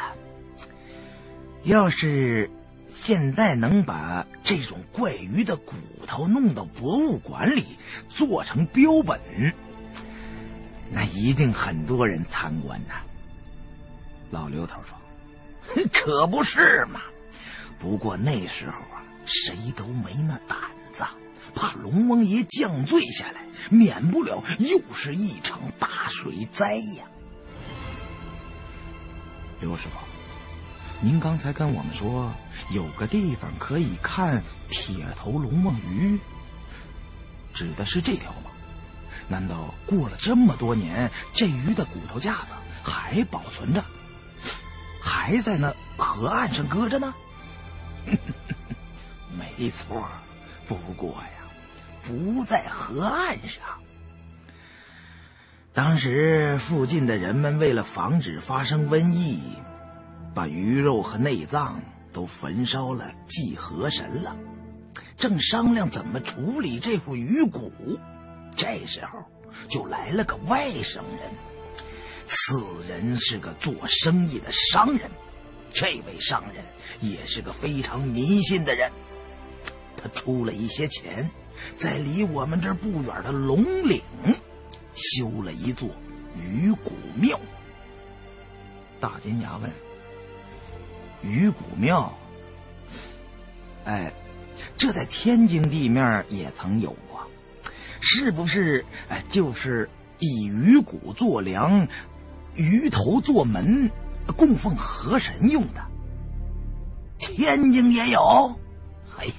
[1.63, 2.49] 要是
[2.91, 5.73] 现在能把这种怪鱼的骨
[6.07, 7.65] 头弄到博物馆里
[8.09, 9.19] 做成标本，
[10.91, 12.95] 那一定很多人参观呐。”
[14.31, 14.97] 老刘头说
[15.93, 17.01] ：“可不是嘛！
[17.79, 20.55] 不过那时候啊。”谁都没那胆
[20.91, 21.03] 子，
[21.55, 27.05] 怕龙王爷降罪下来，免不了又是一场大水灾呀。
[29.59, 29.97] 刘师傅，
[31.01, 32.31] 您刚才跟我们说
[32.69, 36.19] 有个地方可以看铁头龙王鱼，
[37.51, 38.31] 指的是这条？
[39.27, 42.53] 难道过了这么多年，这鱼的骨头架子
[42.83, 43.83] 还保存着，
[45.01, 47.13] 还在那河岸上搁着呢？
[49.37, 50.07] 没错，
[50.67, 51.49] 不过呀，
[52.03, 53.63] 不在河岸上。
[55.73, 59.41] 当时附近的人们为了防止发生瘟疫，
[60.33, 61.81] 把鱼肉和内脏
[62.13, 64.35] 都焚烧了祭河神了。
[65.17, 67.99] 正商量怎么处理这副鱼骨，
[68.55, 69.19] 这时候
[69.67, 71.31] 就来了个外省人。
[72.27, 75.11] 此人是个做生意的商人，
[75.71, 76.65] 这位商人
[76.99, 78.91] 也是个非常迷信的人。
[79.97, 81.29] 他出了一些钱，
[81.77, 84.01] 在离我们这儿不远的龙岭
[84.93, 85.89] 修了一座
[86.35, 87.39] 鱼骨庙。
[88.99, 89.69] 大金牙问
[91.21, 92.17] ：“鱼骨庙？
[93.83, 94.13] 哎，
[94.77, 97.24] 这在天津地面也曾有过，
[98.05, 98.85] 是不是？
[99.09, 101.87] 哎，就是以鱼骨做梁，
[102.53, 103.91] 鱼头做门，
[104.37, 105.83] 供奉河神用的。
[107.17, 108.59] 天津也有。
[109.17, 109.33] 嘿。”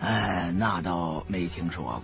[0.00, 2.02] 哎，那倒没听说过。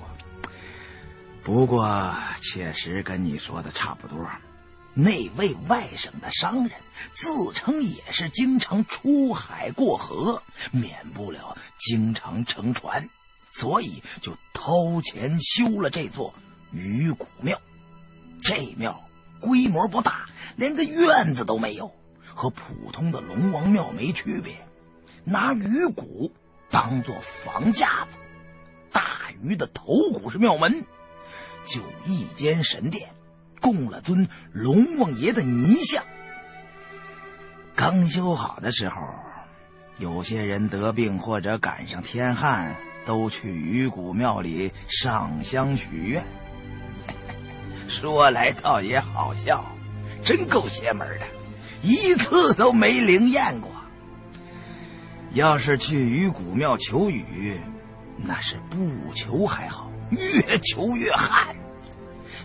[1.42, 4.26] 不过确实跟你说的差不多。
[4.94, 6.72] 那位外省的商人
[7.12, 10.42] 自称也是经常出海过河，
[10.72, 13.08] 免不了经常乘船，
[13.52, 16.34] 所以就掏钱修了这座
[16.72, 17.60] 鱼骨庙。
[18.42, 19.02] 这庙
[19.40, 21.92] 规模不大，连个院子都没有，
[22.34, 24.56] 和普通的龙王庙没区别。
[25.24, 26.32] 拿鱼骨。
[26.72, 28.18] 当做房架子，
[28.92, 30.84] 大鱼的头骨是庙门，
[31.66, 33.10] 就一间神殿，
[33.60, 36.04] 供了尊龙王爷的泥像。
[37.74, 38.94] 刚修好的时候，
[39.98, 46.24] 有些人得病或者赶上天旱，都去鱼骨庙里上香许愿。
[47.88, 49.64] 说来倒也好笑，
[50.22, 51.26] 真够邪门的，
[51.82, 53.70] 一次都没灵验过。
[55.32, 57.60] 要是去鱼骨庙求雨，
[58.16, 61.54] 那是不求还好，越求越旱，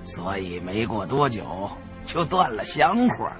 [0.03, 1.71] 所以没过多久
[2.05, 3.37] 就断了香火了。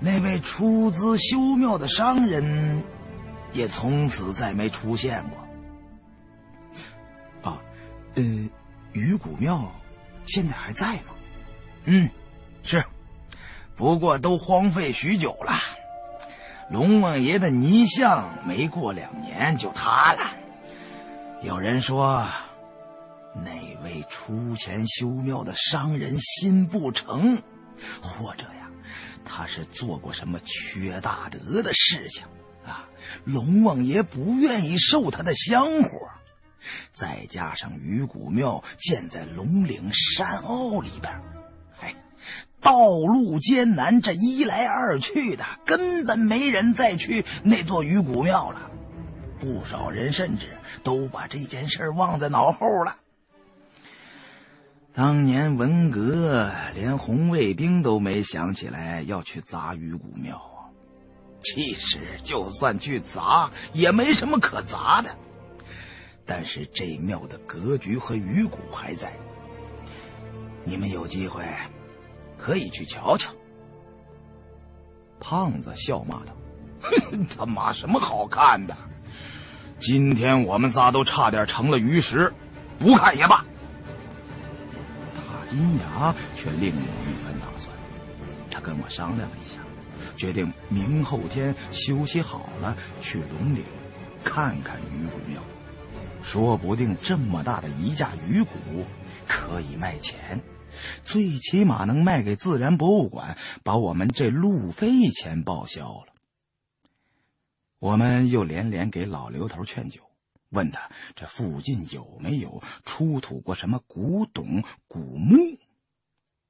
[0.00, 2.82] 那位出资修庙的商人，
[3.52, 5.45] 也从此再没出现过。
[8.16, 8.22] 呃，
[8.92, 9.72] 鱼骨庙
[10.24, 11.14] 现在还在吗？
[11.84, 12.10] 嗯，
[12.62, 12.84] 是，
[13.76, 15.52] 不过都荒废许久了。
[16.70, 20.34] 龙王爷的泥像没过两年就塌了。
[21.42, 22.26] 有人说，
[23.34, 23.52] 那
[23.84, 27.42] 位出钱修庙的商人心不诚，
[28.00, 28.70] 或者呀，
[29.26, 32.26] 他是做过什么缺大德的事情
[32.64, 32.88] 啊？
[33.24, 35.90] 龙王爷不愿意受他的香火。
[36.92, 41.20] 再加上鱼骨庙建在龙岭山坳里边，
[41.80, 41.94] 哎，
[42.60, 48.70] 道路艰难，这一来二去的，根本没人再去那座鱼骨庙了。
[49.38, 52.96] 不少人甚至都把这件事忘在脑后了。
[54.94, 60.72] 当年文革，连红卫兵都没想起来要去砸鱼骨庙啊！
[61.42, 65.14] 其实，就算去砸，也没什么可砸的。
[66.26, 69.16] 但是这庙的格局和鱼骨还在，
[70.64, 71.44] 你们有机会
[72.36, 73.32] 可以去瞧瞧。
[75.20, 76.36] 胖子笑骂道
[77.34, 78.76] ：“他妈什么好看的？
[79.78, 82.32] 今天我们仨都差点成了鱼食，
[82.78, 83.44] 不看也罢。”
[85.14, 87.72] 大金牙却另有一番打算，
[88.50, 89.60] 他跟我商量了一下，
[90.16, 93.62] 决定明后天休息好了去龙岭
[94.24, 95.40] 看看鱼骨庙。
[96.26, 98.50] 说不定这么大的一架鱼骨
[99.28, 100.42] 可以卖钱，
[101.04, 106.12] 最起码能卖给自然博物馆，把我们这路费钱报销了。
[107.78, 110.02] 我们又连连给老刘头劝酒，
[110.48, 115.36] 问他这附近有没有出土过什么古董古墓。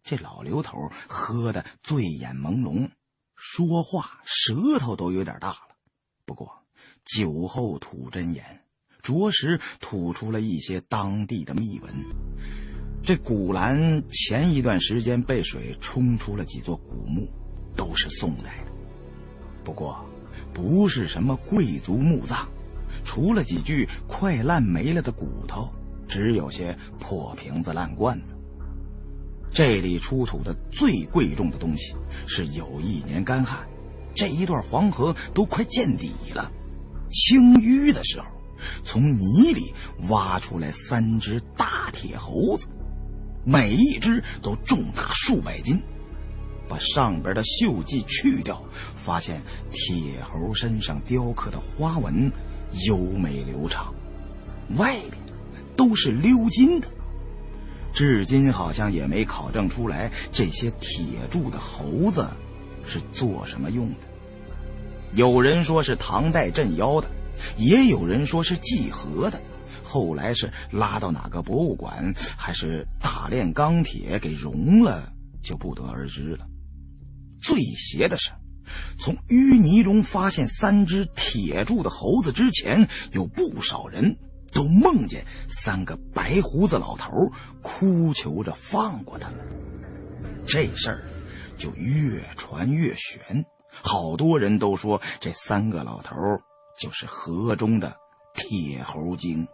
[0.03, 2.91] 这老刘头喝的醉眼朦胧，
[3.35, 5.77] 说话舌头都有点大了。
[6.25, 6.65] 不过
[7.05, 8.63] 酒后吐真言。
[9.07, 11.95] 着实吐出了一些当地的秘闻。
[13.05, 17.31] 这古兰前一段时间被水冲出了几座古墓，
[17.77, 18.73] 都是宋代的，
[19.63, 20.05] 不过
[20.53, 22.49] 不是什么贵族墓葬，
[23.05, 25.73] 除了几具快烂没了的骨头，
[26.09, 28.35] 只有些破瓶子烂罐子。
[29.53, 31.95] 这里出土的最贵重的东西
[32.27, 33.65] 是有一年干旱，
[34.17, 36.51] 这一段黄河都快见底了，
[37.09, 38.27] 清淤的时候。
[38.85, 39.73] 从泥里
[40.09, 42.67] 挖出来三只大铁猴子，
[43.45, 45.83] 每一只都重达数百斤。
[46.69, 48.61] 把上边的锈迹去掉，
[48.97, 52.29] 发现铁猴身上雕刻的花纹
[52.89, 53.95] 优美流畅，
[54.77, 55.13] 外边
[55.77, 56.89] 都是鎏金的。
[57.93, 62.29] 至今好像也没考证出来这些铁铸的猴子
[62.85, 63.97] 是做什么用的。
[65.13, 67.09] 有人说是唐代镇妖的。
[67.57, 69.41] 也有人说是祭河的，
[69.83, 76.47] 后来是拉到哪个博物馆，还是大炼钢铁给熔了，就不得而知了。
[77.41, 78.31] 最邪的是，
[78.99, 84.17] 从淤泥中发现三只铁铸的猴子之前，有不少人
[84.53, 87.11] 都梦见三个白胡子老头
[87.63, 89.39] 哭求着放过他们。
[90.47, 91.05] 这事儿
[91.57, 96.17] 就越传越玄，好多人都说这三个老头。
[96.77, 97.97] 就是河中的
[98.35, 99.49] 铁猴精。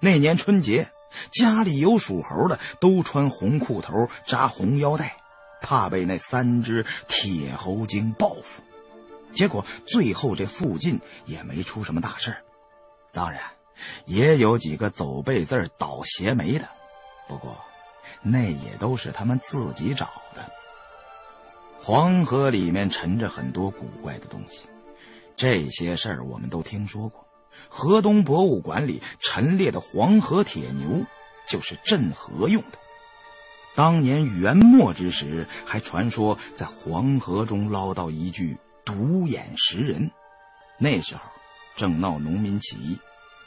[0.00, 0.90] 那年春节，
[1.30, 3.92] 家里有属猴的都穿红裤头、
[4.26, 5.16] 扎红腰带，
[5.60, 8.62] 怕被那三只铁猴精报复。
[9.32, 12.34] 结果最后这附近也没出什么大事
[13.12, 13.42] 当然，
[14.06, 16.68] 也有几个走背字倒邪霉的，
[17.28, 17.56] 不过
[18.22, 20.50] 那也都是他们自己找的。
[21.82, 24.69] 黄河里面沉着很多古怪的东西。
[25.40, 27.26] 这些事儿我们都听说过。
[27.70, 31.06] 河东博物馆里陈列的黄河铁牛，
[31.48, 32.78] 就是镇河用的。
[33.74, 40.10] 当年元末之时，还传说在黄河中捞到一具独眼石人。
[40.76, 41.22] 那时候
[41.74, 42.98] 正闹农民起义，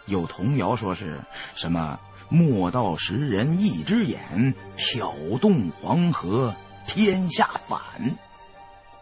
[0.07, 1.21] 有童谣说是
[1.53, 6.55] 什么“莫道石人一只眼，挑动黄河
[6.87, 7.79] 天下反”。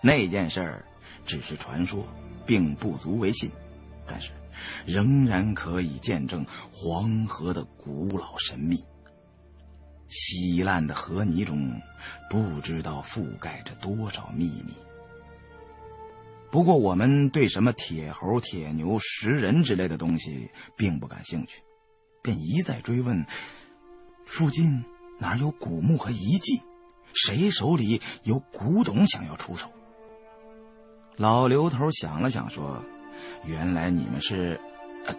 [0.04, 0.86] 那件事儿
[1.26, 2.06] 只是传说。
[2.52, 3.50] 并不足为信，
[4.06, 4.34] 但是
[4.86, 8.84] 仍然可以见证黄河的古老神秘。
[10.10, 11.82] 稀烂的河泥中，
[12.30, 14.74] 不知道覆盖着多少秘密。
[16.52, 21.64] 不过，我们对什么铁猴、铁牛、石人之类的东西并不感兴趣，
[22.22, 23.26] 便一再追问：
[24.26, 24.84] 附近
[25.22, 26.62] 哪有古墓和遗迹？
[27.14, 29.72] 谁手里有古董想要出手？
[31.18, 32.84] 老刘头想了想，说
[33.46, 34.60] ：“原来你们是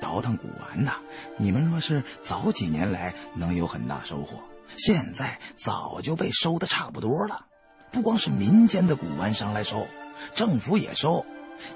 [0.00, 0.92] 倒腾古玩的。
[1.36, 4.38] 你们若是早几年来，能有很大收获。
[4.76, 7.46] 现在早就被收的差不多了。
[7.92, 9.86] 不光是民间的古玩商来收，
[10.34, 11.26] 政府也收，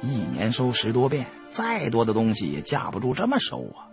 [0.01, 3.93] 一年收十多遍，再多的东西也架不住这么收啊。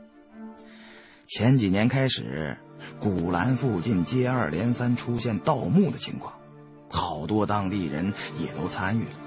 [1.27, 2.57] 前几年开始，
[2.99, 6.33] 古兰附近接二连三出现盗墓的情况，
[6.89, 9.22] 好多当地人也都参与了。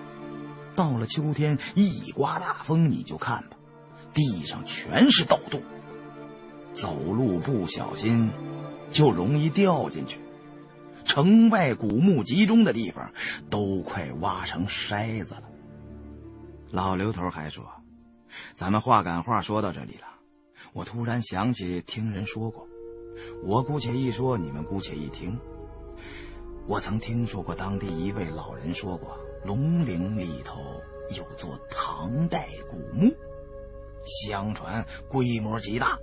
[0.76, 3.56] 到了秋天，一刮大风，你就看吧，
[4.14, 5.62] 地上全是盗洞，
[6.74, 8.30] 走路不小心
[8.90, 10.20] 就容易掉进去。
[11.04, 13.12] 城外古墓集中的地方
[13.48, 15.42] 都快挖成筛子了。
[16.70, 17.64] 老刘头还说
[18.54, 20.06] ：“咱们话赶话说到这里了。”
[20.74, 22.68] 我突然想起听人说过，
[23.44, 25.38] 我姑且一说，你们姑且一听。
[26.66, 29.16] 我曾听说过当地一位老人说过，
[29.46, 30.60] 龙岭里头
[31.16, 33.14] 有座唐代古墓，
[34.04, 35.96] 相传规模极大。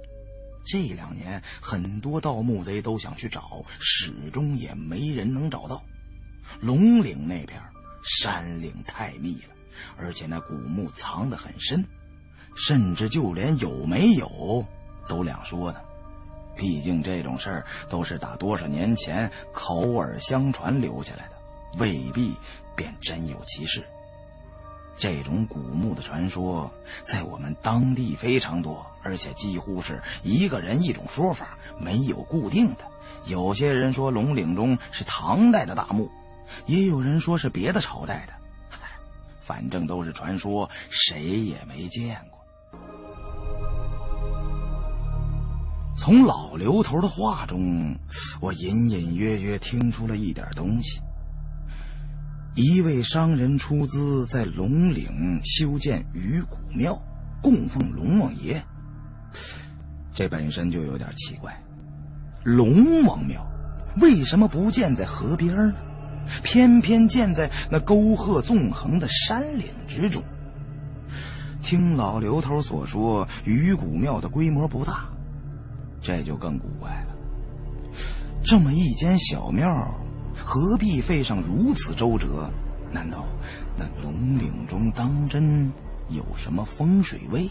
[0.66, 5.84] 这两年很多盗墓贼都想去找，始终也没人能找到。
[6.62, 7.62] 龙岭那片
[8.02, 9.54] 山岭太密了，
[9.98, 11.84] 而且那古墓藏得很深。
[12.56, 14.66] 甚至就连有没有
[15.10, 15.82] 都两说呢，
[16.56, 21.36] 毕竟这种事儿都是打多少年前口耳相传留下来的，
[21.78, 22.36] 未必
[22.76, 23.84] 便真有其事。
[24.96, 26.72] 这种古墓的传说
[27.04, 32.86] 在我们当地非常多，而且几乎是一个人一种说法，没有固定的。
[33.26, 36.12] 有些人说龙岭中是唐代的大墓，
[36.68, 38.34] 也有人说是别的朝代的，
[39.42, 42.40] 反正都是传说，谁也没见过。
[45.96, 47.98] 从老刘头的话中，
[48.42, 51.00] 我隐隐约约听出了一点东西。
[52.56, 56.96] 一位商人出资在龙岭修建鱼骨庙，
[57.42, 58.64] 供奉龙王爷。
[60.14, 61.60] 这本身就有点奇怪。
[62.44, 63.44] 龙王庙
[64.00, 65.74] 为什么不建在河边呢？
[66.44, 70.22] 偏偏建在那沟壑纵横的山岭之中。
[71.64, 75.10] 听老刘头所说，鱼骨庙的规模不大。
[76.02, 77.16] 这就更古怪了。
[78.44, 79.68] 这么一间小庙，
[80.44, 82.50] 何必费上如此周折？
[82.92, 83.26] 难道
[83.78, 85.72] 那龙岭中当真
[86.10, 87.50] 有什么风水位，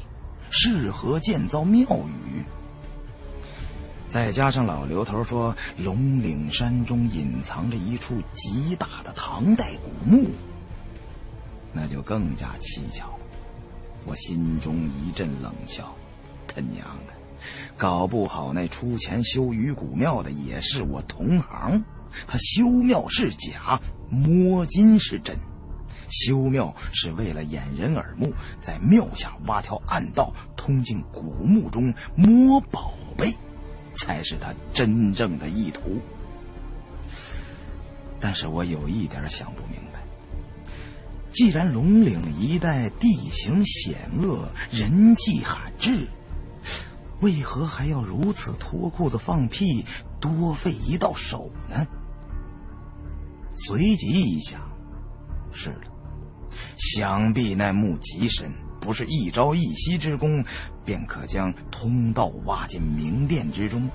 [0.51, 2.45] 适合建造庙宇？
[4.09, 10.31] 再加上老刘头说龙岭山中隐藏着一处极大的唐代古墓，
[11.73, 13.19] 那就更加蹊跷。
[14.07, 15.95] 我心中一阵冷笑：
[16.47, 17.15] 他娘的！
[17.77, 21.83] 搞不好那出钱修鱼骨庙的也是我同行，
[22.27, 23.81] 他修庙是假，
[24.11, 25.39] 摸金是真。
[26.09, 33.35] 修庙是为了掩人耳目，在庙下挖条暗道，通进古墓中摸宝贝，
[33.95, 36.01] 才是他真正的意图。
[38.21, 40.01] 但是我有一点想不明白：
[41.33, 46.07] 既然龙岭一带地形险恶，人迹罕至。
[47.21, 49.87] 为何还要如此脱裤子放屁，
[50.21, 51.87] 多费一道手呢？
[53.55, 54.61] 随即一想，
[55.53, 55.87] 是的，
[56.77, 60.45] 想必那墓极深，不是一朝一夕之功，
[60.85, 63.89] 便可将通道挖进明殿之中。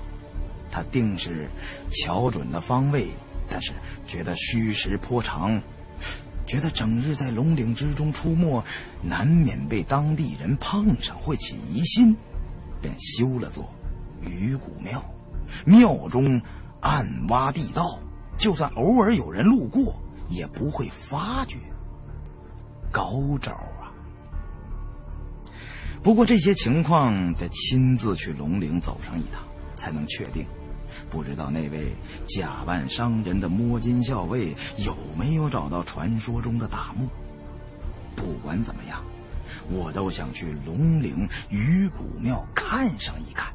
[0.70, 1.48] 他定是
[1.90, 3.08] 瞧准了方位，
[3.48, 3.72] 但是
[4.06, 5.60] 觉得虚实颇长，
[6.46, 8.62] 觉得整日在龙岭之中出没，
[9.02, 12.16] 难免被当地人碰上，会起疑心。
[12.80, 13.68] 便修了座
[14.22, 15.02] 鱼骨庙，
[15.64, 16.40] 庙中
[16.80, 17.98] 暗挖地道，
[18.38, 21.58] 就算偶尔有人路过，也不会发觉。
[22.90, 23.92] 高招啊！
[26.02, 29.42] 不过这些情况得亲自去龙陵走上一趟
[29.74, 30.46] 才能确定。
[31.10, 31.92] 不知道那位
[32.26, 37.08] 假扮商人的摸金校尉有没有找到传说中的大墓？
[38.16, 39.02] 不管怎么样。
[39.70, 43.52] 我都想去龙陵鱼骨庙看上一看。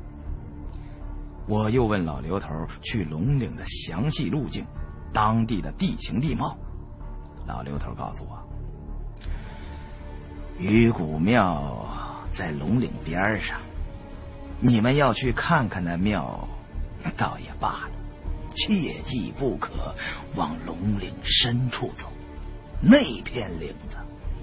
[1.45, 2.49] 我又问老刘头
[2.82, 4.65] 去龙岭的详细路径，
[5.14, 6.57] 当地的地形地貌。
[7.45, 8.41] 老刘头告诉我，
[10.57, 11.86] 鱼骨庙
[12.32, 13.60] 在龙岭边上，
[14.60, 16.48] 你们要去看看那庙，
[17.18, 17.91] 倒也罢了，
[18.56, 19.94] 切记不可
[20.36, 22.07] 往龙岭深处走，
[22.82, 23.98] 那片岭子。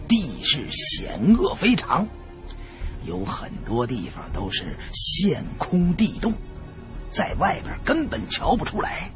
[0.06, 2.06] 地势险恶非常，
[3.04, 6.34] 有很多地方都是陷空地洞，
[7.10, 9.10] 在外边根本瞧不出来，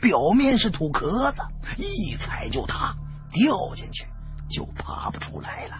[0.00, 1.42] 表面是土壳子，
[1.76, 2.94] 一踩就塌，
[3.30, 4.06] 掉进去
[4.50, 5.76] 就爬不出来了。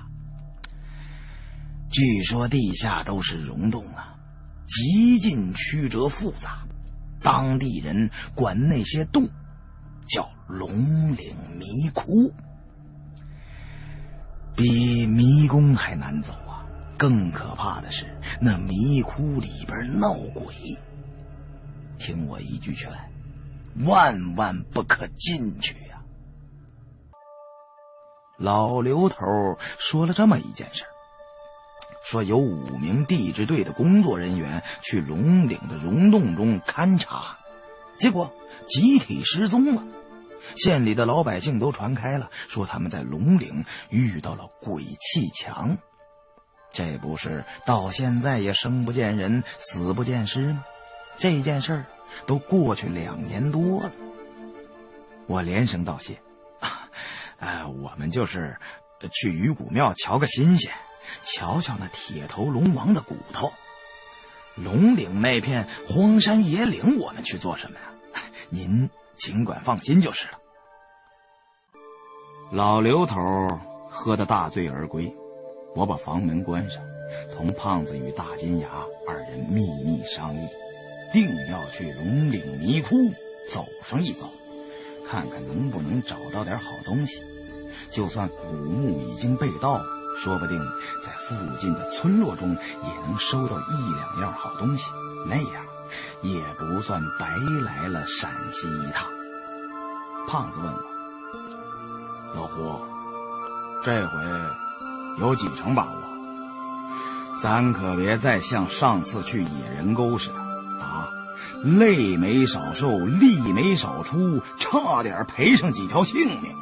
[1.91, 4.15] 据说地下都是溶洞啊，
[4.67, 6.67] 极尽曲折复杂，
[7.21, 9.29] 当地人管那些洞
[10.09, 10.71] 叫龙
[11.17, 12.33] 岭迷窟。
[14.55, 16.67] 比迷宫还难走啊！
[16.97, 18.07] 更可怕的是，
[18.41, 20.55] 那迷窟里边闹鬼。
[21.99, 22.91] 听我一句劝，
[23.85, 26.03] 万万不可进去呀！
[28.39, 29.27] 老刘头
[29.79, 30.85] 说了这么一件事
[32.05, 37.37] 说有五名地质队的工作人员去龙岭的溶洞中勘察，
[37.99, 38.33] 结果
[38.67, 39.83] 集体失踪了。
[40.57, 45.77] 县里的老百姓都传开了，说他们在龙岭遇到了鬼气墙。
[46.71, 50.65] 这不是到现在也生不见人，死不见尸吗？
[51.19, 51.85] 这件事儿
[52.27, 53.93] 都过去两年多了。
[55.27, 56.19] 我连声道谢。
[57.39, 58.57] 呃， 我们就是
[59.13, 60.73] 去鱼骨庙瞧个新鲜，
[61.23, 63.53] 瞧瞧那铁头龙王的骨头。
[64.55, 67.93] 龙岭那片荒山野岭，我们去做什么呀？
[68.49, 68.89] 您。
[69.19, 70.39] 尽管放心就是了。
[72.53, 73.19] 老刘头
[73.91, 75.13] 喝得大醉而归，
[75.75, 76.81] 我把房门关上，
[77.35, 78.69] 同胖子与大金牙
[79.09, 80.49] 二人秘密商议，
[81.13, 83.13] 定要去龙岭迷窟
[83.51, 84.31] 走上一遭，
[85.09, 87.23] 看看能不能找到点好东西。
[87.91, 89.83] 就算古墓已经被盗，
[90.19, 90.59] 说不定
[91.03, 94.91] 在附近的村落中也能收到一两样好东西，
[95.27, 95.65] 那样。
[96.21, 99.09] 也不算白来了陕西一趟。
[100.27, 100.83] 胖子问我
[102.37, 102.79] ：“老胡，
[103.83, 104.19] 这回
[105.19, 106.03] 有几成把握？
[107.41, 110.35] 咱可别再像上次去野人沟似的
[111.63, 116.53] 啊，泪没少受，力没少出，差点赔上几条性命，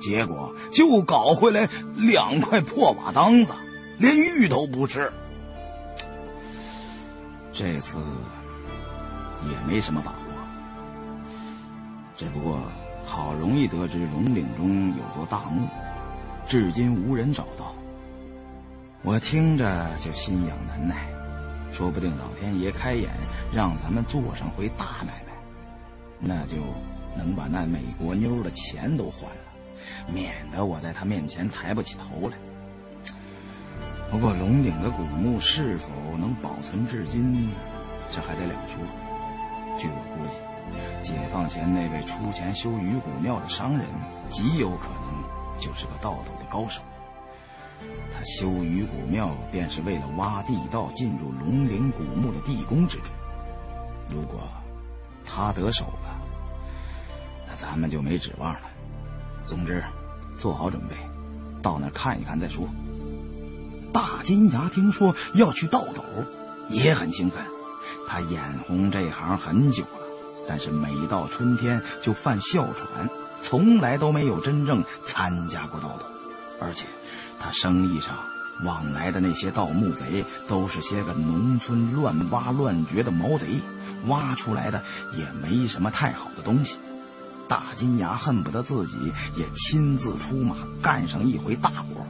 [0.00, 3.52] 结果就搞回来两块破瓦当子，
[3.98, 5.12] 连玉都不是。
[7.52, 7.98] 这次。”
[9.48, 10.16] 也没什么把握，
[12.14, 12.60] 只不过
[13.06, 15.66] 好容易得知龙岭中有座大墓，
[16.46, 17.74] 至今无人找到。
[19.00, 21.09] 我听着就心痒难耐，
[21.72, 23.08] 说不定老天爷开眼
[23.52, 25.32] 让咱们做上回大买卖，
[26.18, 26.56] 那就
[27.16, 32.36] 能把那美国妞的钱都还了，免得我在他面前抬不起头来。
[34.10, 35.88] 不过龙岭的古墓是否
[36.18, 37.50] 能保存至今，
[38.08, 38.82] 这还得两说。
[39.78, 43.86] 据我估计，解放前那位出钱修鱼骨庙的商人，
[44.28, 46.82] 极有可能就是个盗斗的高手。
[48.12, 53.06] 他修鱼骨庙，便是为了挖地道进入龙陵古墓的地宫之中。
[54.08, 54.40] 如果
[55.24, 56.20] 他得手了，
[57.48, 58.60] 那咱们就没指望了。
[59.44, 59.82] 总之，
[60.36, 60.94] 做好准备，
[61.62, 62.66] 到那儿看一看再说。
[63.92, 66.04] 大金牙听说要去盗斗，
[66.68, 67.42] 也很兴奋。
[68.06, 70.06] 他眼红这行很久了，
[70.48, 73.08] 但是每到春天就犯哮喘，
[73.40, 76.04] 从来都没有真正参加过盗斗。
[76.60, 76.86] 而且，
[77.40, 78.18] 他生意上
[78.64, 83.60] 往来的那些盗墓贼都是些个农村乱挖乱掘的毛贼，
[84.06, 84.82] 挖出来的
[85.16, 86.78] 也没什么太好的东西。
[87.48, 88.96] 大金牙恨不得自己
[89.36, 92.06] 也亲自出马干上一回大活，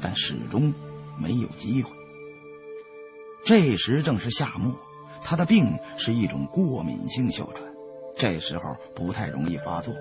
[0.00, 0.72] 但始终
[1.18, 1.90] 没有机会。
[3.44, 4.78] 这时正是夏末。
[5.24, 7.68] 他的病是一种过敏性哮喘，
[8.16, 9.92] 这时候不太容易发作。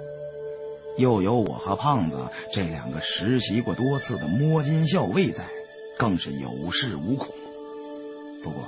[0.97, 2.17] 又有我和胖子
[2.51, 5.45] 这两个实习过多次的摸金校尉在，
[5.97, 7.27] 更是有恃无恐。
[8.43, 8.63] 不过，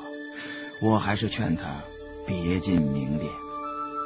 [0.81, 1.63] 我还是劝他
[2.27, 3.31] 别进明殿，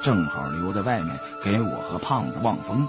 [0.01, 2.87] 正好留在外面给我和胖子望风。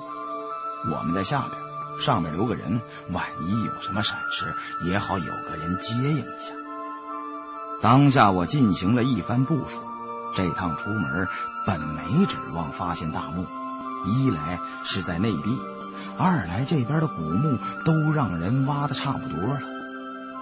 [0.90, 2.80] 我们在下边，上面留个人，
[3.10, 4.54] 万一有什么闪失，
[4.88, 6.54] 也好有个人接应一下。
[7.80, 9.80] 当下我进行了一番部署，
[10.34, 11.26] 这趟出门
[11.66, 13.46] 本没指望发现大墓，
[14.06, 15.58] 一来是在内地，
[16.18, 19.60] 二来这边的古墓都让人挖的差不多了。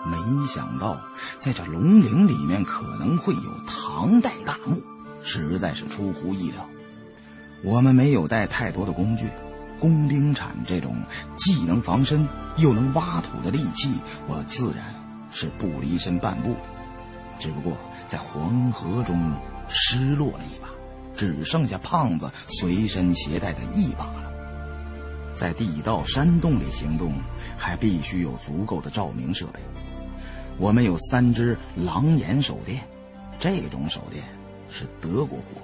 [0.05, 1.01] 没想到
[1.39, 4.83] 在这龙陵里面可能会有唐代大墓，
[5.23, 6.69] 实在是出乎意料。
[7.63, 9.29] 我们没有带太多的工具，
[9.79, 10.97] 工兵铲这种
[11.37, 13.93] 既能防身又能挖土的利器，
[14.27, 14.95] 我自然
[15.31, 16.57] 是不离身半步。
[17.39, 17.77] 只不过
[18.09, 19.33] 在黄河中
[19.69, 20.69] 失落了一把，
[21.17, 24.33] 只剩下胖子随身携带的一把了。
[25.35, 27.15] 在地道山洞里行动，
[27.57, 29.61] 还必须有足够的照明设备。
[30.59, 32.83] 我们有三只狼眼手电，
[33.39, 34.23] 这种手电
[34.69, 35.63] 是德国货，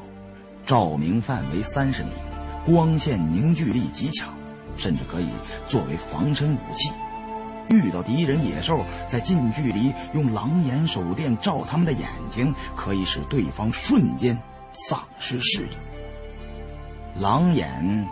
[0.64, 2.10] 照明范围三十米，
[2.64, 4.32] 光线凝聚力极强，
[4.76, 5.28] 甚至可以
[5.68, 6.90] 作为防身武器。
[7.68, 14.40] 遇到敌人野兽，在近距离用狼眼手电照他们的眼睛，可以使对方瞬间
[14.72, 15.70] 丧失视力。
[17.20, 18.08] 狼眼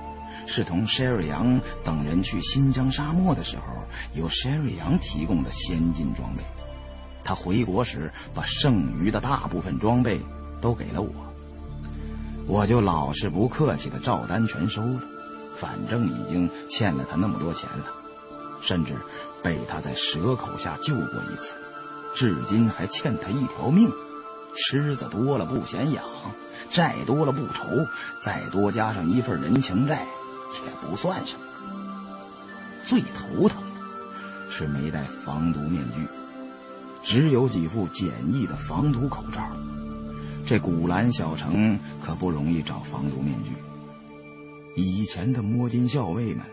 [0.47, 3.62] 是同 Sherry 杨等人去新疆沙漠的时候，
[4.15, 6.43] 由 Sherry 杨提供的先进装备。
[7.23, 10.20] 他回国时把剩余的大部分装备
[10.61, 11.11] 都给了我，
[12.47, 15.03] 我就老实不客气的照单全收了。
[15.57, 17.87] 反正已经欠了他那么多钱了，
[18.61, 18.95] 甚至
[19.43, 21.55] 被他在蛇口下救过一次，
[22.15, 23.91] 至今还欠他一条命。
[24.55, 26.05] 虱子多了不嫌痒，
[26.70, 27.86] 债多了不愁，
[28.22, 30.06] 再多加上一份人情债，
[30.64, 31.44] 也不算什么。
[32.84, 36.06] 最头疼的是没带防毒面具，
[37.02, 39.43] 只有几副简易的防毒口罩。
[40.47, 43.52] 这古兰小城可不容易找防毒面具。
[44.76, 46.44] 以前的摸金校尉们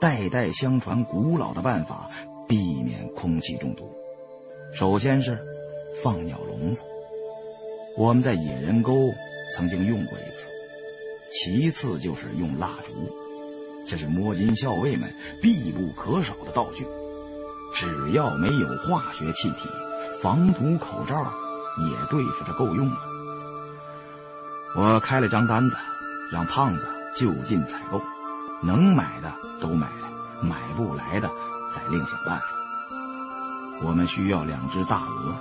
[0.00, 2.08] 代代相传古老的办法，
[2.46, 3.90] 避免空气中毒。
[4.72, 5.38] 首先是
[6.02, 6.82] 放鸟笼子。
[7.96, 8.92] 我们在野人沟
[9.52, 10.46] 曾经用过一次，
[11.32, 13.14] 其次就是用蜡烛，
[13.88, 16.86] 这是摸金校尉们必不可少的道具。
[17.74, 19.68] 只要没有化学气体，
[20.22, 21.16] 防毒口罩
[21.90, 22.96] 也对付着够用了。
[24.76, 25.76] 我开了张单子，
[26.30, 28.00] 让胖子就近采购，
[28.62, 30.08] 能买的都买来，
[30.46, 31.30] 买不来的
[31.74, 32.46] 再另想办法。
[33.82, 35.34] 我们需要两只大鹅，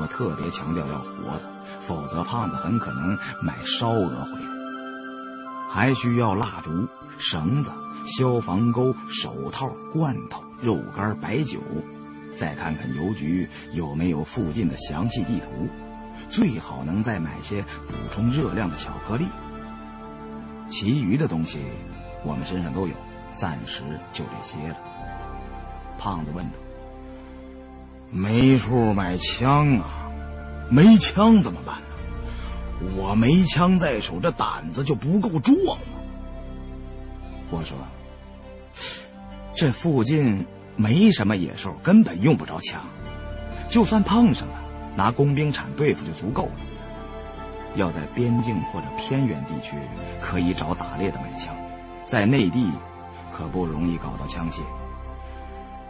[0.00, 1.57] 我特别强调要活的。
[1.88, 4.46] 否则，胖子很可能买烧鹅回来。
[5.70, 6.86] 还需要蜡烛、
[7.16, 7.70] 绳子、
[8.06, 11.58] 消防钩、手套、罐头、肉干、白酒。
[12.36, 15.66] 再看看邮局有没有附近的详细地图，
[16.28, 19.26] 最好能再买些补充热量的巧克力。
[20.68, 21.64] 其余的东西
[22.22, 22.94] 我们身上都有，
[23.34, 23.82] 暂时
[24.12, 24.76] 就这些了。
[25.98, 26.58] 胖子问道
[28.12, 29.86] ：“没处买枪啊？”
[30.70, 31.84] 没枪怎么办呢？
[32.96, 35.82] 我没枪在手，这胆子就不够壮啊！
[37.50, 37.76] 我说，
[39.54, 40.46] 这附近
[40.76, 42.80] 没什么野兽，根本用不着枪。
[43.68, 44.60] 就算碰上了，
[44.94, 46.52] 拿工兵铲对付就足够了。
[47.74, 49.76] 要在边境或者偏远地区，
[50.20, 51.54] 可以找打猎的买枪，
[52.04, 52.70] 在内地
[53.32, 54.60] 可不容易搞到枪械。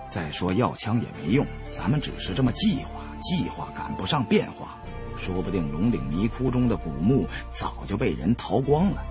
[0.09, 2.98] 再说要枪也没用，咱们只是这么计划。
[3.21, 4.77] 计划赶不上变化，
[5.17, 9.03] 说不定龙岭迷窟中的古墓早就被人掏光了。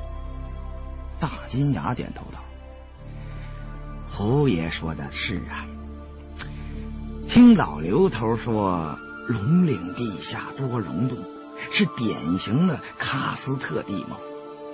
[1.19, 2.39] 大金牙点头道
[4.07, 5.65] ：“侯爷说的是啊，
[7.27, 8.97] 听老刘头说，
[9.27, 11.17] 龙岭地下多溶洞，
[11.71, 14.17] 是典型的喀斯特地貌，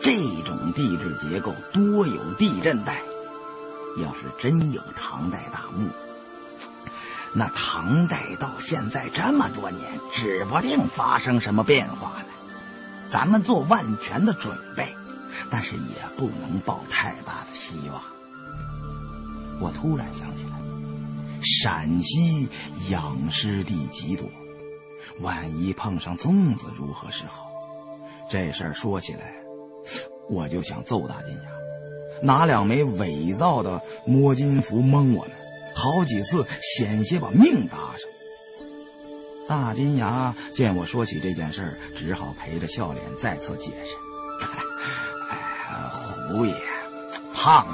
[0.01, 3.01] 这种地质结构多有地震带。
[4.01, 5.87] 要是真有唐代大墓。”
[7.35, 9.81] 那唐代到现在这么多年，
[10.11, 12.25] 指不定发生什么变化呢。
[13.09, 14.95] 咱们做万全的准备，
[15.49, 18.01] 但是也不能抱太大的希望。
[19.59, 20.51] 我突然想起来，
[21.41, 22.49] 陕西
[22.89, 24.29] 养尸地极多，
[25.19, 27.49] 万一碰上粽子如何是好？
[28.29, 29.35] 这事儿说起来，
[30.29, 31.49] 我就想揍大金牙，
[32.21, 35.31] 拿两枚伪造的摸金符蒙我们。
[35.75, 38.09] 好几次险些把命搭上。
[39.47, 43.97] 大金牙见我说起这件事只好陪着笑脸再次解释
[45.29, 45.89] ：“哎，
[46.29, 46.55] 胡爷、
[47.33, 47.67] 胖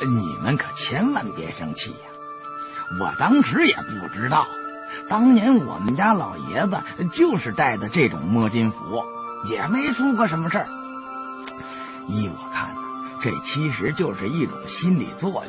[0.00, 1.96] 爷，你们可千万别生气呀！
[3.00, 4.46] 我当时也不知道，
[5.08, 6.82] 当年我们家老爷子
[7.12, 9.04] 就是带的这种摸金符，
[9.48, 10.66] 也没出过什么事儿。
[12.08, 12.80] 依我看呢，
[13.22, 15.44] 这其实就是一种心理作用。”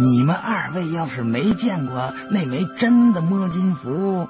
[0.00, 4.28] 你们二位要是没见过那枚真的摸金符，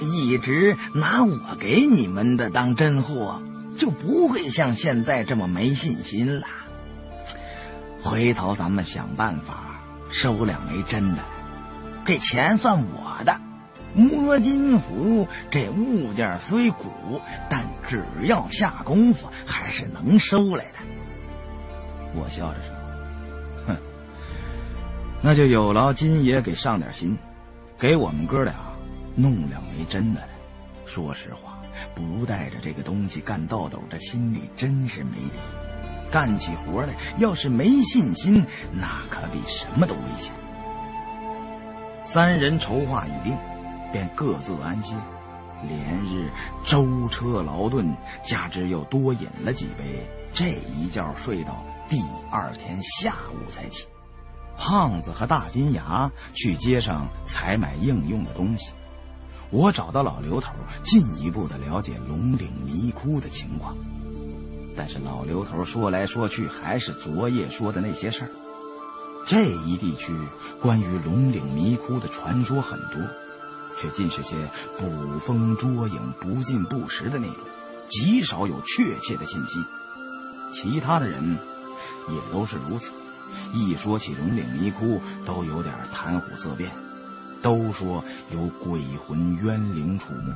[0.00, 3.42] 一直拿我给你们的当真货，
[3.76, 6.46] 就不会像现在这么没信心了。
[8.00, 11.22] 回头咱们想办法收两枚真的，
[12.04, 13.40] 这钱算我的。
[13.92, 20.78] 摸金符这物件虽古，但只要下功夫，还是能收来的。
[22.14, 22.75] 我笑着说。
[25.22, 27.16] 那就有劳金爷给上点心，
[27.78, 28.54] 给我们哥俩
[29.14, 30.28] 弄两枚真的来。
[30.84, 31.58] 说实话，
[31.94, 35.38] 不带着这个东西干倒斗，这心里真是没底。
[36.10, 40.32] 干起活来要是没信心，那可比什么都危险。
[42.04, 43.36] 三人筹划已定，
[43.90, 44.94] 便各自安歇。
[45.66, 46.30] 连日
[46.64, 53.86] 舟车劳顿，加之又多饮了几杯，这一觉睡到第二天下午才起。
[54.56, 58.72] 胖子和大金牙去街上采买应用的东西，
[59.50, 63.76] 我找到老刘头，进一步的了解龙岭迷窟的情况。
[64.76, 68.30] 但是老刘头说来说去还是昨夜说的那些事儿。
[69.26, 70.14] 这一地区
[70.60, 73.02] 关于龙岭迷窟的传说很多，
[73.76, 77.36] 却尽是些捕风捉影、不尽不实的内容，
[77.88, 79.58] 极少有确切的信息。
[80.52, 81.38] 其他的人
[82.08, 82.92] 也都是如此，
[83.52, 86.70] 一说起龙岭迷窟，都有点谈虎色变，
[87.42, 90.32] 都说有鬼魂冤灵出没，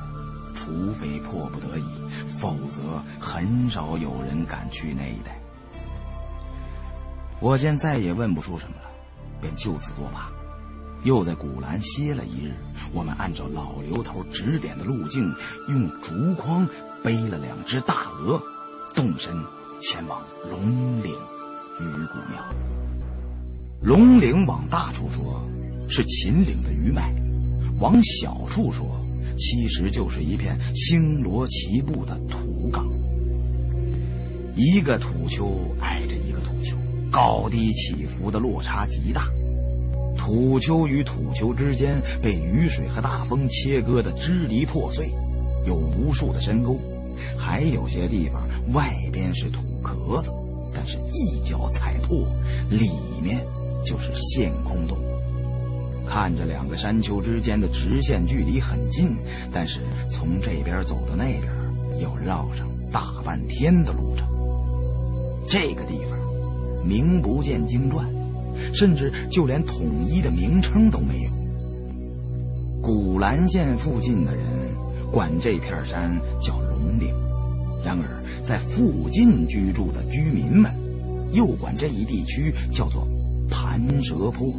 [0.53, 1.85] 除非迫不得已，
[2.39, 5.39] 否则很少有人敢去那一带。
[7.39, 8.89] 我见再也问不出什么了，
[9.41, 10.29] 便就此作罢。
[11.03, 12.53] 又在古兰歇了一日，
[12.93, 15.33] 我们按照老刘头指点的路径，
[15.67, 16.67] 用竹筐
[17.03, 18.39] 背了两只大鹅，
[18.93, 19.35] 动身
[19.81, 21.11] 前往龙岭
[21.79, 22.80] 鱼骨庙。
[23.81, 25.43] 龙岭往大处说，
[25.89, 27.01] 是秦岭的余脉；
[27.79, 28.85] 往小处说，
[29.39, 32.87] 其实就是一片星罗棋布的土岗。
[34.55, 36.75] 一个土丘挨着一个土丘，
[37.11, 39.27] 高低起伏的落差极大。
[40.15, 45.11] 土丘与土丘之间被雨水和大风切割的支离破碎，
[45.65, 46.79] 有无数的深沟，
[47.35, 50.29] 还有些地方外边是土壳子，
[50.71, 52.27] 但是一脚踩破，
[52.69, 52.91] 里
[53.23, 53.43] 面
[53.85, 54.97] 就是陷空洞。
[56.07, 59.15] 看着两个山丘之间的直线距离很近，
[59.51, 61.43] 但是从这边走到那边
[62.01, 64.27] 要绕上大半天的路程。
[65.47, 66.17] 这个地方
[66.85, 68.09] 名不见经传。
[68.73, 71.31] 甚至就连统一的名称都没有。
[72.81, 74.45] 古兰县附近的人
[75.09, 77.15] 管这片山叫龙岭，
[77.83, 80.69] 然而在附近居住的居民们
[81.31, 83.07] 又管这一地区叫做
[83.71, 84.53] 盘蛇坡。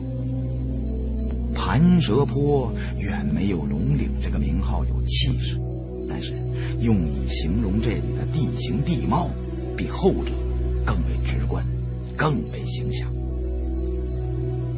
[1.55, 5.61] 盘蛇坡远没有龙岭这个名号有气势，
[6.09, 6.33] 但是
[6.81, 9.29] 用以形容这里的地形地貌，
[9.77, 10.33] 比后者
[10.87, 11.63] 更为直观，
[12.17, 13.07] 更为形象。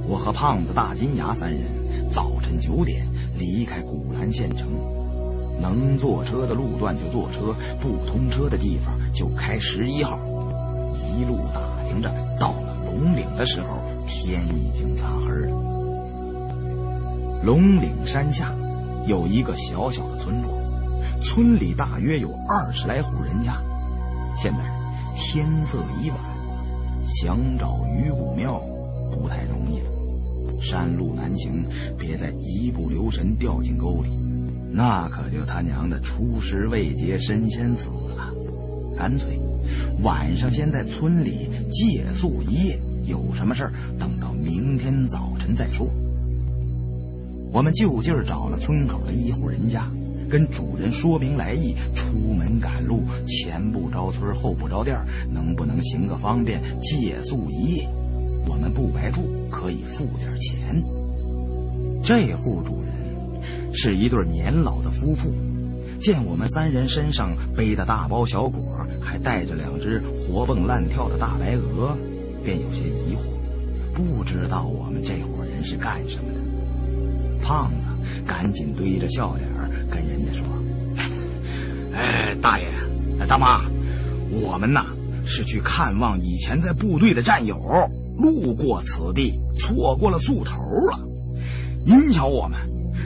[0.08, 1.62] 我和胖子、大金牙三人
[2.10, 3.06] 早晨九点
[3.38, 4.66] 离开古兰县城，
[5.60, 10.18] 能坐车的路段就坐车，不通车的地方就开十一号。
[11.16, 15.56] 一路打听着，到了龙岭的时候，天已经擦黑了。
[17.42, 18.54] 龙岭山下
[19.06, 20.50] 有一个小小的村落，
[21.22, 23.60] 村里大约有二十来户人家。
[24.36, 24.58] 现在
[25.14, 26.18] 天色已晚，
[27.06, 28.60] 想找鱼骨庙
[29.12, 29.90] 不太容易了。
[30.60, 31.64] 山路难行，
[31.98, 34.08] 别再一不留神掉进沟里，
[34.72, 38.32] 那可就他娘的出师未捷身先死了。
[38.96, 39.38] 干脆，
[40.02, 45.88] 晚上先在村里借宿一夜，有什么事儿等到明天早晨再说。
[47.52, 49.88] 我们就近找了村口的一户人家，
[50.28, 54.98] 跟主人说明来意，出门赶路，前不着村后不着店，
[55.32, 57.88] 能不能行个方便，借宿一夜？
[58.48, 60.82] 我们不白住，可以付点钱。
[62.02, 65.32] 这户主人是一对年老的夫妇，
[66.00, 71.96] 见我们三人身上背的大包小裹，还带着两只活蹦乱跳的大白鹅，
[72.44, 76.40] 便有些疑惑，不知道我们这伙人是干什么的。
[77.42, 77.86] 胖子
[78.26, 79.48] 赶紧堆着笑脸
[79.90, 80.46] 跟人家说
[81.94, 82.66] ：“哎，大爷，
[83.26, 83.64] 大妈，
[84.30, 84.86] 我们呐
[85.24, 87.56] 是去看望以前在部队的战友。”
[88.16, 91.00] 路过此地，错过了宿头了。
[91.84, 92.60] 您瞧，我们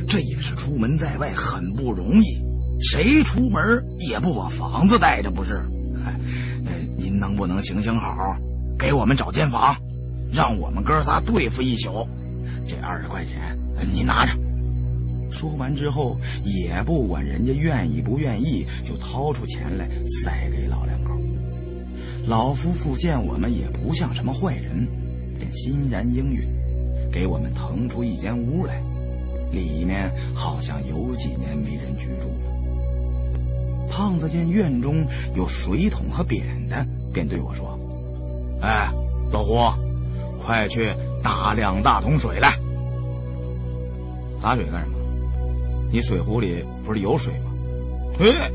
[0.06, 2.44] 这也是出门在外，很不容易。
[2.78, 5.65] 谁出门也不把房子带着，不是？
[6.05, 6.20] 哎，
[6.98, 8.36] 您能不能行行好，
[8.79, 9.77] 给我们找间房，
[10.33, 12.07] 让我们哥仨对付一宿？
[12.65, 13.59] 这二十块钱
[13.93, 14.33] 你拿着。
[15.31, 19.89] 说完之后，也不管人家愿意不愿意，就掏出钱来
[20.23, 21.19] 塞给老两口。
[22.27, 24.87] 老夫妇见我们也不像什么坏人，
[25.39, 26.49] 便欣然应允，
[27.13, 28.81] 给我们腾出一间屋来，
[29.53, 33.89] 里面好像有几年没人居住了。
[33.91, 37.78] 胖子见院中有水桶和扁担，便对我说
[38.60, 38.90] ：“哎，
[39.32, 39.56] 老胡，
[40.44, 42.55] 快去打两大桶水来。
[44.43, 44.97] 打水干什么？
[45.93, 47.51] 你水壶里不是有水吗？
[48.20, 48.51] 哎。”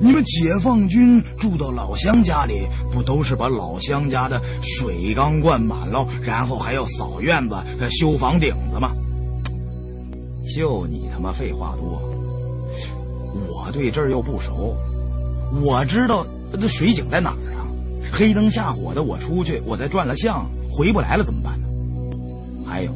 [0.00, 7.56] 你们解放军住到老乡家里，不都是把老乡家的水缸灌满了，然后还要扫院子、
[7.90, 8.92] 修房顶子吗？
[10.54, 12.00] 就你他妈废话多！
[13.50, 14.76] 我对这儿又不熟，
[15.64, 17.57] 我知道那水井在哪儿啊？
[18.12, 21.68] 黑灯瞎火的，我出去，我再转了相，回不来了怎么办呢？
[22.66, 22.92] 还有，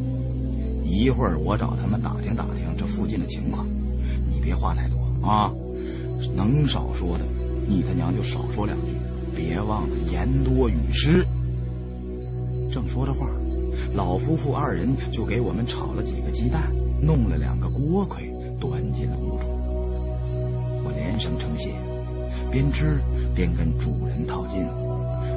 [0.85, 3.67] 一会儿我找他们打听打听这附近的情况，
[4.29, 5.51] 你别话太多啊。
[6.37, 7.25] 能少说的，
[7.67, 8.93] 你他娘就少说两句。
[9.35, 11.27] 别忘了言多语失。
[12.71, 13.31] 正说着话，
[13.95, 16.71] 老夫妇二人就给我们炒了几个鸡蛋，
[17.01, 18.31] 弄了两个锅盔，
[18.61, 19.49] 端进了屋中。
[20.85, 21.73] 我连声称谢，
[22.51, 23.01] 边吃
[23.35, 24.92] 边跟主人套近乎，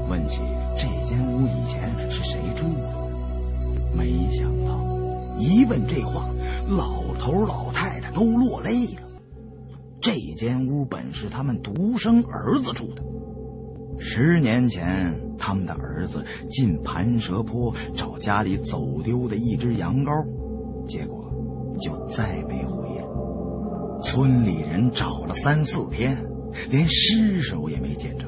[0.10, 0.42] 问起
[0.78, 3.96] 这间屋以前是谁住的。
[3.96, 4.86] 没想到，
[5.38, 6.30] 一问这话，
[6.68, 9.02] 老头老太太都落泪了。
[10.02, 13.04] 这间屋本是他们独生儿子住的。
[13.98, 20.28] 十年前，他们的儿子进盘蛇坡找家里走丢的一只羊羔，
[20.86, 21.32] 结果
[21.80, 23.06] 就再没回来。
[24.02, 26.22] 村里人找了三四天，
[26.70, 28.28] 连尸首也没见着，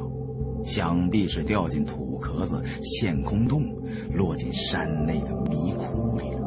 [0.67, 3.63] 想必是掉进土壳子、陷空洞，
[4.13, 6.41] 落进山内的迷窟里了。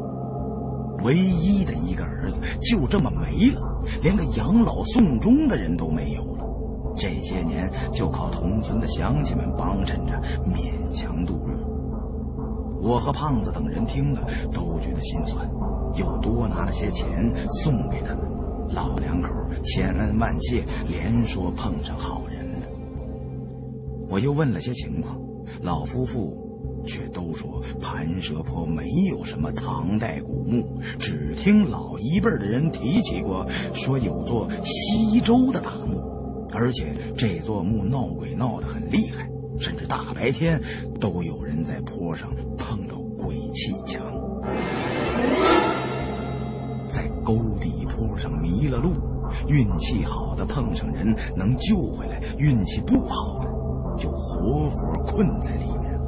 [1.02, 6.44] 唯一的一个儿子就这么没了，连个养老送终的人都没有了。
[6.94, 10.12] 这些年就靠同村的乡亲们帮衬着，
[10.46, 11.56] 勉强度日。
[12.82, 14.20] 我和胖子等人听了
[14.52, 15.48] 都觉得心酸，
[15.94, 17.32] 又多拿了些钱
[17.62, 18.18] 送给他们。
[18.74, 19.28] 老两口
[19.64, 22.29] 千恩万谢，连说碰上好人。
[24.10, 25.18] 我又问了些情况，
[25.62, 26.50] 老夫妇。
[26.86, 36.00] 却都说盘蛇坡没有什么唐代古墓，只听老一辈的人提起过，说有座西周的大墓，
[36.54, 39.28] 而且这座墓闹鬼闹得很厉害，
[39.58, 40.58] 甚至大白天
[40.98, 44.02] 都有人在坡上碰到鬼气墙，
[46.88, 48.94] 在沟底坡上迷了路，
[49.48, 53.49] 运气好的碰上人能救回来，运气不好的
[54.00, 56.00] 就活活困在里面了。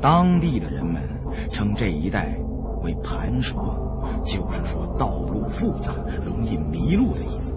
[0.00, 1.00] 当地的人们
[1.48, 2.36] 称这一带
[2.82, 3.54] 为盘蛇，
[4.24, 7.54] 就是说道路复杂、容易迷路的意思；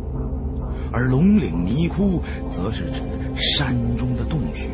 [0.92, 2.22] 而龙岭迷窟，
[2.52, 3.02] 则是指
[3.36, 4.70] 山中的洞穴，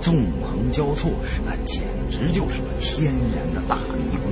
[0.00, 1.10] 纵横交错，
[1.44, 4.30] 那简直就是个天然的大迷宫。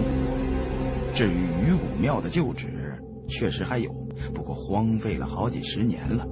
[1.12, 2.94] 至于鱼骨庙的旧址，
[3.26, 3.90] 确实还有，
[4.32, 6.24] 不过荒废了好几十年了。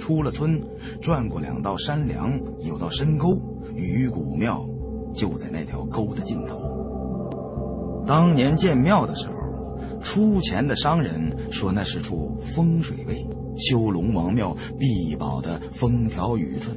[0.00, 0.60] 出了村，
[1.00, 3.28] 转过两道山梁，有道深沟，
[3.76, 4.66] 鱼骨庙。
[5.12, 8.04] 就在那条沟的尽头。
[8.06, 16.76] 当年建庙的时候，出钱的商人说那是处风水位，修龙王庙必保的风调雨顺。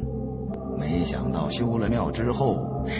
[0.79, 2.57] 没想到修了庙之后，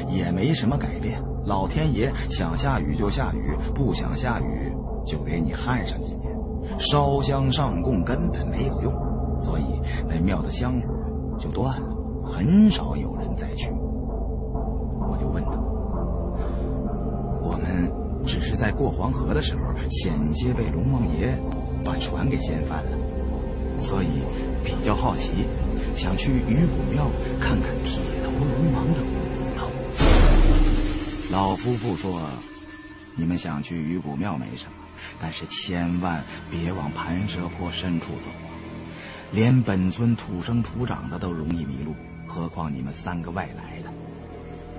[0.08, 1.20] 也没什么改变。
[1.46, 4.72] 老天爷想下雨就下雨，不想下雨
[5.04, 6.32] 就给你旱上几年。
[6.78, 8.94] 烧香上供根本没有用，
[9.42, 9.64] 所以
[10.08, 10.88] 那庙的香火
[11.40, 11.88] 就断了，
[12.24, 13.70] 很少有人再去。
[15.06, 15.52] 我就问他
[17.44, 17.92] ：“我们
[18.26, 21.38] 只是在过黄河的时候，险些被龙王爷
[21.84, 22.98] 把船给掀翻了，
[23.80, 24.08] 所以
[24.64, 25.46] 比较好奇，
[25.94, 27.08] 想去鱼骨庙
[27.40, 29.10] 看看铁头龙王的骨
[29.58, 29.68] 头。”
[31.30, 32.22] 老夫妇说
[33.16, 34.74] ：“你们想去鱼骨庙没什么，
[35.20, 38.30] 但是千万别往盘蛇坡深处走！
[39.34, 41.96] 连本村土生土长的都容易迷路，
[42.28, 43.90] 何况你们三个外来的。”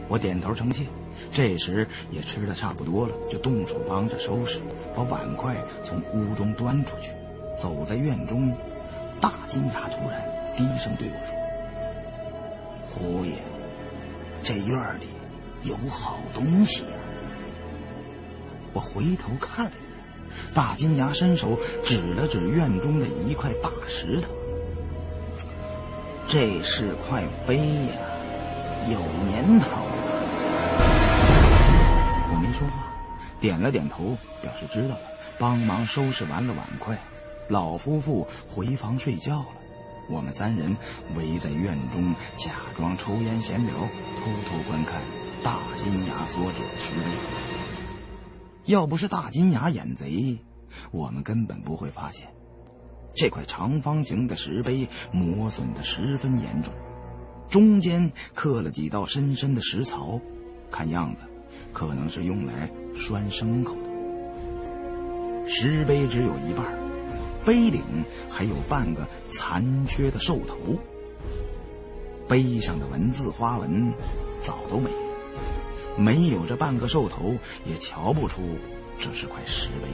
[0.07, 0.85] 我点头称谢，
[1.31, 4.61] 这时也吃的差不多了，就动手帮着收拾，
[4.95, 7.11] 把碗筷从屋中端出去。
[7.59, 8.55] 走在院中，
[9.21, 10.23] 大金牙突然
[10.57, 11.35] 低声对我说
[12.93, 13.33] ：“胡爷，
[14.43, 15.07] 这院里
[15.63, 16.89] 有好东西呀！”
[18.75, 19.75] 我回头看了一
[20.37, 24.29] 眼，大金牙伸手指了指院中的一块大石头
[26.29, 27.95] ：“这是块碑呀，
[28.91, 29.95] 有年头了。
[32.31, 32.87] 我没。”说话，
[33.41, 35.01] 点了点头，表示知道了，
[35.39, 36.97] 帮忙收拾完了碗筷。
[37.49, 39.47] 老夫妇回房睡觉了，
[40.09, 40.77] 我们三人
[41.17, 45.03] 围在院中，假装抽烟闲聊，偷偷观看
[45.43, 47.01] 大金牙所指的石碑。
[48.67, 50.39] 要不是大金牙眼贼，
[50.93, 52.29] 我们根本不会发现，
[53.15, 56.73] 这块长方形的石碑磨损的十分严重，
[57.49, 60.21] 中间刻了几道深深的石槽，
[60.71, 61.23] 看样子。
[61.73, 65.49] 可能是用来拴牲口的。
[65.49, 66.73] 石碑只有一半，
[67.45, 67.83] 碑顶
[68.31, 70.57] 还有半个残缺的兽头。
[72.29, 73.93] 碑上的文字花纹
[74.41, 78.41] 早都没了，没有这半个兽头，也瞧不出
[78.97, 79.89] 这是块石碑。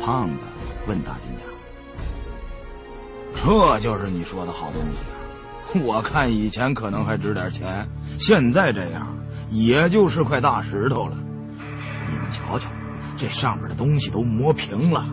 [0.00, 0.44] 胖子
[0.86, 1.40] 问大金牙
[3.34, 5.84] ：“这就是你说的好东西啊？
[5.84, 9.06] 我看以前可能还值点钱，现在这样。”
[9.48, 11.16] 也就是块大石头了，
[12.10, 12.68] 你们瞧瞧，
[13.16, 15.06] 这上面的东西都磨平了，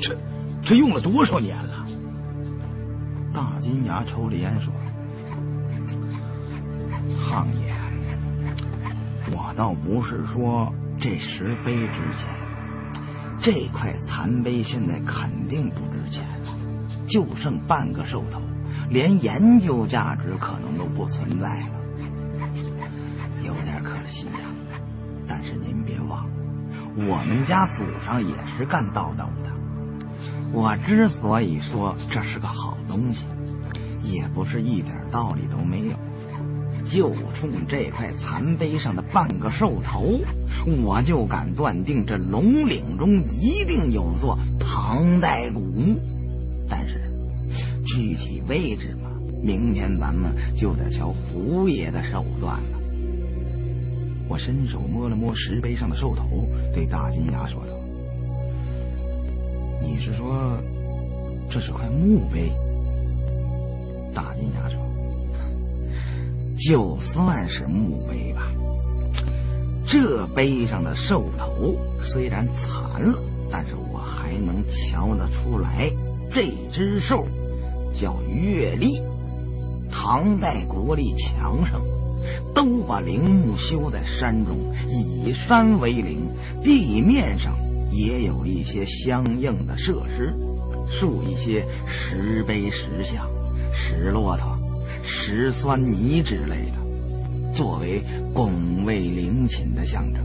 [0.00, 0.16] 这
[0.62, 1.84] 这用了多少年了？
[3.30, 4.72] 大金牙抽着烟说
[7.28, 7.74] ：“胖爷，
[9.30, 12.34] 我倒不是说这石碑值钱，
[13.44, 16.56] 这块残碑现在肯定不值钱了，
[17.06, 18.40] 就剩半个兽头，
[18.88, 22.48] 连研究价值可能都不存在了，
[23.42, 24.48] 有点可惜呀。
[25.28, 26.30] 但是您别忘了，
[26.96, 29.50] 我们家祖上也是干道道的。
[30.50, 33.26] 我之所以说这是个好东西，
[34.02, 35.96] 也不是一点道理都没有。
[36.84, 40.20] 就冲这块残碑上的半个兽头，
[40.84, 45.98] 我就敢断定这龙岭中一定有座唐代古墓。
[46.68, 47.00] 但是
[47.86, 49.10] 具体位置嘛，
[49.42, 52.78] 明天咱们就得瞧胡爷的手段了。
[54.28, 57.72] 我伸手摸了摸石碑上的兽头，对大金牙说道
[59.82, 60.58] ：“你是说
[61.50, 62.50] 这是块墓碑？”
[64.14, 64.78] 大金牙说。
[66.56, 68.50] 就算是墓碑吧，
[69.86, 73.18] 这碑上的兽头虽然残了，
[73.50, 75.90] 但是我还能瞧得出来，
[76.32, 77.26] 这只兽
[77.98, 79.02] 叫月历。
[79.90, 81.80] 唐代国力强盛，
[82.52, 84.56] 都把陵墓修在山中，
[84.88, 86.18] 以山为陵，
[86.62, 87.56] 地面上
[87.92, 90.34] 也有一些相应的设施，
[90.90, 93.28] 竖一些石碑、石像、
[93.72, 94.53] 石骆驼。
[95.04, 98.02] 石酸泥之类的，作为
[98.32, 100.24] 拱卫陵寝的象征。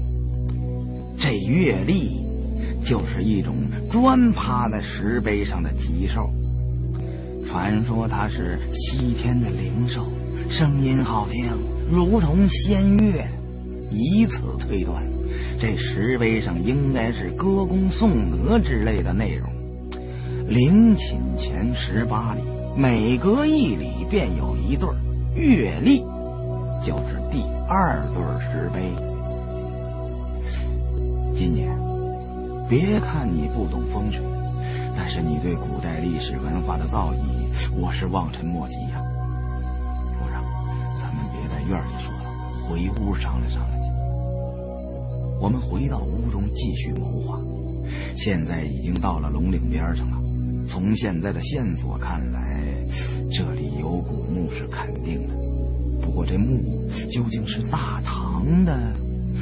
[1.18, 2.26] 这月历
[2.84, 3.56] 就是一种
[3.92, 6.30] 专趴在石碑上的吉兽，
[7.46, 10.08] 传说它是西天的灵兽，
[10.50, 11.46] 声音好听，
[11.92, 13.26] 如同仙乐。
[13.92, 15.04] 以此推断，
[15.60, 19.50] 这石碑上应该是歌功颂德之类的内容。
[20.48, 22.42] 陵寝前十八里。
[22.80, 24.88] 每隔一里便有一对
[25.36, 26.00] 月历，
[26.82, 28.90] 就是第二对石碑。
[31.36, 31.68] 金爷，
[32.70, 34.24] 别看你不懂风水，
[34.96, 39.04] 但是你对古代历史文化的造诣，我是望尘莫及呀。
[40.18, 40.42] 夫人，
[41.02, 42.32] 咱们别在院里说了，
[42.64, 43.90] 回屋商量商量去。
[45.42, 47.38] 我们回到屋中继续谋划。
[48.16, 50.18] 现在已经到了龙岭边上了，
[50.70, 52.64] 从现在的线索看来。
[53.32, 55.34] 这里有古墓是肯定的，
[56.02, 58.94] 不过这墓究竟是大唐的，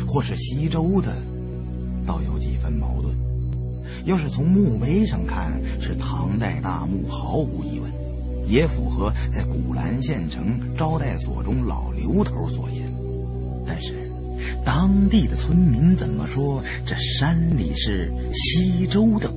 [0.07, 1.13] 或是西周的，
[2.05, 3.13] 倒有几分矛盾。
[4.05, 7.91] 要是从墓碑上看是唐代大墓，毫无疑问，
[8.49, 12.89] 也符合在古兰县城招待所中老刘头所言。
[13.65, 14.09] 但是，
[14.65, 16.63] 当地的村民怎么说？
[16.85, 19.29] 这山里是西周的。